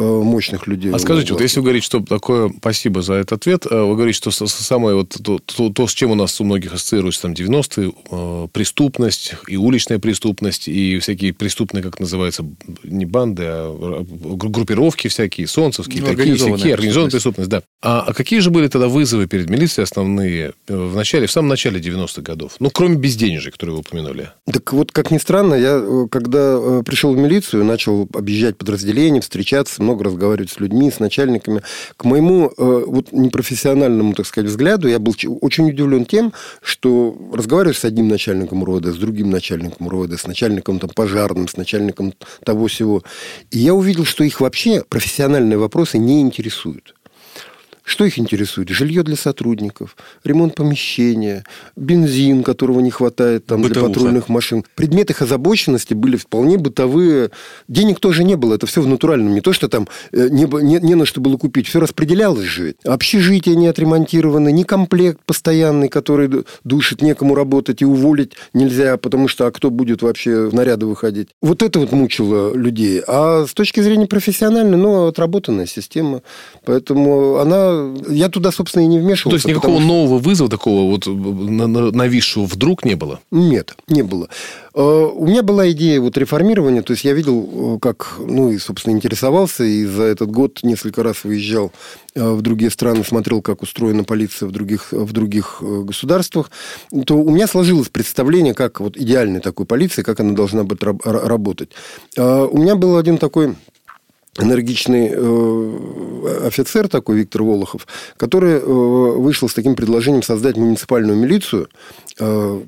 мощных 0.00 0.66
людей. 0.66 0.92
А 0.92 0.98
скажите, 0.98 1.32
вот 1.32 1.42
если 1.42 1.60
вы 1.60 1.64
говорите, 1.64 1.84
что 1.86 2.00
такое, 2.00 2.52
спасибо 2.58 3.02
за 3.02 3.14
этот 3.14 3.32
ответ, 3.32 3.66
э, 3.70 3.82
вы 3.82 3.94
говорите, 3.94 4.18
что 4.30 4.46
самое 4.46 4.96
вот 4.96 5.10
то, 5.22 5.38
то- 5.38 5.70
то, 5.70 5.86
с 5.86 5.92
чем 5.94 6.10
у 6.10 6.14
нас 6.14 6.40
у 6.40 6.44
многих 6.44 6.72
ассоциируется 6.74 7.22
там 7.22 7.32
90-е, 7.34 7.92
э, 8.10 8.48
преступность 8.52 9.34
и 9.48 9.56
уличная 9.56 9.98
преступность, 9.98 10.68
и 10.68 10.98
всякие 10.98 11.32
преступные, 11.32 11.82
как 11.82 12.00
называется, 12.00 12.44
не 12.84 13.04
банды, 13.04 13.42
а 13.46 14.04
гру- 14.04 14.48
группировки 14.50 15.08
всякие, 15.08 15.46
солнцевские, 15.46 16.02
Ну, 16.02 16.06
такие, 16.08 16.36
всякие, 16.36 16.74
организованная 16.74 17.10
преступность, 17.10 17.50
да. 17.50 17.62
А, 17.82 18.04
а 18.06 18.14
какие 18.14 18.38
же 18.40 18.50
были 18.50 18.68
тогда 18.68 18.88
вызовы 18.88 19.26
перед 19.26 19.50
милицией 19.50 19.84
основные 19.84 20.52
э, 20.68 20.76
в 20.76 20.94
начале, 20.96 21.26
в 21.26 21.32
самом 21.32 21.48
начале 21.48 21.80
90-х 21.80 22.22
годов? 22.22 22.56
Ну, 22.60 22.70
кроме 22.70 22.96
безденежья, 22.96 23.50
которые 23.50 23.74
вы 23.74 23.80
упомянули. 23.80 24.30
Так 24.50 24.72
вот, 24.72 24.92
как 24.92 25.10
ни 25.10 25.18
странно, 25.18 25.54
я, 25.54 25.80
э, 25.82 26.06
когда 26.10 26.56
э, 26.60 26.82
пришел 26.84 27.12
в 27.14 27.18
милицию, 27.18 27.64
начал 27.64 28.08
объезжать 28.14 28.56
подразделения, 28.56 29.20
встречаться, 29.20 29.81
много 29.82 30.04
разговаривать 30.04 30.50
с 30.50 30.60
людьми, 30.60 30.90
с 30.90 31.00
начальниками. 31.00 31.62
К 31.96 32.04
моему, 32.04 32.52
э, 32.56 32.84
вот 32.86 33.12
не- 33.12 33.28
профессиональному, 33.30 34.14
так 34.14 34.26
сказать, 34.26 34.50
взгляду 34.50 34.88
я 34.88 34.98
был 34.98 35.14
очень 35.40 35.68
удивлен 35.68 36.04
тем, 36.04 36.32
что 36.62 37.16
разговариваешь 37.32 37.78
с 37.78 37.84
одним 37.84 38.08
начальником 38.08 38.64
РОД, 38.64 38.86
с 38.86 38.96
другим 38.96 39.30
начальником 39.30 39.88
РОД, 39.88 40.12
с 40.18 40.26
начальником 40.26 40.78
там, 40.78 40.90
пожарным, 40.90 41.48
с 41.48 41.56
начальником 41.56 42.14
того 42.44 42.66
всего. 42.66 43.02
И 43.50 43.58
я 43.58 43.74
увидел, 43.74 44.04
что 44.04 44.24
их 44.24 44.40
вообще 44.40 44.82
профессиональные 44.88 45.58
вопросы 45.58 45.98
не 45.98 46.20
интересуют. 46.20 46.94
Что 47.92 48.06
их 48.06 48.18
интересует? 48.18 48.70
Жилье 48.70 49.02
для 49.02 49.16
сотрудников, 49.16 49.98
ремонт 50.24 50.54
помещения, 50.54 51.44
бензин, 51.76 52.42
которого 52.42 52.80
не 52.80 52.90
хватает 52.90 53.44
там, 53.44 53.60
для 53.60 53.82
патрульных 53.82 54.30
машин. 54.30 54.64
Предметы 54.76 55.12
их 55.12 55.20
озабоченности 55.20 55.92
были 55.92 56.16
вполне 56.16 56.56
бытовые. 56.56 57.32
Денег 57.68 58.00
тоже 58.00 58.24
не 58.24 58.34
было, 58.34 58.54
это 58.54 58.66
все 58.66 58.80
в 58.80 58.86
натуральном. 58.86 59.34
Не 59.34 59.42
то, 59.42 59.52
что 59.52 59.68
там 59.68 59.88
э, 60.10 60.28
не, 60.30 60.44
не, 60.44 60.78
не 60.78 60.94
на 60.94 61.04
что 61.04 61.20
было 61.20 61.36
купить. 61.36 61.66
Все 61.66 61.80
распределялось 61.80 62.46
же. 62.46 62.76
Общежитие 62.82 63.56
не 63.56 63.66
отремонтировано, 63.66 64.48
ни 64.48 64.62
комплект 64.62 65.20
постоянный, 65.26 65.90
который 65.90 66.30
душит, 66.64 67.02
некому 67.02 67.34
работать 67.34 67.82
и 67.82 67.84
уволить 67.84 68.32
нельзя, 68.54 68.96
потому 68.96 69.28
что 69.28 69.46
а 69.46 69.50
кто 69.50 69.68
будет 69.68 70.00
вообще 70.00 70.46
в 70.46 70.54
наряды 70.54 70.86
выходить. 70.86 71.28
Вот 71.42 71.62
это 71.62 71.78
вот 71.78 71.92
мучило 71.92 72.54
людей. 72.54 73.02
А 73.06 73.44
с 73.46 73.52
точки 73.52 73.80
зрения 73.80 74.06
профессиональной, 74.06 74.78
ну, 74.78 75.08
отработанная 75.08 75.66
система. 75.66 76.22
Поэтому 76.64 77.36
она 77.36 77.81
я 78.08 78.28
туда, 78.28 78.52
собственно, 78.52 78.84
и 78.84 78.86
не 78.86 78.98
вмешивался. 78.98 79.44
То 79.44 79.48
есть 79.48 79.58
никакого 79.58 79.78
что... 79.78 79.86
нового 79.86 80.18
вызова 80.18 80.50
такого 80.50 80.90
вот 80.90 81.06
нависшего 81.06 82.44
вдруг 82.44 82.84
не 82.84 82.94
было? 82.94 83.20
Нет, 83.30 83.74
не 83.88 84.02
было. 84.02 84.28
Э, 84.74 84.80
у 84.80 85.26
меня 85.26 85.42
была 85.42 85.70
идея 85.72 86.00
вот 86.00 86.16
реформирования, 86.16 86.82
то 86.82 86.92
есть 86.92 87.04
я 87.04 87.12
видел, 87.12 87.76
э, 87.76 87.78
как, 87.78 88.14
ну 88.18 88.50
и, 88.50 88.58
собственно, 88.58 88.94
интересовался, 88.94 89.64
и 89.64 89.84
за 89.84 90.04
этот 90.04 90.30
год 90.30 90.60
несколько 90.62 91.02
раз 91.02 91.24
выезжал 91.24 91.72
э, 92.14 92.30
в 92.30 92.40
другие 92.40 92.70
страны, 92.70 93.04
смотрел, 93.04 93.42
как 93.42 93.62
устроена 93.62 94.04
полиция 94.04 94.48
в 94.48 94.52
других, 94.52 94.92
в 94.92 95.12
других 95.12 95.58
государствах, 95.60 96.50
то 97.06 97.16
у 97.16 97.30
меня 97.30 97.46
сложилось 97.46 97.88
представление, 97.88 98.54
как 98.54 98.80
вот 98.80 98.96
идеальной 98.96 99.40
такой 99.40 99.66
полиции, 99.66 100.02
как 100.02 100.20
она 100.20 100.32
должна 100.32 100.64
быть 100.64 100.82
работать. 100.82 101.70
У 102.16 102.58
меня 102.58 102.76
был 102.76 102.96
один 102.96 103.18
такой 103.18 103.54
энергичный 104.38 105.10
э, 105.12 106.46
офицер 106.46 106.88
такой, 106.88 107.18
Виктор 107.18 107.42
Волохов, 107.42 107.86
который 108.16 108.52
э, 108.52 108.60
вышел 108.60 109.48
с 109.48 109.54
таким 109.54 109.74
предложением 109.74 110.22
создать 110.22 110.56
муниципальную 110.56 111.18
милицию, 111.18 111.68
э, 112.18 112.60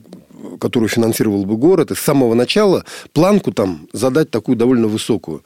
которую 0.59 0.89
финансировал 0.89 1.45
бы 1.45 1.57
город, 1.57 1.91
и 1.91 1.95
с 1.95 1.99
самого 1.99 2.35
начала 2.35 2.85
планку 3.13 3.53
там 3.53 3.89
задать 3.93 4.31
такую 4.31 4.57
довольно 4.57 4.89
высокую. 4.89 5.43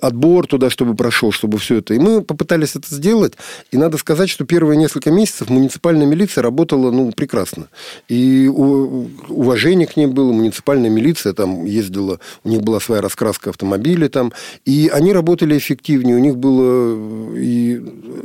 Отбор 0.00 0.46
туда, 0.46 0.70
чтобы 0.70 0.94
прошел, 0.94 1.32
чтобы 1.32 1.58
все 1.58 1.76
это. 1.76 1.94
И 1.94 1.98
мы 1.98 2.22
попытались 2.22 2.76
это 2.76 2.94
сделать. 2.94 3.34
И 3.70 3.76
надо 3.76 3.98
сказать, 3.98 4.28
что 4.28 4.44
первые 4.44 4.76
несколько 4.76 5.10
месяцев 5.10 5.50
муниципальная 5.50 6.06
милиция 6.06 6.42
работала 6.42 6.90
ну, 6.90 7.12
прекрасно. 7.12 7.68
И 8.08 8.48
уважение 8.48 9.86
к 9.86 9.96
ней 9.96 10.06
было. 10.06 10.32
Муниципальная 10.32 10.90
милиция 10.90 11.32
там 11.32 11.64
ездила, 11.64 12.20
у 12.44 12.48
них 12.48 12.62
была 12.62 12.80
своя 12.80 13.02
раскраска 13.02 13.50
автомобиля 13.50 14.08
там. 14.08 14.32
И 14.64 14.90
они 14.92 15.12
работали 15.12 15.56
эффективнее. 15.56 16.16
У 16.16 16.20
них 16.20 16.36
было 16.36 17.36
и 17.36 17.82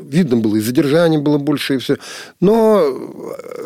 видно 0.10 0.38
было, 0.38 0.56
и 0.58 0.60
задержаний 0.60 1.18
было 1.18 1.38
больше, 1.38 1.76
и 1.76 1.78
все. 1.78 1.98
Но 2.39 2.84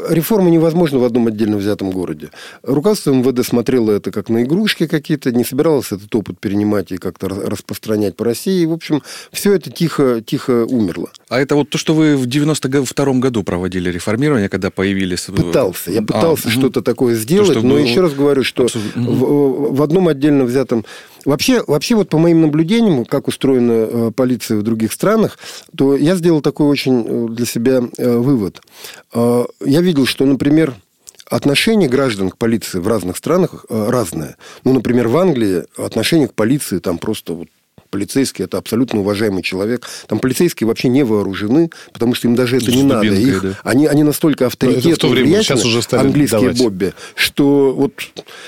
реформа 0.10 0.50
невозможна 0.50 1.00
в 1.00 1.04
одном 1.04 1.28
отдельно 1.28 1.58
взятом 1.58 1.92
городе 1.92 2.27
городе. 2.28 2.32
Руководство 2.64 3.12
МВД 3.12 3.46
смотрело 3.46 3.92
это 3.92 4.12
как 4.12 4.30
на 4.30 4.44
игрушки 4.44 4.88
какие-то, 4.88 5.32
не 5.32 5.44
собиралось 5.44 5.92
этот 5.92 6.14
опыт 6.16 6.40
перенимать 6.40 6.92
и 6.92 6.98
как-то 6.98 7.28
распространять 7.30 8.16
по 8.16 8.26
России. 8.26 8.64
И, 8.64 8.66
в 8.66 8.74
общем, 8.74 9.02
все 9.32 9.54
это 9.54 9.72
тихо, 9.72 10.22
тихо 10.26 10.66
умерло. 10.66 11.10
А 11.30 11.40
это 11.40 11.56
вот 11.56 11.70
то, 11.70 11.78
что 11.78 11.94
вы 11.94 12.16
в 12.16 12.26
92 12.26 13.14
году 13.14 13.44
проводили 13.44 13.90
реформирование, 13.92 14.50
когда 14.50 14.70
появились... 14.70 15.26
Пытался. 15.26 15.92
Я 15.92 16.02
пытался 16.02 16.50
а, 16.50 16.52
что-то 16.52 16.82
такое 16.82 17.16
сделать, 17.16 17.54
то, 17.54 17.62
но 17.62 17.76
вы... 17.76 17.82
еще 17.82 18.02
раз 18.02 18.14
говорю, 18.14 18.44
что 18.44 18.64
Абсолютно. 18.64 19.10
в, 19.10 19.76
в 19.76 19.82
одном 19.82 20.08
отдельно 20.08 20.46
взятом 20.46 20.86
Вообще, 21.28 21.62
вообще 21.68 21.96
вот 21.96 22.08
по 22.08 22.18
моим 22.18 22.40
наблюдениям, 22.40 23.04
как 23.04 23.28
устроена 23.28 23.72
э, 23.72 24.12
полиция 24.16 24.58
в 24.60 24.64
других 24.64 24.94
странах, 24.94 25.38
то 25.76 25.94
я 25.94 26.16
сделал 26.16 26.40
такой 26.40 26.68
очень 26.68 27.06
э, 27.06 27.28
для 27.32 27.46
себя 27.46 27.82
э, 27.98 28.18
вывод. 28.18 28.62
Я 29.14 29.82
видел, 29.82 30.06
что, 30.06 30.26
например, 30.26 30.76
отношение 31.30 31.90
граждан 31.90 32.30
к 32.30 32.38
полиции 32.38 32.80
в 32.80 32.88
разных 32.88 33.18
странах 33.18 33.66
э, 33.70 33.90
разное. 33.90 34.38
Ну, 34.64 34.74
например, 34.74 35.08
в 35.08 35.18
Англии 35.18 35.66
отношение 35.78 36.28
к 36.28 36.34
полиции 36.34 36.80
там 36.80 36.98
просто 36.98 37.34
вот 37.34 37.48
полицейский 37.90 38.46
это 38.46 38.58
абсолютно 38.58 39.00
уважаемый 39.00 39.44
человек. 39.44 39.88
Там 40.08 40.20
полицейские 40.20 40.68
вообще 40.68 40.90
не 40.90 41.04
вооружены, 41.04 41.70
потому 41.94 42.16
что 42.16 42.28
им 42.28 42.36
даже 42.36 42.58
это 42.58 42.72
не 42.72 42.84
надо. 42.84 43.08
Их, 43.08 43.42
да. 43.42 43.54
они, 43.64 43.88
они 43.88 44.04
настолько 44.04 44.48
авторитетны, 44.48 45.10
время, 45.10 45.42
сейчас 45.42 45.64
уже 45.66 45.82
английские 45.92 46.42
давать. 46.42 46.58
Бобби, 46.58 46.94
что 47.16 47.74
вот 47.74 47.94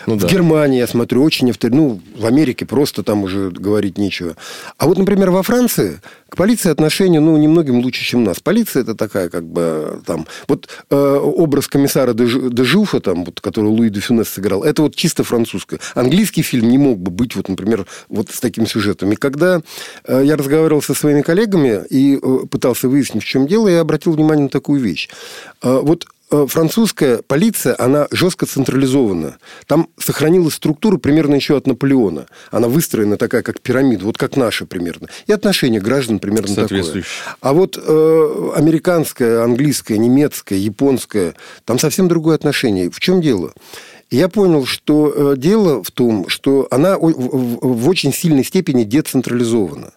ну, 0.05 0.15
в 0.15 0.21
да. 0.21 0.27
Германии, 0.27 0.79
я 0.79 0.87
смотрю, 0.87 1.23
очень 1.23 1.49
авторитетно. 1.49 1.69
Ну, 1.79 2.01
в 2.15 2.25
Америке 2.25 2.65
просто 2.65 3.03
там 3.03 3.23
уже 3.23 3.51
говорить 3.51 3.97
нечего. 3.97 4.35
А 4.77 4.87
вот, 4.87 4.97
например, 4.97 5.31
во 5.31 5.43
Франции 5.43 6.01
к 6.29 6.35
полиции 6.35 6.69
отношение, 6.69 7.19
ну, 7.19 7.35
немногим 7.37 7.79
лучше, 7.79 8.03
чем 8.03 8.21
у 8.21 8.25
нас. 8.25 8.39
Полиция 8.39 8.83
это 8.83 8.95
такая, 8.95 9.29
как 9.29 9.45
бы, 9.45 10.01
там... 10.05 10.27
Вот 10.47 10.69
э, 10.89 10.95
образ 10.95 11.67
комиссара 11.67 12.13
де, 12.13 12.27
де 12.27 12.63
Жуфа, 12.63 12.99
там, 12.99 13.25
вот, 13.25 13.41
который 13.41 13.67
Луи 13.67 13.89
де 13.89 13.99
Фюнес 13.99 14.29
сыграл, 14.29 14.63
это 14.63 14.83
вот 14.83 14.95
чисто 14.95 15.23
французское. 15.23 15.79
Английский 15.95 16.43
фильм 16.43 16.69
не 16.69 16.77
мог 16.77 16.99
бы 16.99 17.11
быть, 17.11 17.35
вот, 17.35 17.49
например, 17.49 17.85
вот 18.09 18.29
с 18.29 18.39
таким 18.39 18.67
сюжетом. 18.67 19.11
И 19.11 19.15
когда 19.29 19.61
э, 20.05 20.21
я 20.23 20.35
разговаривал 20.35 20.81
со 20.81 20.93
своими 20.93 21.21
коллегами 21.21 21.83
и 21.89 22.17
э, 22.21 22.45
пытался 22.49 22.89
выяснить, 22.89 23.23
в 23.23 23.27
чем 23.27 23.47
дело, 23.47 23.67
я 23.67 23.81
обратил 23.81 24.13
внимание 24.13 24.43
на 24.43 24.49
такую 24.49 24.81
вещь. 24.81 25.09
Э, 25.61 25.79
вот 25.81 26.05
французская 26.29 27.21
полиция, 27.25 27.75
она 27.79 28.07
жестко 28.11 28.45
централизована. 28.45 29.37
Там 29.65 29.89
сохранилась 29.97 30.53
структура 30.53 30.97
примерно 30.97 31.35
еще 31.35 31.57
от 31.57 31.65
Наполеона. 31.65 32.27
Она 32.51 32.67
выстроена 32.67 33.17
такая, 33.17 33.41
как 33.41 33.61
пирамида, 33.61 34.05
вот 34.05 34.17
как 34.17 34.37
наша 34.37 34.67
примерно. 34.67 35.07
И 35.25 35.31
отношение 35.31 35.81
граждан 35.81 36.19
примерно 36.19 36.53
такое. 36.55 37.03
А 37.41 37.53
вот 37.53 37.79
э, 37.81 38.51
американская, 38.55 39.43
английская, 39.43 39.97
немецкая, 39.97 40.59
японская, 40.59 41.33
там 41.65 41.79
совсем 41.79 42.07
другое 42.07 42.35
отношение. 42.35 42.91
В 42.91 42.99
чем 42.99 43.21
дело? 43.21 43.53
Я 44.11 44.27
понял, 44.27 44.65
что 44.65 45.13
э, 45.15 45.33
дело 45.37 45.83
в 45.83 45.91
том, 45.91 46.27
что 46.29 46.67
она 46.71 46.97
в 46.97 47.89
очень 47.89 48.13
сильной 48.13 48.43
степени 48.43 48.83
децентрализована. 48.83 49.91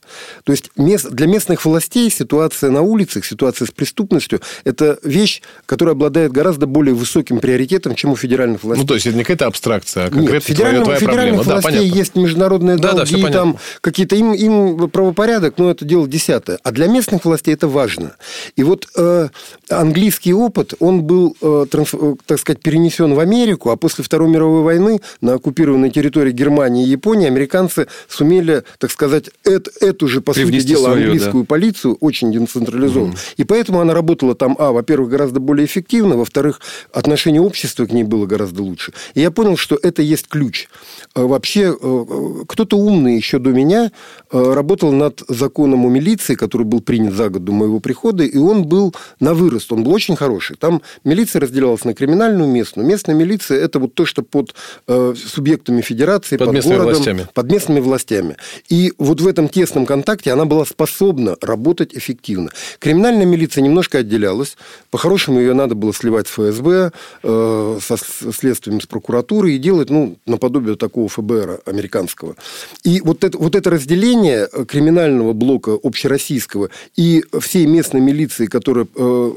То 0.44 0.52
есть 0.52 0.70
для 0.74 1.26
местных 1.26 1.64
властей 1.64 2.10
ситуация 2.10 2.70
на 2.70 2.82
улицах, 2.82 3.24
ситуация 3.24 3.66
с 3.66 3.70
преступностью– 3.70 4.40
это 4.64 4.98
вещь, 5.02 5.40
которая 5.66 5.94
обладает 5.94 6.32
гораздо 6.32 6.66
более 6.66 6.94
высоким 6.94 7.40
приоритетом, 7.40 7.94
чем 7.94 8.12
у 8.12 8.16
федеральных 8.16 8.62
властей. 8.62 8.82
Ну, 8.82 8.88
то 8.88 8.94
есть 8.94 9.06
это 9.06 9.16
не 9.16 9.22
какая-то 9.22 9.46
абстракция, 9.46 10.06
а 10.06 10.10
конкретно 10.10 10.52
Нет, 10.52 10.58
твоя, 10.58 10.82
твоя 10.82 10.98
федеральных 10.98 11.34
проблема. 11.36 11.60
властей 11.60 11.90
да, 11.90 11.96
есть 11.96 12.14
международные 12.14 12.76
да, 12.76 12.92
долги, 12.92 13.22
да, 13.22 13.28
там 13.30 13.58
какие-то 13.80 14.16
им, 14.16 14.32
им 14.32 14.90
правопорядок, 14.90 15.54
но 15.56 15.70
это 15.70 15.84
дело 15.84 16.06
десятое. 16.06 16.58
А 16.62 16.70
для 16.70 16.86
местных 16.86 17.24
властей 17.24 17.54
это 17.54 17.68
важно. 17.68 18.16
И 18.56 18.62
вот 18.62 18.88
э, 18.96 19.28
английский 19.70 20.34
опыт, 20.34 20.74
он 20.80 21.02
был, 21.02 21.36
э, 21.40 21.66
транс, 21.70 21.90
э, 21.94 22.14
так 22.26 22.38
сказать, 22.38 22.60
перенесен 22.60 23.14
в 23.14 23.20
Америку, 23.20 23.70
а 23.70 23.76
после 23.76 24.01
Второй 24.02 24.28
мировой 24.28 24.62
войны 24.62 25.00
на 25.20 25.34
оккупированной 25.34 25.90
территории 25.90 26.32
Германии 26.32 26.84
и 26.86 26.90
Японии 26.90 27.26
американцы 27.26 27.86
сумели, 28.08 28.64
так 28.78 28.90
сказать, 28.90 29.30
это, 29.44 29.70
эту 29.80 30.08
же, 30.08 30.20
по 30.20 30.32
Привнести 30.32 30.60
сути 30.60 30.68
дела, 30.68 30.90
свою, 30.90 31.04
английскую 31.04 31.44
да. 31.44 31.46
полицию 31.46 31.96
очень 32.00 32.32
децентрализованную. 32.32 33.14
Mm. 33.14 33.34
И 33.38 33.44
поэтому 33.44 33.80
она 33.80 33.94
работала 33.94 34.34
там, 34.34 34.56
а, 34.58 34.72
во-первых, 34.72 35.10
гораздо 35.10 35.40
более 35.40 35.66
эффективно, 35.66 36.16
во-вторых, 36.16 36.60
отношение 36.92 37.40
общества 37.40 37.86
к 37.86 37.92
ней 37.92 38.04
было 38.04 38.26
гораздо 38.26 38.62
лучше. 38.62 38.92
И 39.14 39.20
я 39.20 39.30
понял, 39.30 39.56
что 39.56 39.78
это 39.80 40.02
есть 40.02 40.28
ключ. 40.28 40.68
Э, 41.14 41.22
вообще, 41.22 41.74
э, 41.80 42.04
кто-то 42.48 42.76
умный 42.76 43.16
еще 43.16 43.38
до 43.38 43.50
меня 43.50 43.92
э, 44.30 44.52
работал 44.54 44.92
над 44.92 45.22
законом 45.28 45.86
о 45.86 45.88
милиции, 45.88 46.34
который 46.34 46.64
был 46.64 46.80
принят 46.80 47.14
за 47.14 47.28
год 47.28 47.44
до 47.44 47.52
моего 47.52 47.80
прихода, 47.80 48.24
и 48.24 48.38
он 48.38 48.64
был 48.64 48.94
на 49.20 49.34
вырост, 49.34 49.72
он 49.72 49.84
был 49.84 49.92
очень 49.92 50.16
хороший. 50.16 50.56
Там 50.56 50.82
милиция 51.04 51.40
разделялась 51.40 51.84
на 51.84 51.94
криминальную, 51.94 52.48
местную. 52.48 52.86
Местная 52.86 53.14
милиция– 53.14 53.58
это 53.60 53.78
вот 53.78 53.91
то, 53.94 54.06
что 54.06 54.22
под 54.22 54.54
субъектами 54.86 55.80
федерации, 55.80 56.36
под, 56.36 56.52
под 56.52 56.64
городом, 56.64 56.86
властями. 56.86 57.26
под 57.32 57.50
местными 57.50 57.80
властями. 57.80 58.36
И 58.68 58.92
вот 58.98 59.20
в 59.20 59.26
этом 59.26 59.48
тесном 59.48 59.86
контакте 59.86 60.32
она 60.32 60.44
была 60.44 60.64
способна 60.64 61.36
работать 61.40 61.94
эффективно. 61.94 62.50
Криминальная 62.78 63.26
милиция 63.26 63.62
немножко 63.62 63.98
отделялась. 63.98 64.56
По-хорошему 64.90 65.40
ее 65.40 65.54
надо 65.54 65.74
было 65.74 65.92
сливать 65.94 66.28
с 66.28 66.32
ФСБ, 66.32 66.92
со 67.22 67.96
следствием, 68.32 68.80
с 68.80 68.86
прокуратурой 68.86 69.54
и 69.54 69.58
делать, 69.58 69.90
ну, 69.90 70.16
наподобие 70.26 70.76
такого 70.76 71.08
ФБР 71.08 71.60
американского. 71.66 72.36
И 72.84 73.00
вот 73.00 73.24
это, 73.24 73.38
вот 73.38 73.54
это 73.54 73.70
разделение 73.70 74.48
э, 74.52 74.64
криминального 74.64 75.32
блока 75.32 75.78
общероссийского 75.82 76.70
и 76.96 77.24
всей 77.40 77.66
местной 77.66 78.00
милиции, 78.00 78.46
которая 78.46 78.86
э, 78.94 79.32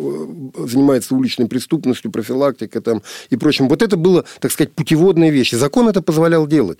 занимается 0.67 1.15
уличной 1.15 1.47
преступностью, 1.47 2.11
профилактикой 2.11 2.81
там, 2.81 3.01
и 3.29 3.37
прочим, 3.37 3.67
вот 3.67 3.81
это 3.81 3.97
было, 3.97 4.25
так 4.45 4.51
сказать, 4.51 4.73
путеводная 4.75 5.31
вещь. 5.31 5.53
закон 5.53 5.87
это 5.87 6.03
позволял 6.03 6.45
делать. 6.45 6.79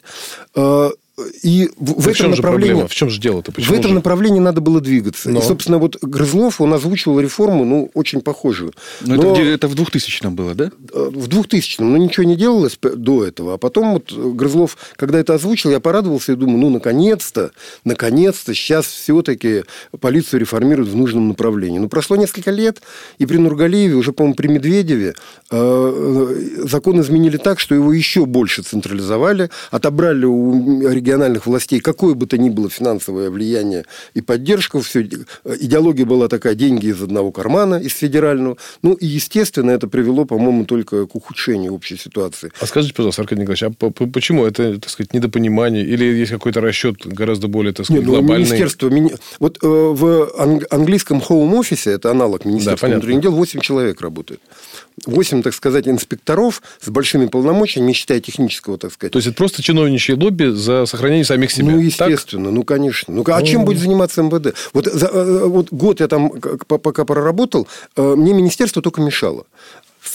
И 1.43 1.69
в, 1.77 2.01
в 2.01 2.07
этом 2.09 2.31
направлении... 2.31 2.67
проблема? 2.73 2.87
В 2.89 2.93
чем 2.93 3.09
же 3.09 3.21
дело-то? 3.21 3.53
В 3.53 3.71
этом 3.71 3.89
же? 3.89 3.93
направлении 3.93 4.41
надо 4.41 4.59
было 4.59 4.81
двигаться. 4.81 5.29
Но. 5.29 5.39
И, 5.39 5.41
собственно, 5.41 5.77
вот 5.77 5.97
Грызлов, 6.01 6.59
он 6.59 6.73
озвучивал 6.73 7.21
реформу, 7.21 7.63
ну, 7.63 7.89
очень 7.93 8.19
похожую. 8.19 8.73
Но, 8.99 9.15
Но- 9.15 9.31
Это, 9.31 9.41
это 9.41 9.67
в 9.69 9.75
2000-м 9.75 10.35
было, 10.35 10.55
да? 10.55 10.71
Э, 10.93 11.09
в 11.09 11.29
2000-м, 11.29 11.89
но 11.89 11.97
ничего 11.97 12.25
не 12.25 12.35
делалось 12.35 12.77
до 12.81 13.23
этого. 13.25 13.53
А 13.53 13.57
потом 13.57 13.93
вот 13.93 14.11
э, 14.11 14.29
Грызлов, 14.31 14.77
когда 14.97 15.17
это 15.17 15.35
озвучил, 15.35 15.71
я 15.71 15.79
порадовался 15.79 16.33
и 16.33 16.35
думаю, 16.35 16.57
ну, 16.57 16.69
наконец-то, 16.69 17.51
наконец-то 17.85 18.53
сейчас 18.53 18.85
все-таки 18.85 19.63
полицию 20.01 20.41
реформируют 20.41 20.89
в 20.89 20.97
нужном 20.97 21.29
направлении. 21.29 21.79
Ну, 21.79 21.87
прошло 21.87 22.17
несколько 22.17 22.51
лет, 22.51 22.81
и 23.19 23.25
при 23.25 23.37
Нургалиеве, 23.37 23.95
уже, 23.95 24.11
по-моему, 24.11 24.35
при 24.35 24.47
Медведеве, 24.47 25.13
э, 25.49 26.61
закон 26.67 26.99
изменили 26.99 27.37
так, 27.37 27.61
что 27.61 27.73
его 27.73 27.93
еще 27.93 28.25
больше 28.25 28.63
централизовали, 28.63 29.49
отобрали 29.71 30.25
у 30.25 30.89
региональных 31.05 31.45
властей 31.45 31.79
какое 31.79 32.15
бы 32.15 32.25
то 32.25 32.37
ни 32.37 32.49
было 32.49 32.67
финансовое 32.69 33.29
влияние 33.29 33.85
и 34.15 34.21
поддержку. 34.21 34.79
Все, 34.81 35.07
идеология 35.59 36.05
была 36.05 36.27
такая, 36.27 36.55
деньги 36.55 36.87
из 36.87 37.01
одного 37.01 37.31
кармана, 37.31 37.75
из 37.75 37.91
федерального. 37.93 38.57
Ну, 38.81 38.93
и, 38.93 39.05
естественно, 39.05 39.69
это 39.71 39.87
привело, 39.87 40.25
по-моему, 40.25 40.65
только 40.65 41.05
к 41.05 41.15
ухудшению 41.15 41.73
общей 41.73 41.97
ситуации. 41.97 42.51
А 42.59 42.65
скажите, 42.65 42.93
пожалуйста, 42.95 43.21
Аркадий 43.21 43.41
Николаевич, 43.41 43.63
а 43.63 43.69
по- 43.69 43.91
по- 43.91 44.07
почему 44.07 44.45
это, 44.45 44.79
так 44.79 44.89
сказать, 44.89 45.13
недопонимание? 45.13 45.83
Или 45.85 46.05
есть 46.05 46.31
какой-то 46.31 46.59
расчет 46.61 46.95
гораздо 47.05 47.47
более, 47.47 47.73
так 47.73 47.85
сказать, 47.85 48.01
Не, 48.01 48.07
ну, 48.07 48.13
глобальный? 48.13 48.45
министерство... 48.47 48.89
мини- 48.89 49.15
Вот 49.39 49.59
э, 49.61 49.67
в 49.67 50.31
ан- 50.39 50.65
английском 50.71 51.19
Home 51.29 51.59
Office, 51.59 51.89
это 51.91 52.09
аналог 52.11 52.45
Министерства 52.45 52.87
понятно. 52.87 53.01
внутренних 53.01 53.21
дел, 53.21 53.31
8 53.33 53.59
человек 53.59 54.01
работает. 54.01 54.39
8, 55.05 55.43
так 55.43 55.53
сказать, 55.53 55.87
инспекторов 55.87 56.61
с 56.81 56.89
большими 56.89 57.27
полномочиями, 57.27 57.87
не 57.87 57.93
считая 57.93 58.19
технического, 58.19 58.77
так 58.77 58.93
сказать. 58.93 59.11
То 59.13 59.17
есть 59.19 59.27
это 59.27 59.35
просто 59.37 59.61
чиновничье 59.61 60.15
лобби 60.15 60.45
за 60.51 60.85
сохранение 60.85 61.25
самих 61.25 61.51
себя. 61.51 61.71
Ну, 61.71 61.89
Так? 61.91 62.09
естественно, 62.09 62.51
ну, 62.51 62.63
конечно. 62.63 63.13
Ну, 63.13 63.23
а 63.27 63.41
чем 63.43 63.65
будет 63.65 63.79
заниматься 63.79 64.21
МВД? 64.23 64.55
Вот, 64.73 64.85
за- 64.85 65.07
э, 65.07 65.45
вот 65.47 65.67
год 65.71 65.99
я 65.99 66.07
там 66.07 66.31
пока 66.67 67.05
проработал, 67.05 67.67
э, 67.95 68.15
мне 68.15 68.33
министерство 68.33 68.81
только 68.81 69.01
мешало. 69.01 69.45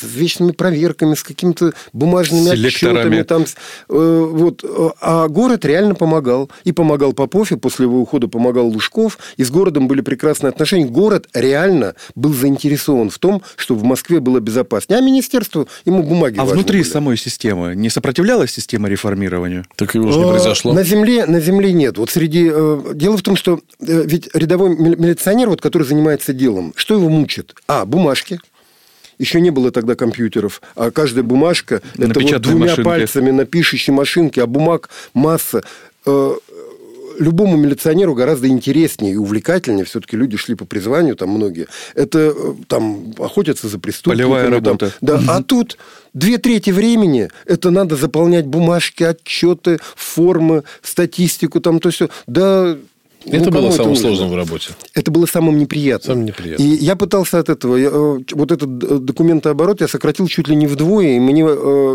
С 0.00 0.14
вечными 0.14 0.52
проверками, 0.52 1.14
с 1.14 1.22
какими-то 1.22 1.72
бумажными 1.92 2.48
отчетами. 2.66 3.22
Там, 3.22 3.44
э, 3.88 4.28
вот. 4.32 4.64
А 5.00 5.28
город 5.28 5.64
реально 5.64 5.94
помогал. 5.94 6.50
И 6.64 6.72
помогал 6.72 7.12
Попов, 7.12 7.52
и 7.52 7.56
после 7.56 7.84
его 7.86 8.00
ухода 8.00 8.28
помогал 8.28 8.68
Лужков. 8.68 9.18
И 9.36 9.44
с 9.44 9.50
городом 9.50 9.88
были 9.88 10.00
прекрасные 10.00 10.48
отношения. 10.50 10.86
Город 10.86 11.28
реально 11.34 11.94
был 12.14 12.32
заинтересован 12.32 13.10
в 13.10 13.18
том, 13.18 13.42
чтобы 13.56 13.80
в 13.80 13.84
Москве 13.84 14.20
было 14.20 14.40
безопаснее. 14.40 14.98
А 14.98 15.02
министерству 15.02 15.68
ему 15.84 16.02
бумаги 16.02 16.38
А 16.38 16.44
внутри 16.44 16.80
были. 16.80 16.88
самой 16.88 17.16
системы 17.16 17.74
не 17.76 17.90
сопротивлялась 17.90 18.50
система 18.52 18.88
реформированию? 18.88 19.64
Так 19.76 19.94
его 19.94 20.10
же 20.12 20.18
не 20.18 20.24
Э, 20.24 20.28
произошло. 20.28 20.72
На 20.72 20.82
земле, 20.84 21.26
на 21.26 21.40
земле 21.40 21.72
нет. 21.72 21.98
Вот 21.98 22.10
среди... 22.10 22.50
э, 22.52 22.80
Дело 22.94 23.16
в 23.16 23.22
том, 23.22 23.36
что 23.36 23.60
э, 23.80 24.02
ведь 24.06 24.28
рядовой 24.34 24.70
мили- 24.76 24.96
милиционер, 24.96 25.48
вот, 25.48 25.60
который 25.60 25.82
занимается 25.84 26.32
делом, 26.32 26.72
что 26.76 26.94
его 26.94 27.08
мучит? 27.08 27.54
А, 27.66 27.84
бумажки. 27.84 28.40
Еще 29.20 29.42
не 29.42 29.50
было 29.50 29.70
тогда 29.70 29.94
компьютеров, 29.96 30.62
а 30.74 30.90
каждая 30.90 31.22
бумажка 31.22 31.83
На 31.98 32.04
это 32.06 32.20
вот 32.20 32.40
двумя 32.40 32.70
машинке. 32.70 32.83
пальцами 32.83 33.30
на 33.30 33.44
пишущей 33.44 33.92
машинке, 33.92 34.42
а 34.42 34.46
бумаг 34.46 34.88
масса. 35.12 35.62
Э, 36.06 36.35
Любому 37.18 37.59
милиционеру 37.59 38.14
гораздо 38.14 38.48
интереснее 38.48 39.12
и 39.12 39.16
увлекательнее, 39.16 39.85
все-таки 39.85 40.16
люди 40.16 40.38
шли 40.38 40.54
по 40.54 40.64
призванию, 40.64 41.16
там 41.16 41.28
многие, 41.28 41.66
это 41.94 42.33
э, 42.35 42.54
там 42.66 43.12
охотятся 43.18 43.68
за 43.68 43.78
преступниками. 43.78 44.22
Полевая 44.26 44.44
там. 44.44 44.54
работа. 44.54 44.92
Да, 45.02 45.20
а 45.28 45.42
тут 45.42 45.76
две 46.14 46.38
трети 46.38 46.70
времени 46.70 47.28
это 47.44 47.70
надо 47.70 47.96
заполнять 47.96 48.46
бумажки, 48.46 49.02
отчеты, 49.02 49.80
формы, 49.96 50.62
статистику, 50.80 51.61
там 51.61 51.78
то 51.78 51.90
все. 51.90 52.09
Да, 52.26 52.78
Это 53.26 53.44
кому 53.46 53.62
было 53.62 53.70
самым 53.70 53.90
нужно? 53.90 54.09
сложным 54.09 54.30
в 54.30 54.37
работе. 54.37 54.70
Это 54.94 55.11
было 55.11 55.26
самым 55.26 55.59
неприятным. 55.59 56.14
Самым 56.14 56.24
неприятным. 56.24 56.66
И 56.66 56.70
я 56.76 56.96
пытался 56.96 57.38
от 57.38 57.48
этого. 57.48 57.76
я, 57.76 57.88
э, 57.92 58.18
вот 58.33 58.50
этот 58.50 58.83
э, 58.83 58.98
документооборот 58.98 59.80
я 59.80 59.88
сократил 59.88 60.26
чуть 60.26 60.48
ли 60.48 60.56
не 60.56 60.66
вдвое. 60.66 61.16
И 61.16 61.20
мне 61.20 61.42
э, 61.42 61.44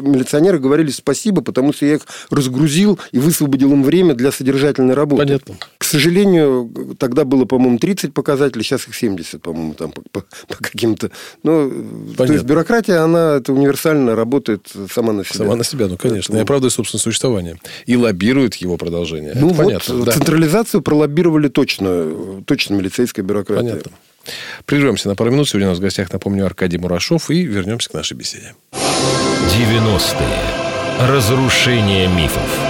милиционеры 0.04 0.60
говорили 0.60 0.92
спасибо, 0.92 1.42
потому 1.42 1.74
что 1.74 1.86
я 1.86 1.96
их 1.96 2.02
разгрузил 2.30 3.00
и 3.12 3.18
высвободил 3.18 3.72
им 3.72 3.84
время 3.84 4.14
для 4.14 4.32
содержательной 4.32 4.94
работы. 4.94 5.24
Понятно. 5.24 5.56
К 5.86 5.88
сожалению, 5.88 6.96
тогда 6.98 7.26
было, 7.26 7.46
по-моему, 7.46 7.78
30 7.78 8.12
показателей, 8.12 8.64
сейчас 8.64 8.88
их 8.88 8.96
70, 8.96 9.40
по-моему, 9.40 9.76
там 9.76 9.92
по, 9.92 10.02
по- 10.12 10.26
по 10.48 10.56
каким-то. 10.64 11.12
Ну, 11.44 11.72
то 12.18 12.26
есть 12.26 12.44
бюрократия, 12.44 13.04
она 13.04 13.36
это 13.36 13.54
универсально 13.54 14.16
работает 14.16 14.68
сама 14.92 15.14
на 15.14 15.24
себя. 15.24 15.36
Сама 15.36 15.56
на 15.56 15.64
себя, 15.64 15.86
ну, 15.88 15.96
конечно. 15.98 16.32
Поэтому- 16.34 16.40
И 16.40 16.42
оправдывает 16.42 16.74
собственное 16.74 17.02
существование. 17.02 17.60
И 17.86 17.96
лоббирует 17.96 18.56
его 18.56 18.78
продолжение. 18.78 19.34
Ну 19.36 19.50
Это 19.50 19.56
вот, 19.56 19.64
понятно. 19.64 20.06
да. 20.06 20.12
централизацию 20.14 20.82
пролоббировали 20.82 21.50
точно, 21.50 22.42
точно 22.46 22.74
милицейская 22.74 23.24
бюрократия. 23.24 23.70
Понятно. 23.70 23.92
Прервемся 24.66 25.08
на 25.08 25.16
пару 25.16 25.30
минут. 25.30 25.48
Сегодня 25.48 25.68
у 25.68 25.70
нас 25.70 25.78
в 25.78 25.82
гостях, 25.82 26.12
напомню, 26.12 26.48
Аркадий 26.48 26.80
Мурашов. 26.80 27.30
И 27.30 27.44
вернемся 27.44 27.92
к 27.92 27.94
нашей 27.94 28.18
беседе. 28.18 28.56
90-е. 28.74 31.08
Разрушение 31.08 32.08
мифов. 32.08 32.65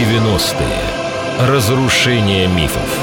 90-е. 0.00 1.46
Разрушение 1.46 2.48
мифов. 2.48 2.98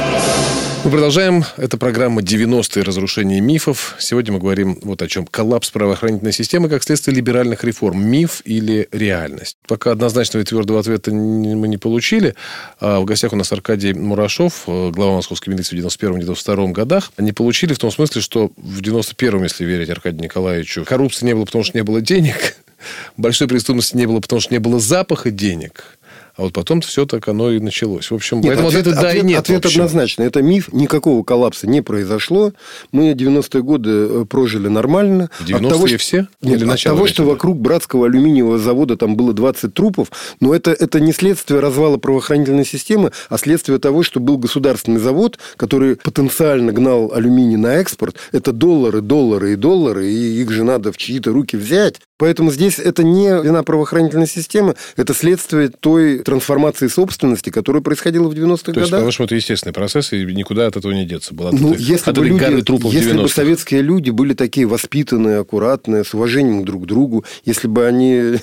Мы 0.83 0.89
продолжаем. 0.89 1.43
Это 1.55 1.77
программа 1.77 2.21
«90-е. 2.21 2.81
Разрушение 2.83 3.39
мифов». 3.39 3.95
Сегодня 3.99 4.33
мы 4.33 4.39
говорим 4.39 4.79
вот 4.81 5.03
о 5.03 5.07
чем. 5.07 5.27
Коллапс 5.27 5.69
правоохранительной 5.69 6.33
системы 6.33 6.69
как 6.69 6.81
следствие 6.81 7.15
либеральных 7.15 7.63
реформ. 7.63 8.03
Миф 8.03 8.41
или 8.45 8.87
реальность? 8.91 9.57
Пока 9.67 9.91
однозначного 9.91 10.41
и 10.41 10.45
твердого 10.45 10.79
ответа 10.79 11.11
мы 11.11 11.67
не 11.67 11.77
получили. 11.77 12.33
А 12.79 12.99
В 12.99 13.05
гостях 13.05 13.31
у 13.31 13.35
нас 13.35 13.51
Аркадий 13.51 13.93
Мурашов, 13.93 14.63
э, 14.65 14.89
глава 14.89 15.17
московской 15.17 15.53
милиции 15.53 15.75
в 15.75 15.79
91-92 15.79 16.71
годах. 16.71 17.11
Не 17.19 17.31
получили 17.31 17.73
в 17.73 17.79
том 17.79 17.91
смысле, 17.91 18.21
что 18.21 18.49
в 18.57 18.81
91-м, 18.81 19.43
если 19.43 19.65
верить 19.65 19.91
Аркадию 19.91 20.23
Николаевичу, 20.23 20.83
коррупции 20.83 21.27
не 21.27 21.35
было, 21.35 21.45
потому 21.45 21.63
что 21.63 21.77
не 21.77 21.83
было 21.83 22.01
денег. 22.01 22.57
Большой 23.17 23.47
преступности 23.47 23.95
не 23.97 24.07
было, 24.07 24.19
потому 24.19 24.39
что 24.39 24.51
не 24.53 24.59
было 24.59 24.79
запаха 24.79 25.29
денег. 25.29 25.96
А 26.37 26.43
вот 26.43 26.53
потом 26.53 26.81
все 26.81 27.07
так 27.07 27.27
оно 27.27 27.51
и 27.51 27.59
началось. 27.59 28.11
В 28.11 28.15
общем, 28.15 28.37
Нет, 28.37 28.45
поэтому 28.47 28.67
ответ, 28.67 28.81
ответа 28.87 29.01
да 29.01 29.07
и 29.07 29.11
ответ- 29.11 29.23
нет. 29.25 29.39
Ответ 29.39 29.65
однозначно. 29.65 30.21
Это 30.21 30.43
миф. 30.43 30.71
Никакого 30.71 31.23
коллапса 31.23 31.67
не 31.67 31.81
произошло. 31.81 32.53
Мы 32.91 33.13
90-е 33.13 33.63
годы 33.63 33.89
э, 33.89 34.25
прожили 34.29 34.67
нормально. 34.67 35.31
В 35.39 35.41
От 35.41 35.49
90-е 35.49 35.69
того, 35.69 35.87
все? 35.97 36.27
Нет, 36.43 36.61
Или 36.61 36.69
от 36.69 36.83
того, 36.83 37.07
что 37.07 37.23
вокруг 37.23 37.57
братского 37.57 38.05
алюминиевого 38.05 38.59
завода 38.59 38.97
там 38.97 39.15
было 39.15 39.33
20 39.33 39.73
трупов, 39.73 40.11
но 40.39 40.53
это, 40.53 40.71
это 40.71 40.99
не 40.99 41.11
следствие 41.11 41.59
развала 41.59 41.97
правоохранительной 41.97 42.65
системы, 42.65 43.11
а 43.29 43.37
следствие 43.39 43.79
того, 43.79 44.03
что 44.03 44.19
был 44.19 44.37
государственный 44.37 44.99
завод, 44.99 45.39
который 45.55 45.95
потенциально 45.95 46.71
гнал 46.71 47.11
алюминий 47.13 47.57
на 47.57 47.77
экспорт. 47.77 48.15
Это 48.31 48.51
доллары, 48.51 49.01
доллары 49.01 49.53
и 49.53 49.55
доллары, 49.55 50.07
и 50.07 50.41
их 50.41 50.51
же 50.51 50.63
надо 50.63 50.91
в 50.91 50.97
чьи-то 50.97 51.31
руки 51.31 51.57
взять. 51.57 51.99
Поэтому 52.17 52.51
здесь 52.51 52.79
это 52.79 53.03
не 53.03 53.27
вина 53.43 53.61
правоохранительной 53.63 54.27
системы, 54.27 54.75
это 54.95 55.13
следствие 55.13 55.69
той 55.69 56.19
трансформации 56.19 56.87
собственности, 56.87 57.51
которая 57.51 57.83
происходила 57.83 58.27
в 58.27 58.33
90-х 58.33 58.71
То 58.73 58.79
есть, 58.79 58.91
годах. 58.91 59.01
по-вашему, 59.01 59.25
это 59.27 59.35
естественный 59.35 59.73
процесс, 59.73 60.13
и 60.13 60.25
никуда 60.25 60.65
от 60.67 60.77
этого 60.77 60.91
не 60.93 61.05
деться. 61.05 61.35
Была 61.35 61.51
Ну, 61.51 61.73
этой- 61.73 61.83
если, 61.83 62.11
бы 62.11 62.25
люди, 62.25 62.61
трупов 62.63 62.91
если 62.91 63.11
бы 63.13 63.19
90-х. 63.23 63.33
советские 63.35 63.81
люди 63.83 64.09
были 64.09 64.33
такие 64.33 64.65
воспитанные, 64.65 65.39
аккуратные, 65.39 66.03
с 66.03 66.13
уважением 66.15 66.65
друг 66.65 66.83
к 66.83 66.85
другу, 66.87 67.23
если 67.45 67.67
бы 67.67 67.85
они... 67.85 68.39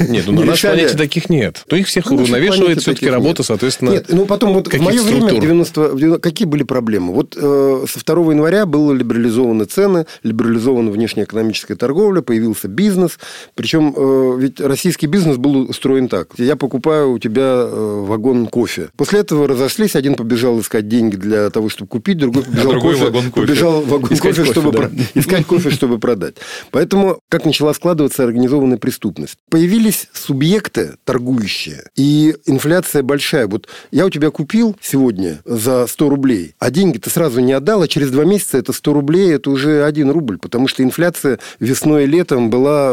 Нет, 0.00 0.24
ну 0.26 0.32
на 0.32 0.44
нашей 0.46 0.70
планете 0.70 0.96
таких 0.96 1.28
нет. 1.28 1.64
То 1.68 1.76
их 1.76 1.88
всех 1.88 2.04
планете 2.04 2.80
все-таки 2.80 3.08
работа, 3.08 3.42
соответственно... 3.42 3.90
Нет, 3.90 4.06
ну 4.08 4.24
потом 4.24 4.54
вот 4.54 4.72
в 4.72 4.80
мое 4.80 5.02
время, 5.02 5.02
в 5.02 5.26
структур? 5.26 5.40
90, 5.40 5.80
в 5.90 5.98
90 5.98 6.20
какие 6.20 6.48
были 6.48 6.62
проблемы? 6.62 7.12
Вот 7.12 7.36
э, 7.38 7.84
со 7.88 8.14
2 8.14 8.32
января 8.32 8.64
было 8.64 8.92
либерализованы 8.92 9.66
цены, 9.66 10.06
либерализована 10.22 10.90
внешнеэкономическая 10.90 11.76
торговля, 11.76 12.22
появился 12.22 12.68
бизнес. 12.68 13.01
Причем 13.54 13.94
э, 13.96 14.36
ведь 14.38 14.60
российский 14.60 15.06
бизнес 15.06 15.36
был 15.36 15.68
устроен 15.70 16.08
так. 16.08 16.28
Я 16.38 16.56
покупаю 16.56 17.12
у 17.12 17.18
тебя 17.18 17.42
э, 17.42 18.04
вагон 18.06 18.46
кофе. 18.46 18.90
После 18.96 19.20
этого 19.20 19.48
разошлись, 19.48 19.96
один 19.96 20.14
побежал 20.14 20.60
искать 20.60 20.88
деньги 20.88 21.16
для 21.16 21.50
того, 21.50 21.68
чтобы 21.68 21.88
купить, 21.88 22.18
другой 22.18 22.42
побежал 22.44 22.70
другой 22.72 22.92
кофе, 22.92 23.04
вагон 23.04 23.30
кофе. 23.30 23.46
побежал 23.46 23.82
вагон 23.82 24.12
Искать 24.12 24.36
кофе, 24.36 24.40
кофе, 24.42 24.52
чтобы 24.52 24.72
да. 24.72 24.78
про- 24.78 24.90
искать 25.14 25.46
кофе, 25.46 25.70
чтобы 25.70 25.98
продать. 25.98 26.34
Поэтому 26.70 27.18
как 27.28 27.44
начала 27.44 27.72
складываться 27.74 28.24
организованная 28.24 28.78
преступность? 28.78 29.36
Появились 29.50 30.08
субъекты 30.12 30.94
торгующие, 31.04 31.84
и 31.96 32.34
инфляция 32.46 33.02
большая. 33.02 33.46
Вот 33.46 33.68
я 33.90 34.06
у 34.06 34.10
тебя 34.10 34.30
купил 34.30 34.76
сегодня 34.80 35.40
за 35.44 35.86
100 35.86 36.08
рублей, 36.08 36.54
а 36.58 36.70
деньги 36.70 36.98
ты 36.98 37.10
сразу 37.10 37.40
не 37.40 37.52
отдал, 37.52 37.82
а 37.82 37.88
через 37.88 38.10
два 38.10 38.24
месяца 38.24 38.58
это 38.58 38.72
100 38.72 38.92
рублей, 38.92 39.34
это 39.34 39.50
уже 39.50 39.84
1 39.84 40.10
рубль, 40.10 40.38
потому 40.38 40.68
что 40.68 40.82
инфляция 40.82 41.38
весной 41.60 42.04
и 42.04 42.06
летом 42.06 42.50
была 42.50 42.91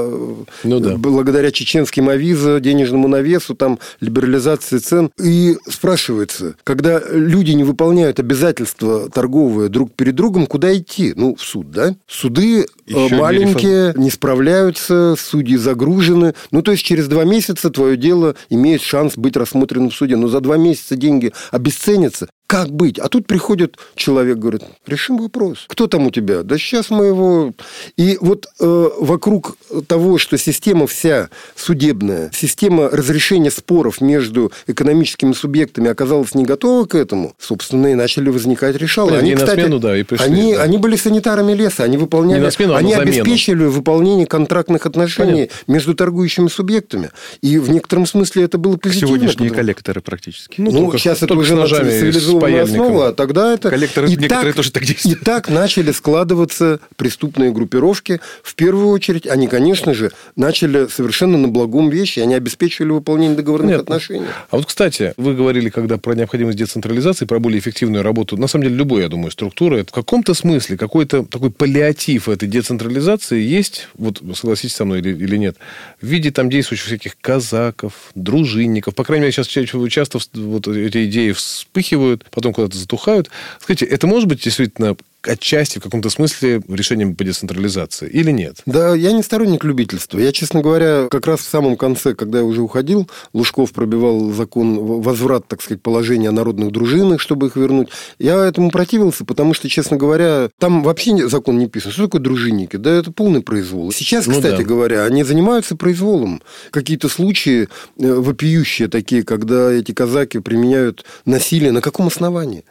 Ну 0.64 0.80
да. 0.80 0.96
благодаря 0.98 1.52
чеченским 1.52 2.10
авиза, 2.10 2.60
денежному 2.60 3.08
навесу, 3.08 3.56
там, 3.56 3.80
либерализации 4.00 4.78
цен. 4.78 5.10
И 5.22 5.58
спрашивается, 5.68 6.56
когда 6.64 7.02
люди 7.10 7.52
не 7.52 7.64
выполняют 7.64 8.20
обязательства 8.20 9.10
торговые 9.10 9.70
друг 9.70 9.94
перед 9.94 10.16
другом, 10.16 10.46
куда 10.46 10.76
идти? 10.76 11.14
Ну, 11.16 11.36
в 11.36 11.42
суд, 11.42 11.72
да? 11.72 11.96
Суды 12.08 12.66
Еще 12.86 13.16
э, 13.16 13.20
маленькие, 13.20 13.94
не 13.96 14.10
справляются, 14.10 15.16
судьи 15.18 15.58
загружены. 15.58 16.34
Ну, 16.52 16.62
то 16.62 16.72
есть, 16.72 16.84
через 16.84 17.08
два 17.08 17.24
месяца 17.24 17.70
твое 17.70 17.98
дело 17.98 18.36
имеет 18.50 18.82
шанс 18.82 19.16
быть 19.16 19.36
рассмотренным 19.38 19.90
в 19.90 19.96
суде. 19.96 20.16
Но 20.16 20.28
за 20.28 20.42
два 20.42 20.58
месяца 20.58 20.96
деньги 20.96 21.32
обесценятся. 21.52 22.30
Как 22.50 22.72
быть? 22.72 22.98
А 22.98 23.10
тут 23.10 23.28
приходит 23.28 23.78
человек, 23.96 24.40
говорит, 24.40 24.64
решим 24.88 25.20
вопрос. 25.20 25.66
Кто 25.68 25.86
там 25.86 26.08
у 26.08 26.10
тебя? 26.10 26.42
Да 26.42 26.58
сейчас 26.58 26.90
мы 26.90 27.06
его... 27.06 27.54
И 27.96 28.18
вот 28.20 28.48
э, 28.60 28.90
вокруг 29.00 29.56
того, 29.86 30.18
что 30.18 30.36
система 30.40 30.88
вся 30.88 31.30
судебная, 31.56 32.32
система 32.34 32.90
разрешения 32.90 33.52
споров 33.52 34.02
между 34.02 34.52
экономическими 34.66 35.34
субъектами 35.34 35.92
оказалась 35.92 36.34
не 36.34 36.44
готова 36.44 36.88
к 36.88 36.96
этому, 36.96 37.36
собственно, 37.38 37.86
и 37.86 37.94
начали 37.94 38.30
возникать 38.30 38.76
решалы. 38.78 39.12
Понятно, 39.12 39.28
не 39.28 39.36
на 39.36 39.46
смену, 39.46 39.78
да, 39.80 39.96
и 39.96 40.02
пришли, 40.02 40.26
они, 40.26 40.56
да. 40.56 40.64
они 40.64 40.80
были 40.80 40.96
санитарами 40.96 41.54
леса, 41.54 41.84
они 41.84 41.98
выполняли... 41.98 42.40
Не 42.40 42.46
на 42.46 42.52
смену, 42.52 42.74
а 42.74 42.78
они 42.80 42.96
обеспечили 42.96 43.66
выполнение 43.66 44.26
контрактных 44.26 44.88
отношений 44.88 45.52
между 45.68 45.94
торгующими 45.94 46.48
субъектами. 46.48 47.12
И 47.42 47.60
в 47.60 47.70
некотором 47.70 48.08
смысле 48.08 48.46
это 48.46 48.58
было 48.58 48.76
позитивно. 48.78 49.08
Сегодняшние 49.08 49.50
потому- 49.50 49.62
коллекторы 49.62 50.02
практически. 50.02 50.60
ну, 50.60 50.72
только- 50.72 50.98
сейчас 50.98 51.18
это 51.18 51.28
только 51.28 51.42
уже 51.42 51.52
с 51.52 51.56
на 51.56 51.62
ножами 51.62 52.39
и 52.40 52.42
паяльником. 52.42 52.82
основа, 52.82 53.08
а 53.10 53.14
тогда 53.14 53.54
это... 53.54 53.70
Коллекторы 53.70 54.08
и 54.12 54.16
некоторые 54.16 54.54
тоже 54.54 54.72
так 54.72 54.84
И 54.84 54.88
действуют. 54.88 55.22
так 55.22 55.50
начали 55.50 55.92
складываться 55.92 56.80
преступные 56.96 57.52
группировки. 57.52 58.20
В 58.44 58.56
первую 58.56 58.90
очередь, 58.90 59.28
они, 59.28 59.48
конечно 59.48 59.94
же, 59.94 60.12
начали 60.36 60.88
совершенно 60.88 61.38
на 61.38 61.48
благом 61.48 61.90
вещи. 61.90 62.20
Они 62.20 62.34
обеспечивали 62.36 62.92
выполнение 62.92 63.36
договорных 63.36 63.70
Понятно. 63.78 63.96
отношений. 63.96 64.26
А 64.50 64.58
вот, 64.58 64.66
кстати, 64.66 65.14
вы 65.18 65.36
говорили, 65.36 65.70
когда 65.70 65.98
про 65.98 66.14
необходимость 66.14 66.58
децентрализации, 66.58 67.26
про 67.26 67.40
более 67.40 67.60
эффективную 67.60 68.04
работу, 68.04 68.38
на 68.38 68.48
самом 68.48 68.64
деле, 68.66 68.76
любой, 68.76 69.02
я 69.04 69.10
думаю, 69.10 69.32
структуры, 69.32 69.84
в 69.86 69.92
каком-то 69.92 70.34
смысле 70.34 70.78
какой-то 70.78 71.24
такой 71.24 71.52
паллиатив 71.52 72.30
этой 72.30 72.48
децентрализации 72.48 73.42
есть, 73.42 73.88
вот 73.98 74.22
согласитесь 74.36 74.76
со 74.76 74.86
мной 74.86 75.00
или, 75.00 75.10
или 75.16 75.38
нет, 75.38 75.58
в 76.02 76.06
виде 76.06 76.32
там 76.32 76.50
действующих 76.50 76.86
всяких 76.88 77.18
казаков, 77.20 77.94
дружинников. 78.16 78.96
По 78.96 79.04
крайней 79.04 79.24
мере, 79.24 79.32
сейчас 79.34 79.48
ча- 79.48 79.66
часто 79.90 80.20
вот 80.36 80.68
эти 80.68 81.06
идеи 81.06 81.32
вспыхивают, 81.32 82.26
потом 82.32 82.54
куда-то 82.54 82.78
затухают. 82.78 83.30
Скажите, 83.60 83.86
это 83.86 84.08
может 84.08 84.28
быть 84.28 84.44
действительно 84.44 84.96
отчасти, 85.24 85.80
в 85.80 85.84
каком-то 85.84 86.10
смысле, 86.10 86.62
решением 86.68 87.16
по 87.16 87.24
децентрализации 87.24 88.10
или 88.10 88.32
нет? 88.32 88.58
Да, 88.66 88.96
я 88.96 89.12
не 89.12 89.24
сторонник 89.24 89.64
любительства. 89.64 90.18
Я, 90.20 90.32
честно 90.32 90.62
говоря, 90.62 91.08
как 91.10 91.28
раз 91.28 91.42
в 91.42 91.50
самом 91.50 91.76
конце, 91.78 92.14
когда 92.16 92.40
я 92.40 92.44
уже 92.46 92.62
уходил, 92.62 93.10
Лужков 93.34 93.72
пробивал 93.72 94.32
закон, 94.32 94.78
возврат, 95.02 95.48
так 95.48 95.62
сказать, 95.62 95.82
положения 95.82 96.30
о 96.30 96.32
народных 96.32 96.72
дружинах, 96.72 97.20
чтобы 97.20 97.48
их 97.48 97.56
вернуть. 97.56 97.90
Я 98.18 98.46
этому 98.46 98.72
противился, 98.72 99.26
потому 99.26 99.54
что, 99.54 99.68
честно 99.70 99.98
говоря, 99.98 100.50
там 100.58 100.84
вообще 100.84 101.28
закон 101.28 101.58
не 101.58 101.68
писан. 101.68 101.92
Что 101.92 102.04
такое 102.04 102.22
дружинники? 102.22 102.76
Да 102.78 102.92
это 102.92 103.12
полный 103.12 103.42
произвол. 103.42 103.92
Сейчас, 103.92 104.28
Ну 104.28 104.34
кстати 104.34 104.62
да. 104.62 104.64
говоря, 104.64 105.04
они 105.04 105.24
занимаются 105.24 105.76
произволом. 105.76 106.42
Какие-то 106.72 107.10
случаи 107.10 107.68
э, 107.98 108.14
вопиющие 108.14 108.88
такие, 108.88 109.24
когда 109.24 109.72
эти 109.72 109.92
казаки 109.92 110.40
применяют 110.40 111.06
насилие. 111.26 111.72
На 111.72 111.82
каком 111.82 112.08
основании? 112.08 112.64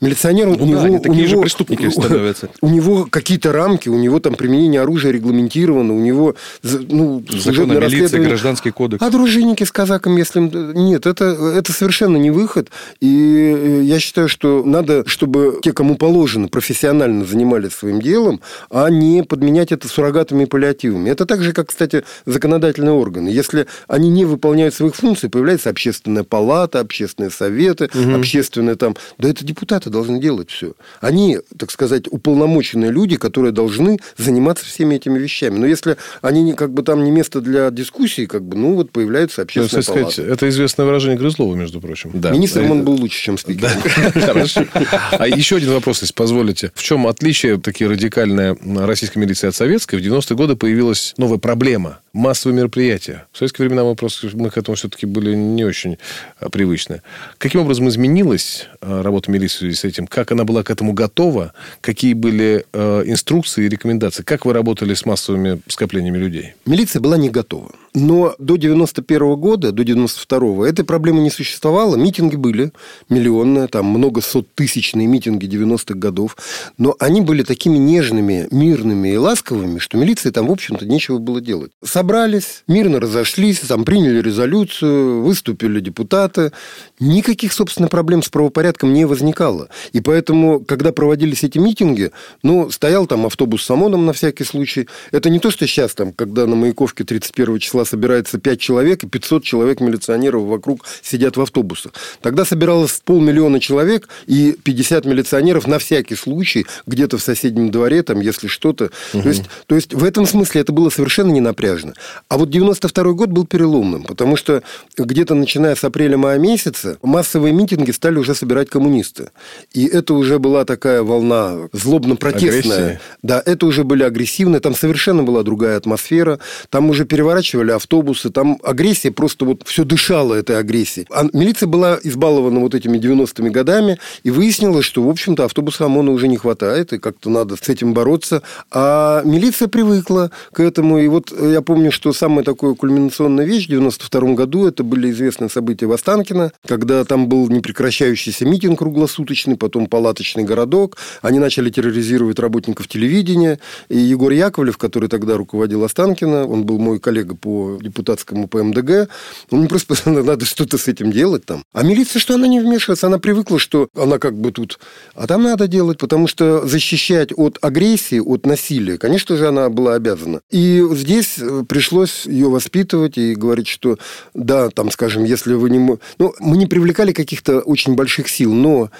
Милиционер, 0.00 0.48
у 0.48 0.50
Ну 0.52 0.58
да, 0.58 0.64
него... 0.64 0.80
они 0.82 0.96
у 0.96 1.00
такие 1.00 1.26
же 1.26 1.32
него- 1.32 1.42
преступники 1.42 1.88
становятся. 1.90 2.48
у 2.60 2.68
него 2.68 3.06
какие-то 3.08 3.52
рамки, 3.52 3.88
у 3.88 3.96
него 3.98 4.20
там 4.20 4.34
применение 4.34 4.80
оружия 4.80 5.12
регламентировано, 5.12 5.94
у 5.94 6.00
него 6.00 6.34
ну, 6.62 7.22
Закон 7.30 7.70
о 7.70 7.74
милиции, 7.80 8.18
гражданский 8.18 8.70
кодекс. 8.70 9.02
А 9.02 9.10
дружинники 9.10 9.64
с 9.64 9.72
казаком, 9.72 10.16
если... 10.16 10.40
Нет, 10.40 11.06
это, 11.06 11.24
это 11.24 11.72
совершенно 11.72 12.16
не 12.16 12.30
выход. 12.30 12.68
И 13.00 13.54
э, 13.56 13.82
я 13.84 13.98
считаю, 13.98 14.28
что 14.28 14.62
надо, 14.64 15.04
чтобы 15.06 15.58
те, 15.62 15.72
кому 15.72 15.96
положено, 15.96 16.48
профессионально 16.48 17.24
занимались 17.24 17.72
своим 17.72 18.00
делом, 18.00 18.40
а 18.70 18.88
не 18.90 19.22
подменять 19.22 19.72
это 19.72 19.88
суррогатами 19.88 20.44
и 20.44 20.46
паллиативами. 20.46 21.10
Это 21.10 21.26
так 21.26 21.42
же, 21.42 21.52
как, 21.52 21.68
кстати, 21.68 22.04
законодательные 22.26 22.92
органы. 22.94 23.28
Если 23.28 23.66
они 23.88 24.10
не 24.10 24.24
выполняют 24.24 24.74
своих 24.74 24.94
функций, 24.96 25.30
появляется 25.30 25.70
общественная 25.70 26.24
палата, 26.24 26.80
общественные 26.80 27.30
советы, 27.30 27.88
общественные 28.14 28.76
там... 28.76 28.96
Да 29.18 29.28
это 29.28 29.44
депутаты 29.44 29.83
должны 29.90 30.20
делать 30.20 30.50
все. 30.50 30.72
Они, 31.00 31.38
так 31.56 31.70
сказать, 31.70 32.04
уполномоченные 32.10 32.90
люди, 32.90 33.16
которые 33.16 33.52
должны 33.52 33.98
заниматься 34.16 34.64
всеми 34.64 34.96
этими 34.96 35.18
вещами. 35.18 35.58
Но 35.58 35.66
если 35.66 35.96
они 36.22 36.42
не, 36.42 36.54
как 36.54 36.72
бы 36.72 36.82
там 36.82 37.04
не 37.04 37.10
место 37.10 37.40
для 37.40 37.70
дискуссий, 37.70 38.26
как 38.26 38.42
бы, 38.42 38.56
ну 38.56 38.74
вот 38.74 38.90
появляется 38.90 39.40
Ну, 39.40 39.44
общественная 39.44 39.82
кстати 39.82 39.96
палата. 39.96 40.12
сказать, 40.12 40.32
это 40.32 40.48
известное 40.48 40.86
выражение 40.86 41.18
Грызлова, 41.18 41.54
между 41.54 41.80
прочим. 41.80 42.10
Да. 42.14 42.30
Министром 42.30 42.64
Э, 42.64 42.70
он 42.70 42.84
был 42.84 42.94
лучше, 42.94 43.22
чем. 43.22 43.36
Хорошо. 44.14 44.64
А 45.12 45.26
еще 45.26 45.56
один 45.56 45.72
вопрос, 45.72 46.02
если 46.02 46.14
позволите. 46.14 46.72
В 46.74 46.82
чем 46.82 47.06
отличие 47.06 47.58
такие 47.58 47.88
радикальная 47.88 48.56
российской 48.76 49.18
милиции 49.18 49.48
от 49.48 49.54
советской? 49.54 49.96
В 49.96 50.02
90-е 50.02 50.36
годы 50.36 50.56
появилась 50.56 51.14
новая 51.16 51.38
проблема. 51.38 51.98
Массовые 52.12 52.56
мероприятия. 52.56 53.26
В 53.32 53.38
советские 53.38 53.66
времена 53.66 53.84
мы 53.84 53.96
просто 53.96 54.28
мы 54.34 54.50
к 54.50 54.56
этому 54.56 54.76
все-таки 54.76 55.06
были 55.06 55.34
не 55.34 55.64
очень 55.64 55.98
а, 56.38 56.48
привычны. 56.48 57.02
Каким 57.38 57.62
образом 57.62 57.88
изменилась 57.88 58.68
а, 58.80 59.02
работа 59.02 59.30
милиции 59.30 59.70
с 59.74 59.84
этим? 59.84 60.06
Как 60.06 60.32
она 60.32 60.44
была 60.44 60.62
к 60.62 60.70
этому 60.70 60.92
готова? 60.92 61.52
Какие 61.80 62.14
были 62.14 62.64
а, 62.72 63.02
инструкции 63.02 63.64
и 63.64 63.68
рекомендации? 63.68 64.22
Как 64.22 64.44
вы 64.44 64.52
работали 64.52 64.94
с 64.94 65.04
массовыми 65.04 65.60
скоплениями 65.68 66.18
людей? 66.18 66.54
Милиция 66.66 67.00
была 67.00 67.16
не 67.16 67.30
готова. 67.30 67.72
Но 67.96 68.34
до 68.38 68.56
91 68.56 69.36
года, 69.36 69.70
до 69.70 69.84
92 69.84 70.68
этой 70.68 70.84
проблемы 70.84 71.20
не 71.20 71.30
существовало. 71.30 71.94
Митинги 71.94 72.34
были 72.34 72.72
миллионные, 73.08 73.68
там 73.68 73.86
много 73.86 74.20
сот 74.20 74.48
тысячные 74.56 75.06
митинги 75.06 75.46
90-х 75.46 75.94
годов. 75.94 76.36
Но 76.76 76.96
они 76.98 77.20
были 77.20 77.44
такими 77.44 77.78
нежными, 77.78 78.48
мирными 78.50 79.10
и 79.10 79.16
ласковыми, 79.16 79.78
что 79.78 79.96
милиции 79.96 80.30
там, 80.30 80.48
в 80.48 80.50
общем-то, 80.50 80.86
нечего 80.86 81.18
было 81.18 81.40
делать. 81.40 81.70
Собрались, 81.84 82.64
мирно 82.66 82.98
разошлись, 82.98 83.60
там 83.60 83.84
приняли 83.84 84.20
резолюцию, 84.20 85.22
выступили 85.22 85.78
депутаты. 85.78 86.50
Никаких, 86.98 87.52
собственно, 87.52 87.86
проблем 87.86 88.24
с 88.24 88.28
правопорядком 88.28 88.92
не 88.92 89.04
возникало. 89.04 89.68
И 89.92 90.00
поэтому, 90.00 90.58
когда 90.58 90.90
проводились 90.90 91.44
эти 91.44 91.58
митинги, 91.58 92.10
ну, 92.42 92.72
стоял 92.72 93.06
там 93.06 93.24
автобус 93.24 93.62
с 93.62 93.70
ОМОНом 93.70 94.04
на 94.04 94.12
всякий 94.12 94.42
случай. 94.42 94.88
Это 95.12 95.30
не 95.30 95.38
то, 95.38 95.52
что 95.52 95.68
сейчас, 95.68 95.94
там, 95.94 96.12
когда 96.12 96.48
на 96.48 96.56
Маяковке 96.56 97.04
31 97.04 97.60
числа 97.60 97.83
собирается 97.84 98.38
5 98.38 98.60
человек, 98.60 99.04
и 99.04 99.08
500 99.08 99.44
человек 99.44 99.80
милиционеров 99.80 100.42
вокруг 100.42 100.84
сидят 101.02 101.36
в 101.36 101.40
автобусах. 101.40 101.92
Тогда 102.20 102.44
собиралось 102.44 103.00
полмиллиона 103.04 103.60
человек, 103.60 104.08
и 104.26 104.56
50 104.62 105.04
милиционеров 105.04 105.66
на 105.66 105.78
всякий 105.78 106.16
случай, 106.16 106.66
где-то 106.86 107.18
в 107.18 107.22
соседнем 107.22 107.70
дворе, 107.70 108.02
там, 108.02 108.20
если 108.20 108.46
что-то. 108.46 108.90
То, 109.12 109.28
есть, 109.28 109.44
то 109.66 109.74
есть, 109.74 109.94
в 109.94 110.04
этом 110.04 110.26
смысле 110.26 110.60
это 110.60 110.72
было 110.72 110.90
совершенно 110.90 111.30
не 111.30 111.40
напряжно. 111.40 111.94
А 112.28 112.38
вот 112.38 112.50
92 112.50 113.12
год 113.12 113.30
был 113.30 113.46
переломным, 113.46 114.04
потому 114.04 114.36
что 114.36 114.62
где-то 114.96 115.34
начиная 115.34 115.74
с 115.74 115.84
апреля-мая 115.84 116.38
месяца 116.38 116.98
массовые 117.02 117.52
митинги 117.52 117.90
стали 117.90 118.18
уже 118.18 118.34
собирать 118.34 118.70
коммунисты. 118.70 119.30
И 119.72 119.86
это 119.86 120.14
уже 120.14 120.38
была 120.38 120.64
такая 120.64 121.02
волна 121.02 121.68
злобно-протестная. 121.72 122.76
Агрессии. 122.76 123.00
Да, 123.22 123.42
это 123.44 123.66
уже 123.66 123.84
были 123.84 124.02
агрессивные, 124.02 124.60
там 124.60 124.74
совершенно 124.74 125.22
была 125.22 125.42
другая 125.42 125.76
атмосфера, 125.76 126.38
там 126.70 126.90
уже 126.90 127.04
переворачивали 127.04 127.70
автобусы, 127.74 128.30
там 128.30 128.58
агрессия 128.62 129.10
просто 129.10 129.44
вот 129.44 129.62
все 129.64 129.84
дышало 129.84 130.34
этой 130.34 130.58
агрессией. 130.58 131.06
А 131.10 131.24
милиция 131.32 131.66
была 131.66 131.98
избалована 132.02 132.60
вот 132.60 132.74
этими 132.74 132.98
90-ми 132.98 133.50
годами, 133.50 133.98
и 134.22 134.30
выяснилось, 134.30 134.84
что, 134.84 135.02
в 135.02 135.08
общем-то, 135.08 135.44
автобуса 135.44 135.86
ОМОНа 135.86 136.12
уже 136.12 136.28
не 136.28 136.36
хватает, 136.36 136.92
и 136.92 136.98
как-то 136.98 137.30
надо 137.30 137.56
с 137.56 137.68
этим 137.68 137.94
бороться. 137.94 138.42
А 138.70 139.22
милиция 139.24 139.68
привыкла 139.68 140.30
к 140.52 140.60
этому, 140.60 140.98
и 140.98 141.08
вот 141.08 141.32
я 141.32 141.62
помню, 141.62 141.90
что 141.90 142.12
самая 142.12 142.44
такая 142.44 142.74
кульминационная 142.74 143.44
вещь 143.44 143.66
в 143.66 143.70
92 143.70 144.34
году, 144.34 144.66
это 144.66 144.84
были 144.84 145.10
известные 145.10 145.48
события 145.48 145.86
в 145.86 145.92
Останкино, 145.92 146.52
когда 146.66 147.04
там 147.04 147.28
был 147.28 147.48
непрекращающийся 147.48 148.44
митинг 148.44 148.78
круглосуточный, 148.78 149.56
потом 149.56 149.86
палаточный 149.86 150.44
городок, 150.44 150.98
они 151.22 151.38
начали 151.38 151.70
терроризировать 151.70 152.38
работников 152.38 152.88
телевидения, 152.88 153.58
и 153.88 153.98
Егор 153.98 154.32
Яковлев, 154.32 154.76
который 154.76 155.08
тогда 155.08 155.36
руководил 155.36 155.84
Останкино, 155.84 156.46
он 156.46 156.64
был 156.64 156.78
мой 156.78 156.98
коллега 156.98 157.34
по 157.34 157.63
депутатскому 157.82 158.48
ПМДГ. 158.48 159.08
Ну, 159.50 159.58
мне 159.58 159.68
просто 159.68 159.94
надо 160.10 160.44
что-то 160.44 160.78
с 160.78 160.88
этим 160.88 161.10
делать 161.10 161.44
там. 161.44 161.64
А 161.72 161.82
милиция, 161.82 162.20
что 162.20 162.34
она 162.34 162.46
не 162.46 162.60
вмешивается? 162.60 163.06
Она 163.06 163.18
привыкла, 163.18 163.58
что 163.58 163.88
она 163.96 164.18
как 164.18 164.34
бы 164.34 164.52
тут... 164.52 164.78
А 165.14 165.26
там 165.26 165.42
надо 165.42 165.68
делать, 165.68 165.98
потому 165.98 166.26
что 166.26 166.66
защищать 166.66 167.30
от 167.36 167.58
агрессии, 167.62 168.18
от 168.18 168.46
насилия, 168.46 168.98
конечно 168.98 169.36
же, 169.36 169.48
она 169.48 169.68
была 169.68 169.94
обязана. 169.94 170.40
И 170.50 170.82
здесь 170.92 171.38
э, 171.38 171.64
пришлось 171.68 172.26
ее 172.26 172.48
воспитывать 172.48 173.18
и 173.18 173.34
говорить, 173.34 173.68
что 173.68 173.98
да, 174.34 174.70
там, 174.70 174.90
скажем, 174.90 175.24
если 175.24 175.54
вы 175.54 175.70
не... 175.70 175.78
Ну, 176.18 176.34
мы 176.40 176.56
не 176.56 176.66
привлекали 176.66 177.12
каких-то 177.12 177.60
очень 177.60 177.94
больших 177.94 178.28
сил, 178.28 178.52
но 178.52 178.90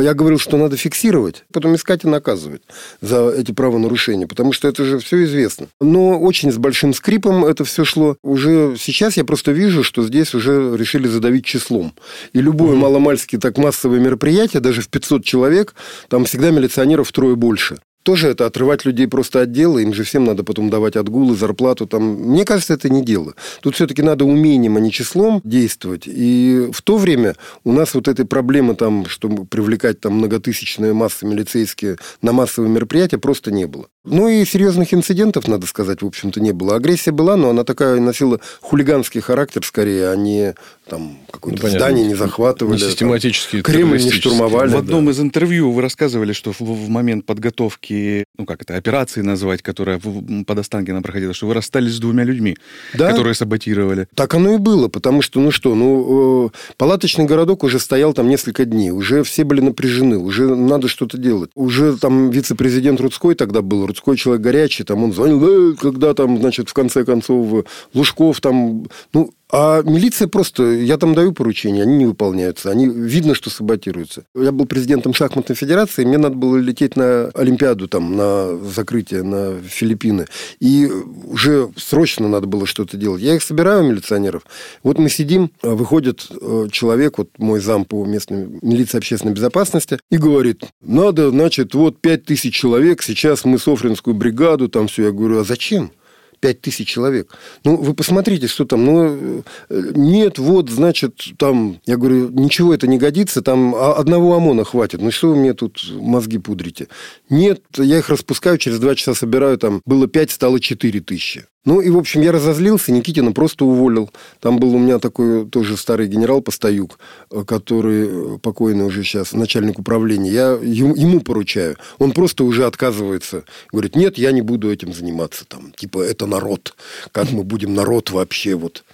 я 0.00 0.14
говорил, 0.14 0.38
что 0.38 0.56
надо 0.56 0.76
фиксировать, 0.76 1.44
потом 1.52 1.74
искать 1.74 2.04
и 2.04 2.08
наказывать 2.08 2.62
за 3.00 3.30
эти 3.30 3.52
правонарушения, 3.52 4.26
потому 4.26 4.52
что 4.52 4.68
это 4.68 4.84
же 4.84 4.98
все 4.98 5.24
известно. 5.24 5.68
Но 5.80 6.18
очень 6.18 6.50
с 6.50 6.56
большим 6.56 6.94
скрипом 6.94 7.44
это 7.44 7.64
все 7.64 7.84
шло. 7.84 8.16
Уже 8.22 8.76
сейчас 8.78 9.16
я 9.16 9.24
просто 9.24 9.52
вижу, 9.52 9.82
что 9.82 10.02
здесь 10.02 10.34
уже 10.34 10.76
решили 10.76 11.08
задавить 11.08 11.44
числом. 11.44 11.94
И 12.32 12.40
любое 12.40 12.72
mm-hmm. 12.72 12.80
маломальски 12.80 13.38
так 13.38 13.58
массовое 13.58 14.00
мероприятие, 14.00 14.60
даже 14.60 14.82
в 14.82 14.88
500 14.88 15.24
человек, 15.24 15.74
там 16.08 16.24
всегда 16.24 16.50
милиционеров 16.50 17.08
втрое 17.08 17.34
больше 17.34 17.78
тоже 18.06 18.28
это 18.28 18.46
отрывать 18.46 18.84
людей 18.84 19.08
просто 19.08 19.40
от 19.40 19.50
дела, 19.50 19.78
им 19.78 19.92
же 19.92 20.04
всем 20.04 20.24
надо 20.24 20.44
потом 20.44 20.70
давать 20.70 20.94
отгулы, 20.94 21.34
зарплату. 21.34 21.88
Там. 21.88 22.04
Мне 22.04 22.44
кажется, 22.44 22.74
это 22.74 22.88
не 22.88 23.04
дело. 23.04 23.34
Тут 23.62 23.74
все-таки 23.74 24.00
надо 24.00 24.24
умением, 24.24 24.76
а 24.76 24.80
не 24.80 24.92
числом 24.92 25.40
действовать. 25.42 26.04
И 26.06 26.68
в 26.72 26.82
то 26.82 26.98
время 26.98 27.34
у 27.64 27.72
нас 27.72 27.94
вот 27.94 28.06
этой 28.06 28.24
проблемы, 28.24 28.76
там, 28.76 29.06
чтобы 29.06 29.44
привлекать 29.44 29.98
там, 29.98 30.12
многотысячные 30.14 30.92
массы 30.92 31.26
милицейские 31.26 31.96
на 32.22 32.32
массовые 32.32 32.70
мероприятия, 32.70 33.18
просто 33.18 33.50
не 33.50 33.66
было. 33.66 33.86
Ну 34.04 34.28
и 34.28 34.44
серьезных 34.44 34.94
инцидентов, 34.94 35.48
надо 35.48 35.66
сказать, 35.66 36.00
в 36.00 36.06
общем-то, 36.06 36.40
не 36.40 36.52
было. 36.52 36.76
Агрессия 36.76 37.10
была, 37.10 37.36
но 37.36 37.50
она 37.50 37.64
такая 37.64 37.98
носила 37.98 38.38
хулиганский 38.60 39.20
характер 39.20 39.64
скорее, 39.64 40.10
а 40.10 40.16
не 40.16 40.54
там 40.88 41.18
какое-то 41.30 41.64
ну, 41.64 41.68
здание 41.68 42.06
не 42.06 42.14
захватывали. 42.14 42.80
Не 42.80 42.90
систематически. 42.90 43.62
Кремль 43.62 44.02
не 44.02 44.10
штурмовали. 44.10 44.70
В 44.70 44.76
одном 44.76 45.06
да. 45.06 45.10
из 45.10 45.20
интервью 45.20 45.72
вы 45.72 45.82
рассказывали, 45.82 46.32
что 46.32 46.52
в, 46.52 46.60
в 46.60 46.88
момент 46.88 47.26
подготовки, 47.26 48.24
ну 48.38 48.46
как 48.46 48.62
это, 48.62 48.76
операции 48.76 49.22
назвать, 49.22 49.62
которая 49.62 49.98
в, 50.02 50.44
под 50.44 50.58
Останкино 50.58 51.02
проходила, 51.02 51.34
что 51.34 51.48
вы 51.48 51.54
расстались 51.54 51.94
с 51.94 51.98
двумя 51.98 52.22
людьми, 52.24 52.56
да? 52.94 53.10
которые 53.10 53.34
саботировали. 53.34 54.06
Так 54.14 54.34
оно 54.34 54.54
и 54.54 54.58
было, 54.58 54.88
потому 54.88 55.22
что, 55.22 55.40
ну 55.40 55.50
что, 55.50 55.74
ну, 55.74 56.46
э, 56.46 56.74
палаточный 56.76 57.24
городок 57.24 57.64
уже 57.64 57.80
стоял 57.80 58.14
там 58.14 58.28
несколько 58.28 58.64
дней, 58.64 58.90
уже 58.90 59.24
все 59.24 59.42
были 59.44 59.60
напряжены, 59.60 60.18
уже 60.18 60.54
надо 60.54 60.86
что-то 60.88 61.18
делать. 61.18 61.50
Уже 61.56 61.96
там 61.96 62.30
вице-президент 62.30 63.00
Рудской 63.00 63.34
тогда 63.34 63.60
был, 63.60 63.86
Рудской 63.86 64.16
человек 64.16 64.42
горячий, 64.42 64.84
там 64.84 65.02
он 65.02 65.12
звонил, 65.12 65.72
э, 65.72 65.74
когда 65.74 66.14
там, 66.14 66.38
значит, 66.38 66.68
в 66.68 66.72
конце 66.74 67.04
концов 67.04 67.66
Лужков 67.92 68.40
там, 68.40 68.86
ну, 69.12 69.32
а 69.50 69.82
милиция 69.82 70.26
просто, 70.26 70.64
я 70.64 70.96
там 70.96 71.14
даю 71.14 71.32
поручения, 71.32 71.82
они 71.82 71.96
не 71.96 72.06
выполняются. 72.06 72.70
Они 72.70 72.88
видно, 72.88 73.34
что 73.34 73.48
саботируются. 73.48 74.24
Я 74.34 74.50
был 74.50 74.66
президентом 74.66 75.14
шахматной 75.14 75.54
федерации, 75.54 76.04
мне 76.04 76.18
надо 76.18 76.34
было 76.34 76.56
лететь 76.56 76.96
на 76.96 77.26
Олимпиаду, 77.28 77.86
там, 77.86 78.16
на 78.16 78.56
закрытие, 78.58 79.22
на 79.22 79.60
Филиппины. 79.60 80.26
И 80.58 80.90
уже 81.26 81.70
срочно 81.76 82.28
надо 82.28 82.48
было 82.48 82.66
что-то 82.66 82.96
делать. 82.96 83.22
Я 83.22 83.36
их 83.36 83.42
собираю, 83.42 83.84
милиционеров. 83.84 84.42
Вот 84.82 84.98
мы 84.98 85.08
сидим, 85.08 85.52
а 85.62 85.70
выходит 85.76 86.26
э, 86.30 86.68
человек, 86.72 87.18
вот 87.18 87.30
мой 87.38 87.60
зам 87.60 87.84
по 87.84 88.04
местной 88.04 88.48
милиции 88.62 88.98
общественной 88.98 89.34
безопасности, 89.34 89.98
и 90.10 90.16
говорит, 90.16 90.64
надо, 90.82 91.30
значит, 91.30 91.74
вот 91.74 92.00
пять 92.00 92.24
тысяч 92.24 92.54
человек, 92.54 93.02
сейчас 93.02 93.44
мы 93.44 93.58
Софринскую 93.58 94.14
бригаду, 94.14 94.68
там 94.68 94.88
все. 94.88 95.04
Я 95.04 95.12
говорю, 95.12 95.40
а 95.40 95.44
зачем? 95.44 95.92
5 96.40 96.60
тысяч 96.60 96.88
человек. 96.88 97.34
Ну, 97.64 97.76
вы 97.76 97.94
посмотрите, 97.94 98.46
что 98.46 98.64
там. 98.64 98.84
Ну, 98.84 99.42
э, 99.68 99.92
нет, 99.94 100.38
вот, 100.38 100.70
значит, 100.70 101.14
там... 101.38 101.80
Я 101.86 101.96
говорю, 101.96 102.28
ничего 102.30 102.74
это 102.74 102.86
не 102.86 102.98
годится, 102.98 103.42
там 103.42 103.74
одного 103.74 104.34
ОМОНа 104.36 104.64
хватит. 104.64 105.00
Ну, 105.00 105.10
что 105.10 105.28
вы 105.28 105.36
мне 105.36 105.54
тут 105.54 105.84
мозги 105.92 106.38
пудрите? 106.38 106.88
Нет, 107.30 107.62
я 107.76 107.98
их 107.98 108.08
распускаю, 108.08 108.58
через 108.58 108.78
два 108.78 108.94
часа 108.94 109.14
собираю, 109.14 109.58
там 109.58 109.82
было 109.84 110.06
5, 110.06 110.30
стало 110.30 110.60
4 110.60 111.00
тысячи. 111.00 111.46
Ну, 111.66 111.80
и, 111.80 111.90
в 111.90 111.98
общем, 111.98 112.22
я 112.22 112.30
разозлился, 112.30 112.92
Никитина 112.92 113.32
просто 113.32 113.64
уволил. 113.64 114.10
Там 114.40 114.60
был 114.60 114.74
у 114.74 114.78
меня 114.78 115.00
такой 115.00 115.46
тоже 115.46 115.76
старый 115.76 116.06
генерал 116.06 116.40
Постоюк, 116.40 116.98
э, 117.32 117.42
который 117.44 118.36
э, 118.36 118.38
покойный 118.38 118.86
уже 118.86 119.02
сейчас, 119.02 119.32
начальник 119.32 119.80
управления. 119.80 120.30
Я 120.30 120.50
ему 120.62 121.20
поручаю. 121.20 121.76
Он 121.98 122.12
просто 122.12 122.44
уже 122.44 122.66
отказывается. 122.66 123.44
Говорит, 123.72 123.96
нет, 123.96 124.16
я 124.16 124.30
не 124.30 124.42
буду 124.42 124.72
этим 124.72 124.92
заниматься. 124.92 125.44
Там, 125.44 125.72
типа, 125.76 126.02
это 126.02 126.26
народ. 126.26 126.76
Как 127.10 127.32
мы 127.32 127.42
будем 127.42 127.74
народ 127.74 128.10
вообще 128.10 128.54
вот... 128.54 128.84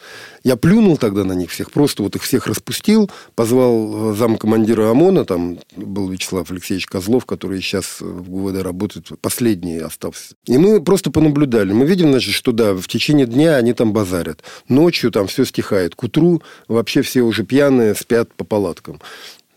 Я 0.45 0.57
плюнул 0.57 0.97
тогда 0.97 1.25
на 1.25 1.33
них 1.33 1.51
всех, 1.51 1.71
просто 1.71 2.03
вот 2.03 2.17
их 2.17 2.23
всех 2.23 2.47
распустил, 2.47 3.11
позвал 3.35 4.13
э, 4.13 4.17
замкомандира 4.17 4.91
ОМОНа, 4.91 5.25
там 5.25 5.59
был 5.77 6.09
Вячеслав 6.09 6.51
Алексеевич 6.51 6.87
Козлов, 6.87 7.27
который 7.27 7.61
сейчас 7.61 8.01
в 8.01 8.29
ГУВД 8.29 8.63
работает, 8.63 9.09
последний 9.21 9.79
остался. 9.79 10.35
И 10.47 10.59
мы 10.59 10.83
просто 10.83 11.11
понаблюдали. 11.11 11.73
Мы 11.73 11.87
видим, 11.87 12.11
значит, 12.11 12.35
что 12.35 12.53
да, 12.53 12.75
в 12.75 12.89
течение 12.89 13.27
дня 13.27 13.57
они 13.57 13.73
там 13.73 13.93
базарят. 13.93 14.43
Ночью 14.69 15.11
там 15.11 15.27
все 15.27 15.45
стихает. 15.45 15.95
К 15.95 16.05
утру 16.05 16.43
вообще 16.69 17.03
все 17.03 17.23
уже 17.23 17.45
пьяные 17.45 17.95
спят 17.95 18.35
по 18.35 18.45
палаткам. 18.45 19.01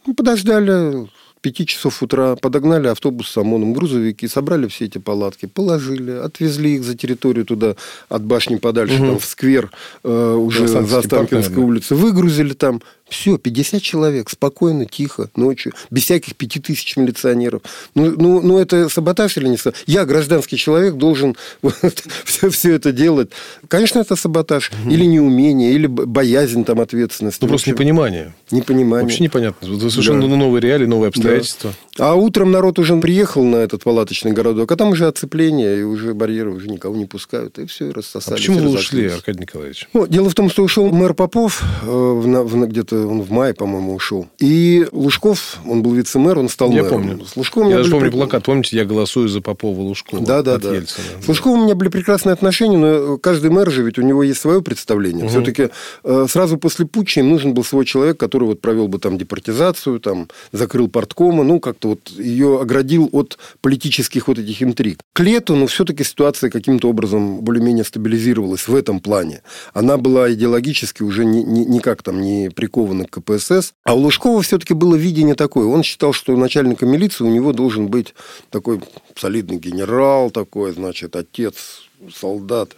Мы 0.05 0.13
подождали, 0.13 1.09
пяти 1.45 1.67
часов 1.67 2.01
утра 2.01 2.35
подогнали 2.35 2.87
автобус 2.87 3.27
с 3.27 3.37
ОМОНом, 3.37 3.73
грузовики, 3.73 4.27
собрали 4.27 4.65
все 4.67 4.85
эти 4.85 4.97
палатки, 4.97 5.45
положили, 5.45 6.09
отвезли 6.09 6.73
их 6.73 6.83
за 6.83 6.95
территорию 6.97 7.45
туда, 7.45 7.75
от 8.09 8.23
башни 8.23 8.55
подальше, 8.55 8.95
угу. 8.95 9.05
там 9.05 9.19
в 9.19 9.25
сквер, 9.25 9.69
э, 10.03 10.33
уже 10.33 10.67
за 10.67 10.97
Останкинской 10.97 11.63
улице, 11.63 11.93
выгрузили 11.93 12.53
там, 12.53 12.81
все, 13.07 13.37
50 13.37 13.81
человек, 13.81 14.29
спокойно, 14.29 14.85
тихо, 14.85 15.29
ночью, 15.35 15.73
без 15.91 16.03
всяких 16.03 16.35
пяти 16.35 16.59
тысяч 16.59 16.97
милиционеров. 16.97 17.61
Ну, 17.93 18.11
ну, 18.17 18.41
ну 18.41 18.57
это 18.57 18.89
саботаж 18.89 19.37
или 19.37 19.47
не 19.47 19.57
саботаж? 19.57 19.83
Я, 19.85 20.05
гражданский 20.05 20.57
человек, 20.57 20.95
должен 20.95 21.35
вот, 21.61 22.03
все, 22.23 22.49
все 22.49 22.73
это 22.73 22.91
делать. 22.91 23.29
Конечно, 23.67 23.99
это 23.99 24.15
саботаж. 24.15 24.71
Угу. 24.83 24.91
Или 24.91 25.05
неумение, 25.05 25.73
или 25.73 25.85
боязнь 25.85 26.65
там 26.65 26.81
ответственности. 26.81 27.39
Ну, 27.43 27.47
просто 27.47 27.69
непонимание. 27.69 28.33
Непонимание. 28.49 29.03
Вообще 29.03 29.23
непонятно. 29.23 29.65
Это 29.65 29.89
совершенно 29.91 30.27
да. 30.27 30.35
новые 30.35 30.61
реалии, 30.61 30.85
новые 30.85 31.09
обстоятельства. 31.09 31.73
Да. 31.97 32.11
А 32.11 32.15
утром 32.15 32.51
народ 32.51 32.79
уже 32.79 32.95
приехал 32.97 33.43
на 33.43 33.57
этот 33.57 33.83
палаточный 33.83 34.31
городок, 34.31 34.71
а 34.71 34.75
там 34.75 34.89
уже 34.89 35.07
оцепление, 35.07 35.79
и 35.79 35.83
уже 35.83 36.15
барьеры 36.15 36.51
уже 36.51 36.69
никого 36.69 36.95
не 36.95 37.05
пускают, 37.05 37.59
и 37.59 37.67
все, 37.67 37.89
и 37.89 37.91
рассосались. 37.91 38.39
А 38.39 38.41
почему 38.41 38.59
вы 38.59 38.69
ушли, 38.77 39.07
Аркадий 39.07 39.41
Николаевич? 39.41 39.87
Ну, 39.93 40.07
дело 40.07 40.29
в 40.29 40.33
том, 40.33 40.49
что 40.49 40.63
ушел 40.63 40.89
мэр 40.89 41.13
Попов 41.13 41.63
э, 41.83 42.65
где-то 42.65 42.94
он 42.95 43.21
в 43.21 43.31
мае, 43.31 43.53
по-моему, 43.53 43.95
ушел. 43.95 44.27
И 44.39 44.87
Лужков, 44.91 45.57
он 45.67 45.81
был 45.83 45.93
вице-мэр, 45.93 46.39
он 46.39 46.49
стал 46.49 46.71
я 46.71 46.83
мэром. 46.83 47.07
Помню. 47.07 47.25
С 47.25 47.35
Лужковым 47.35 47.69
я 47.69 47.77
даже 47.77 47.91
помню 47.91 48.11
при... 48.11 48.17
плакат, 48.17 48.43
помните, 48.43 48.77
я 48.77 48.85
голосую 48.85 49.27
за 49.27 49.41
Попова 49.41 49.79
Лужкова. 49.81 50.25
Да, 50.25 50.41
да, 50.41 50.57
да. 50.57 50.73
Ельцина. 50.73 51.05
С 51.23 51.27
Лужковым 51.27 51.61
у 51.61 51.63
меня 51.65 51.75
были 51.75 51.89
прекрасные 51.89 52.33
отношения, 52.33 52.77
но 52.77 53.17
каждый 53.17 53.49
мэр 53.49 53.69
же, 53.71 53.83
ведь 53.83 53.97
у 53.97 54.01
него 54.01 54.23
есть 54.23 54.39
свое 54.39 54.61
представление. 54.61 55.25
Угу. 55.25 55.31
Все-таки 55.31 55.69
э, 56.03 56.25
сразу 56.29 56.57
после 56.57 56.85
путча 56.85 57.21
им 57.21 57.29
нужен 57.29 57.53
был 57.53 57.63
свой 57.63 57.85
человек, 57.85 58.17
который 58.17 58.45
вот 58.45 58.61
провел 58.61 58.87
бы 58.87 58.99
там 58.99 59.17
депортизацию, 59.17 59.99
там, 59.99 60.27
закрыл 60.51 60.87
порткома, 60.87 61.43
ну, 61.43 61.59
как-то 61.59 61.89
вот 61.89 62.09
ее 62.09 62.61
оградил 62.61 63.09
от 63.11 63.37
политических 63.61 64.27
вот 64.27 64.39
этих 64.39 64.61
интриг. 64.61 64.99
К 65.13 65.21
лету, 65.21 65.55
но 65.55 65.67
все-таки 65.67 66.03
ситуация 66.03 66.49
каким-то 66.49 66.89
образом 66.89 67.41
более-менее 67.41 67.83
стабилизировалась 67.83 68.67
в 68.67 68.75
этом 68.75 68.99
плане. 68.99 69.41
Она 69.73 69.97
была 69.97 70.31
идеологически 70.31 71.03
уже 71.03 71.25
ни, 71.25 71.39
ни, 71.39 71.65
никак 71.65 72.03
там 72.03 72.21
не 72.21 72.49
прикована 72.49 72.84
прикованы 72.85 73.05
к 73.05 73.11
КПСС. 73.11 73.73
А 73.83 73.95
у 73.95 73.99
Лужкова 73.99 74.41
все-таки 74.41 74.73
было 74.73 74.95
видение 74.95 75.35
такое. 75.35 75.65
Он 75.65 75.83
считал, 75.83 76.13
что 76.13 76.35
начальником 76.35 76.89
милиции 76.89 77.23
у 77.23 77.29
него 77.29 77.53
должен 77.53 77.87
быть 77.87 78.13
такой 78.49 78.81
солидный 79.15 79.57
генерал 79.57 80.31
такой, 80.31 80.73
значит, 80.73 81.15
отец 81.15 81.83
солдат. 82.13 82.71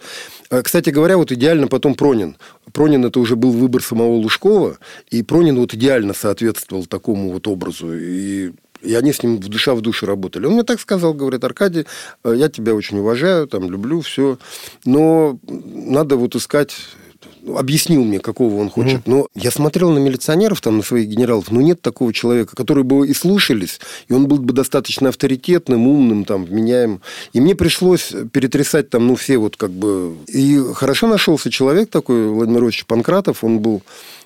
А, 0.50 0.62
кстати 0.62 0.90
говоря, 0.90 1.16
вот 1.16 1.32
идеально 1.32 1.66
потом 1.66 1.94
Пронин. 1.94 2.36
Пронин 2.72 3.04
это 3.04 3.20
уже 3.20 3.36
был 3.36 3.50
выбор 3.50 3.82
самого 3.82 4.14
Лужкова, 4.14 4.78
и 5.10 5.22
Пронин 5.22 5.58
вот 5.58 5.74
идеально 5.74 6.14
соответствовал 6.14 6.86
такому 6.86 7.32
вот 7.32 7.46
образу. 7.46 7.92
И 7.94 8.52
и 8.80 8.94
они 8.94 9.12
с 9.12 9.24
ним 9.24 9.38
в 9.38 9.48
душа 9.48 9.74
в 9.74 9.80
душу 9.80 10.06
работали. 10.06 10.46
Он 10.46 10.52
мне 10.52 10.62
так 10.62 10.78
сказал, 10.78 11.12
говорит, 11.12 11.42
Аркадий, 11.42 11.84
э, 12.22 12.34
я 12.36 12.48
тебя 12.48 12.76
очень 12.76 12.98
уважаю, 12.98 13.48
там, 13.48 13.68
люблю, 13.68 14.02
все, 14.02 14.38
но 14.84 15.36
надо 15.48 16.14
вот 16.14 16.36
искать 16.36 16.76
объяснил 17.56 18.04
мне, 18.04 18.18
какого 18.18 18.60
он 18.60 18.70
хочет. 18.70 19.00
Угу. 19.00 19.10
Но 19.10 19.26
я 19.34 19.50
смотрел 19.50 19.90
на 19.90 19.98
милиционеров, 19.98 20.60
там, 20.60 20.78
на 20.78 20.82
своих 20.82 21.08
генералов, 21.08 21.50
но 21.50 21.60
нет 21.60 21.80
такого 21.80 22.12
человека, 22.12 22.54
который 22.56 22.84
бы 22.84 23.06
и 23.06 23.14
слушались, 23.14 23.80
и 24.08 24.12
он 24.12 24.26
был 24.26 24.38
бы 24.38 24.52
достаточно 24.52 25.08
авторитетным, 25.08 25.86
умным, 25.86 26.24
там, 26.24 26.44
вменяемым. 26.44 27.00
И 27.32 27.40
мне 27.40 27.54
пришлось 27.54 28.12
перетрясать 28.32 28.90
там, 28.90 29.06
ну, 29.06 29.16
все 29.16 29.38
вот 29.38 29.56
как 29.56 29.70
бы... 29.70 30.16
И 30.26 30.60
хорошо 30.74 31.06
нашелся 31.06 31.50
человек 31.50 31.90
такой, 31.90 32.28
Владимир 32.28 32.64
Ильич 32.64 32.84
Панкратов, 32.86 33.42
он 33.44 33.60
был 33.60 33.82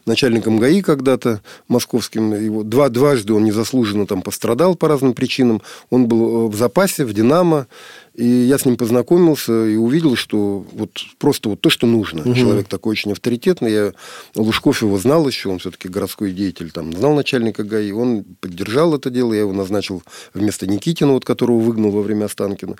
начальником 0.06 0.58
ГАИ 0.58 0.82
когда-то 0.82 1.40
московским. 1.68 2.34
Его 2.34 2.62
два, 2.62 2.88
дважды 2.88 3.34
он 3.34 3.44
незаслуженно 3.44 4.06
там 4.06 4.22
пострадал 4.22 4.74
по 4.74 4.88
разным 4.88 5.14
причинам. 5.14 5.62
Он 5.90 6.06
был 6.06 6.48
в 6.48 6.56
запасе, 6.56 7.04
в 7.04 7.12
«Динамо». 7.12 7.66
И 8.14 8.26
я 8.26 8.58
с 8.58 8.66
ним 8.66 8.76
познакомился 8.76 9.66
и 9.66 9.76
увидел, 9.76 10.16
что 10.16 10.66
вот 10.72 10.90
просто 11.18 11.48
вот 11.48 11.60
то, 11.60 11.70
что 11.70 11.86
нужно. 11.86 12.22
Угу. 12.22 12.34
Человек 12.34 12.68
такой 12.68 12.92
очень 12.92 13.12
авторитетный. 13.12 13.72
Я 13.72 13.92
Лужков 14.34 14.82
его 14.82 14.98
знал 14.98 15.26
еще, 15.26 15.48
он 15.48 15.58
все-таки 15.58 15.88
городской 15.88 16.32
деятель, 16.32 16.70
там, 16.70 16.92
знал 16.92 17.14
начальника 17.14 17.64
ГАИ. 17.64 17.92
Он 17.92 18.24
поддержал 18.40 18.94
это 18.94 19.08
дело, 19.08 19.32
я 19.32 19.40
его 19.40 19.52
назначил 19.52 20.02
вместо 20.34 20.66
Никитина, 20.66 21.12
вот, 21.12 21.24
которого 21.24 21.58
выгнал 21.58 21.90
во 21.90 22.02
время 22.02 22.26
Останкина. 22.26 22.76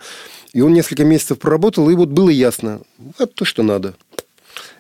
И 0.53 0.61
он 0.61 0.75
несколько 0.75 1.05
месяцев 1.05 1.39
проработал, 1.39 1.89
и 1.89 1.95
вот 1.95 2.11
было 2.11 2.29
ясно, 2.29 2.83
это 3.19 3.27
то, 3.27 3.45
что 3.47 3.63
надо. 3.63 3.95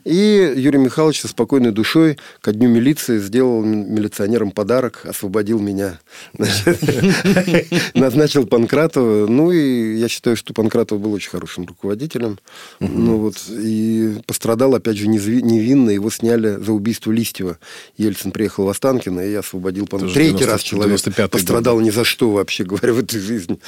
И 0.04 0.52
Юрий 0.56 0.78
Михайлович 0.78 1.20
со 1.20 1.28
спокойной 1.28 1.70
душой 1.70 2.18
ко 2.40 2.52
дню 2.52 2.68
милиции 2.68 3.18
сделал 3.18 3.62
милиционерам 3.62 4.50
подарок, 4.50 5.02
освободил 5.04 5.60
меня. 5.60 6.00
Назначил 7.94 8.46
Панкратова. 8.46 9.26
Ну, 9.26 9.52
и 9.52 9.96
я 9.96 10.08
считаю, 10.08 10.36
что 10.36 10.54
Панкратов 10.54 11.00
был 11.00 11.12
очень 11.12 11.30
хорошим 11.30 11.66
руководителем. 11.66 12.38
Ну, 12.80 13.18
вот, 13.18 13.36
и 13.48 14.16
пострадал, 14.26 14.74
опять 14.74 14.96
же, 14.96 15.06
невинно. 15.06 15.90
Его 15.90 16.10
сняли 16.10 16.56
за 16.56 16.72
убийство 16.72 17.12
Листьева. 17.12 17.58
Ельцин 17.96 18.32
приехал 18.32 18.64
в 18.64 18.68
Останкино, 18.68 19.20
и 19.20 19.30
я 19.30 19.40
освободил 19.40 19.86
Панкратова. 19.86 20.14
Третий 20.14 20.44
раз 20.44 20.62
человек 20.62 21.00
пострадал 21.30 21.80
ни 21.80 21.90
за 21.90 22.04
что, 22.04 22.30
вообще 22.32 22.64
говоря, 22.64 22.92
в 22.92 22.98
этой 22.98 23.20
жизни 23.20 23.58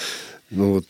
ну 0.55 0.75
вот 0.75 0.87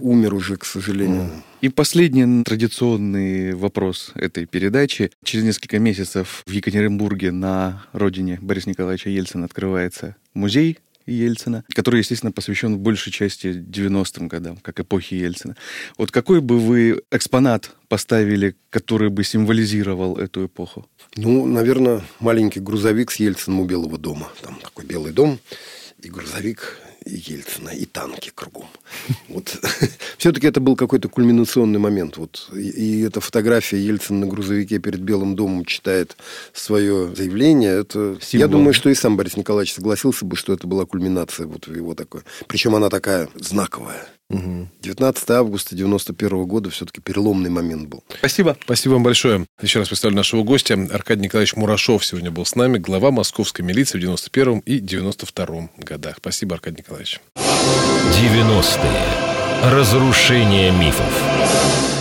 умер 0.00 0.34
уже, 0.34 0.56
к 0.56 0.64
сожалению. 0.64 1.30
И 1.60 1.68
последний 1.68 2.44
традиционный 2.44 3.54
вопрос 3.54 4.12
этой 4.14 4.46
передачи. 4.46 5.10
Через 5.24 5.44
несколько 5.44 5.78
месяцев 5.78 6.42
в 6.46 6.50
Екатеринбурге 6.50 7.32
на 7.32 7.84
родине 7.92 8.38
Бориса 8.40 8.70
Николаевича 8.70 9.10
Ельцина 9.10 9.44
открывается 9.44 10.16
музей 10.34 10.78
Ельцина, 11.06 11.64
который, 11.74 11.98
естественно, 11.98 12.32
посвящен 12.32 12.76
в 12.76 12.78
большей 12.78 13.12
части 13.12 13.48
90-м 13.48 14.28
годам, 14.28 14.56
как 14.58 14.80
эпохи 14.80 15.14
Ельцина. 15.14 15.56
Вот 15.98 16.10
какой 16.10 16.40
бы 16.40 16.58
вы 16.58 17.02
экспонат 17.10 17.74
поставили, 17.88 18.56
который 18.70 19.10
бы 19.10 19.24
символизировал 19.24 20.16
эту 20.16 20.46
эпоху? 20.46 20.86
Ну, 21.16 21.46
наверное, 21.46 22.02
маленький 22.20 22.60
грузовик 22.60 23.10
с 23.10 23.16
Ельцином 23.16 23.60
у 23.60 23.64
Белого 23.64 23.98
дома. 23.98 24.30
Там 24.42 24.58
такой 24.62 24.84
белый 24.84 25.12
дом 25.12 25.38
и 26.02 26.08
грузовик 26.08 26.78
Ельцина 27.04 27.70
и 27.70 27.84
танки 27.86 28.30
кругом. 28.34 28.68
Вот. 29.28 29.48
Все-таки 30.18 30.46
это 30.46 30.60
был 30.60 30.76
какой-то 30.76 31.08
кульминационный 31.08 31.78
момент. 31.78 32.16
Вот. 32.16 32.50
И, 32.54 33.02
эта 33.02 33.20
фотография 33.20 33.78
Ельцина 33.78 34.20
на 34.20 34.26
грузовике 34.26 34.78
перед 34.78 35.00
Белым 35.00 35.36
домом 35.36 35.64
читает 35.64 36.16
свое 36.52 37.14
заявление. 37.14 37.80
Это... 37.80 38.18
Я 38.32 38.48
думаю, 38.48 38.74
что 38.74 38.90
и 38.90 38.94
сам 38.94 39.16
Борис 39.16 39.36
Николаевич 39.36 39.74
согласился 39.74 40.24
бы, 40.24 40.36
что 40.36 40.52
это 40.52 40.66
была 40.66 40.84
кульминация 40.86 41.46
вот 41.46 41.66
его 41.68 41.94
такой. 41.94 42.22
Причем 42.46 42.74
она 42.74 42.88
такая 42.88 43.28
знаковая. 43.34 44.06
Угу. 44.30 44.68
19 44.80 45.30
августа 45.30 45.74
91 45.74 46.46
года 46.46 46.70
все-таки 46.70 47.00
переломный 47.00 47.50
момент 47.50 47.88
был. 47.88 48.04
Спасибо. 48.18 48.56
Спасибо 48.64 48.92
вам 48.94 49.02
большое. 49.02 49.46
Еще 49.60 49.80
раз 49.80 49.88
представлю 49.88 50.16
нашего 50.16 50.44
гостя. 50.44 50.78
Аркадий 50.92 51.22
Николаевич 51.22 51.56
Мурашов 51.56 52.04
сегодня 52.04 52.30
был 52.30 52.46
с 52.46 52.54
нами, 52.54 52.78
глава 52.78 53.10
московской 53.10 53.64
милиции 53.64 53.98
в 53.98 54.00
91 54.00 54.60
и 54.60 54.78
92 54.78 55.70
годах. 55.78 56.16
Спасибо, 56.18 56.54
Аркадий 56.54 56.78
Николаевич. 56.78 57.20
90-е. 57.36 59.70
Разрушение 59.70 60.70
мифов. 60.70 61.99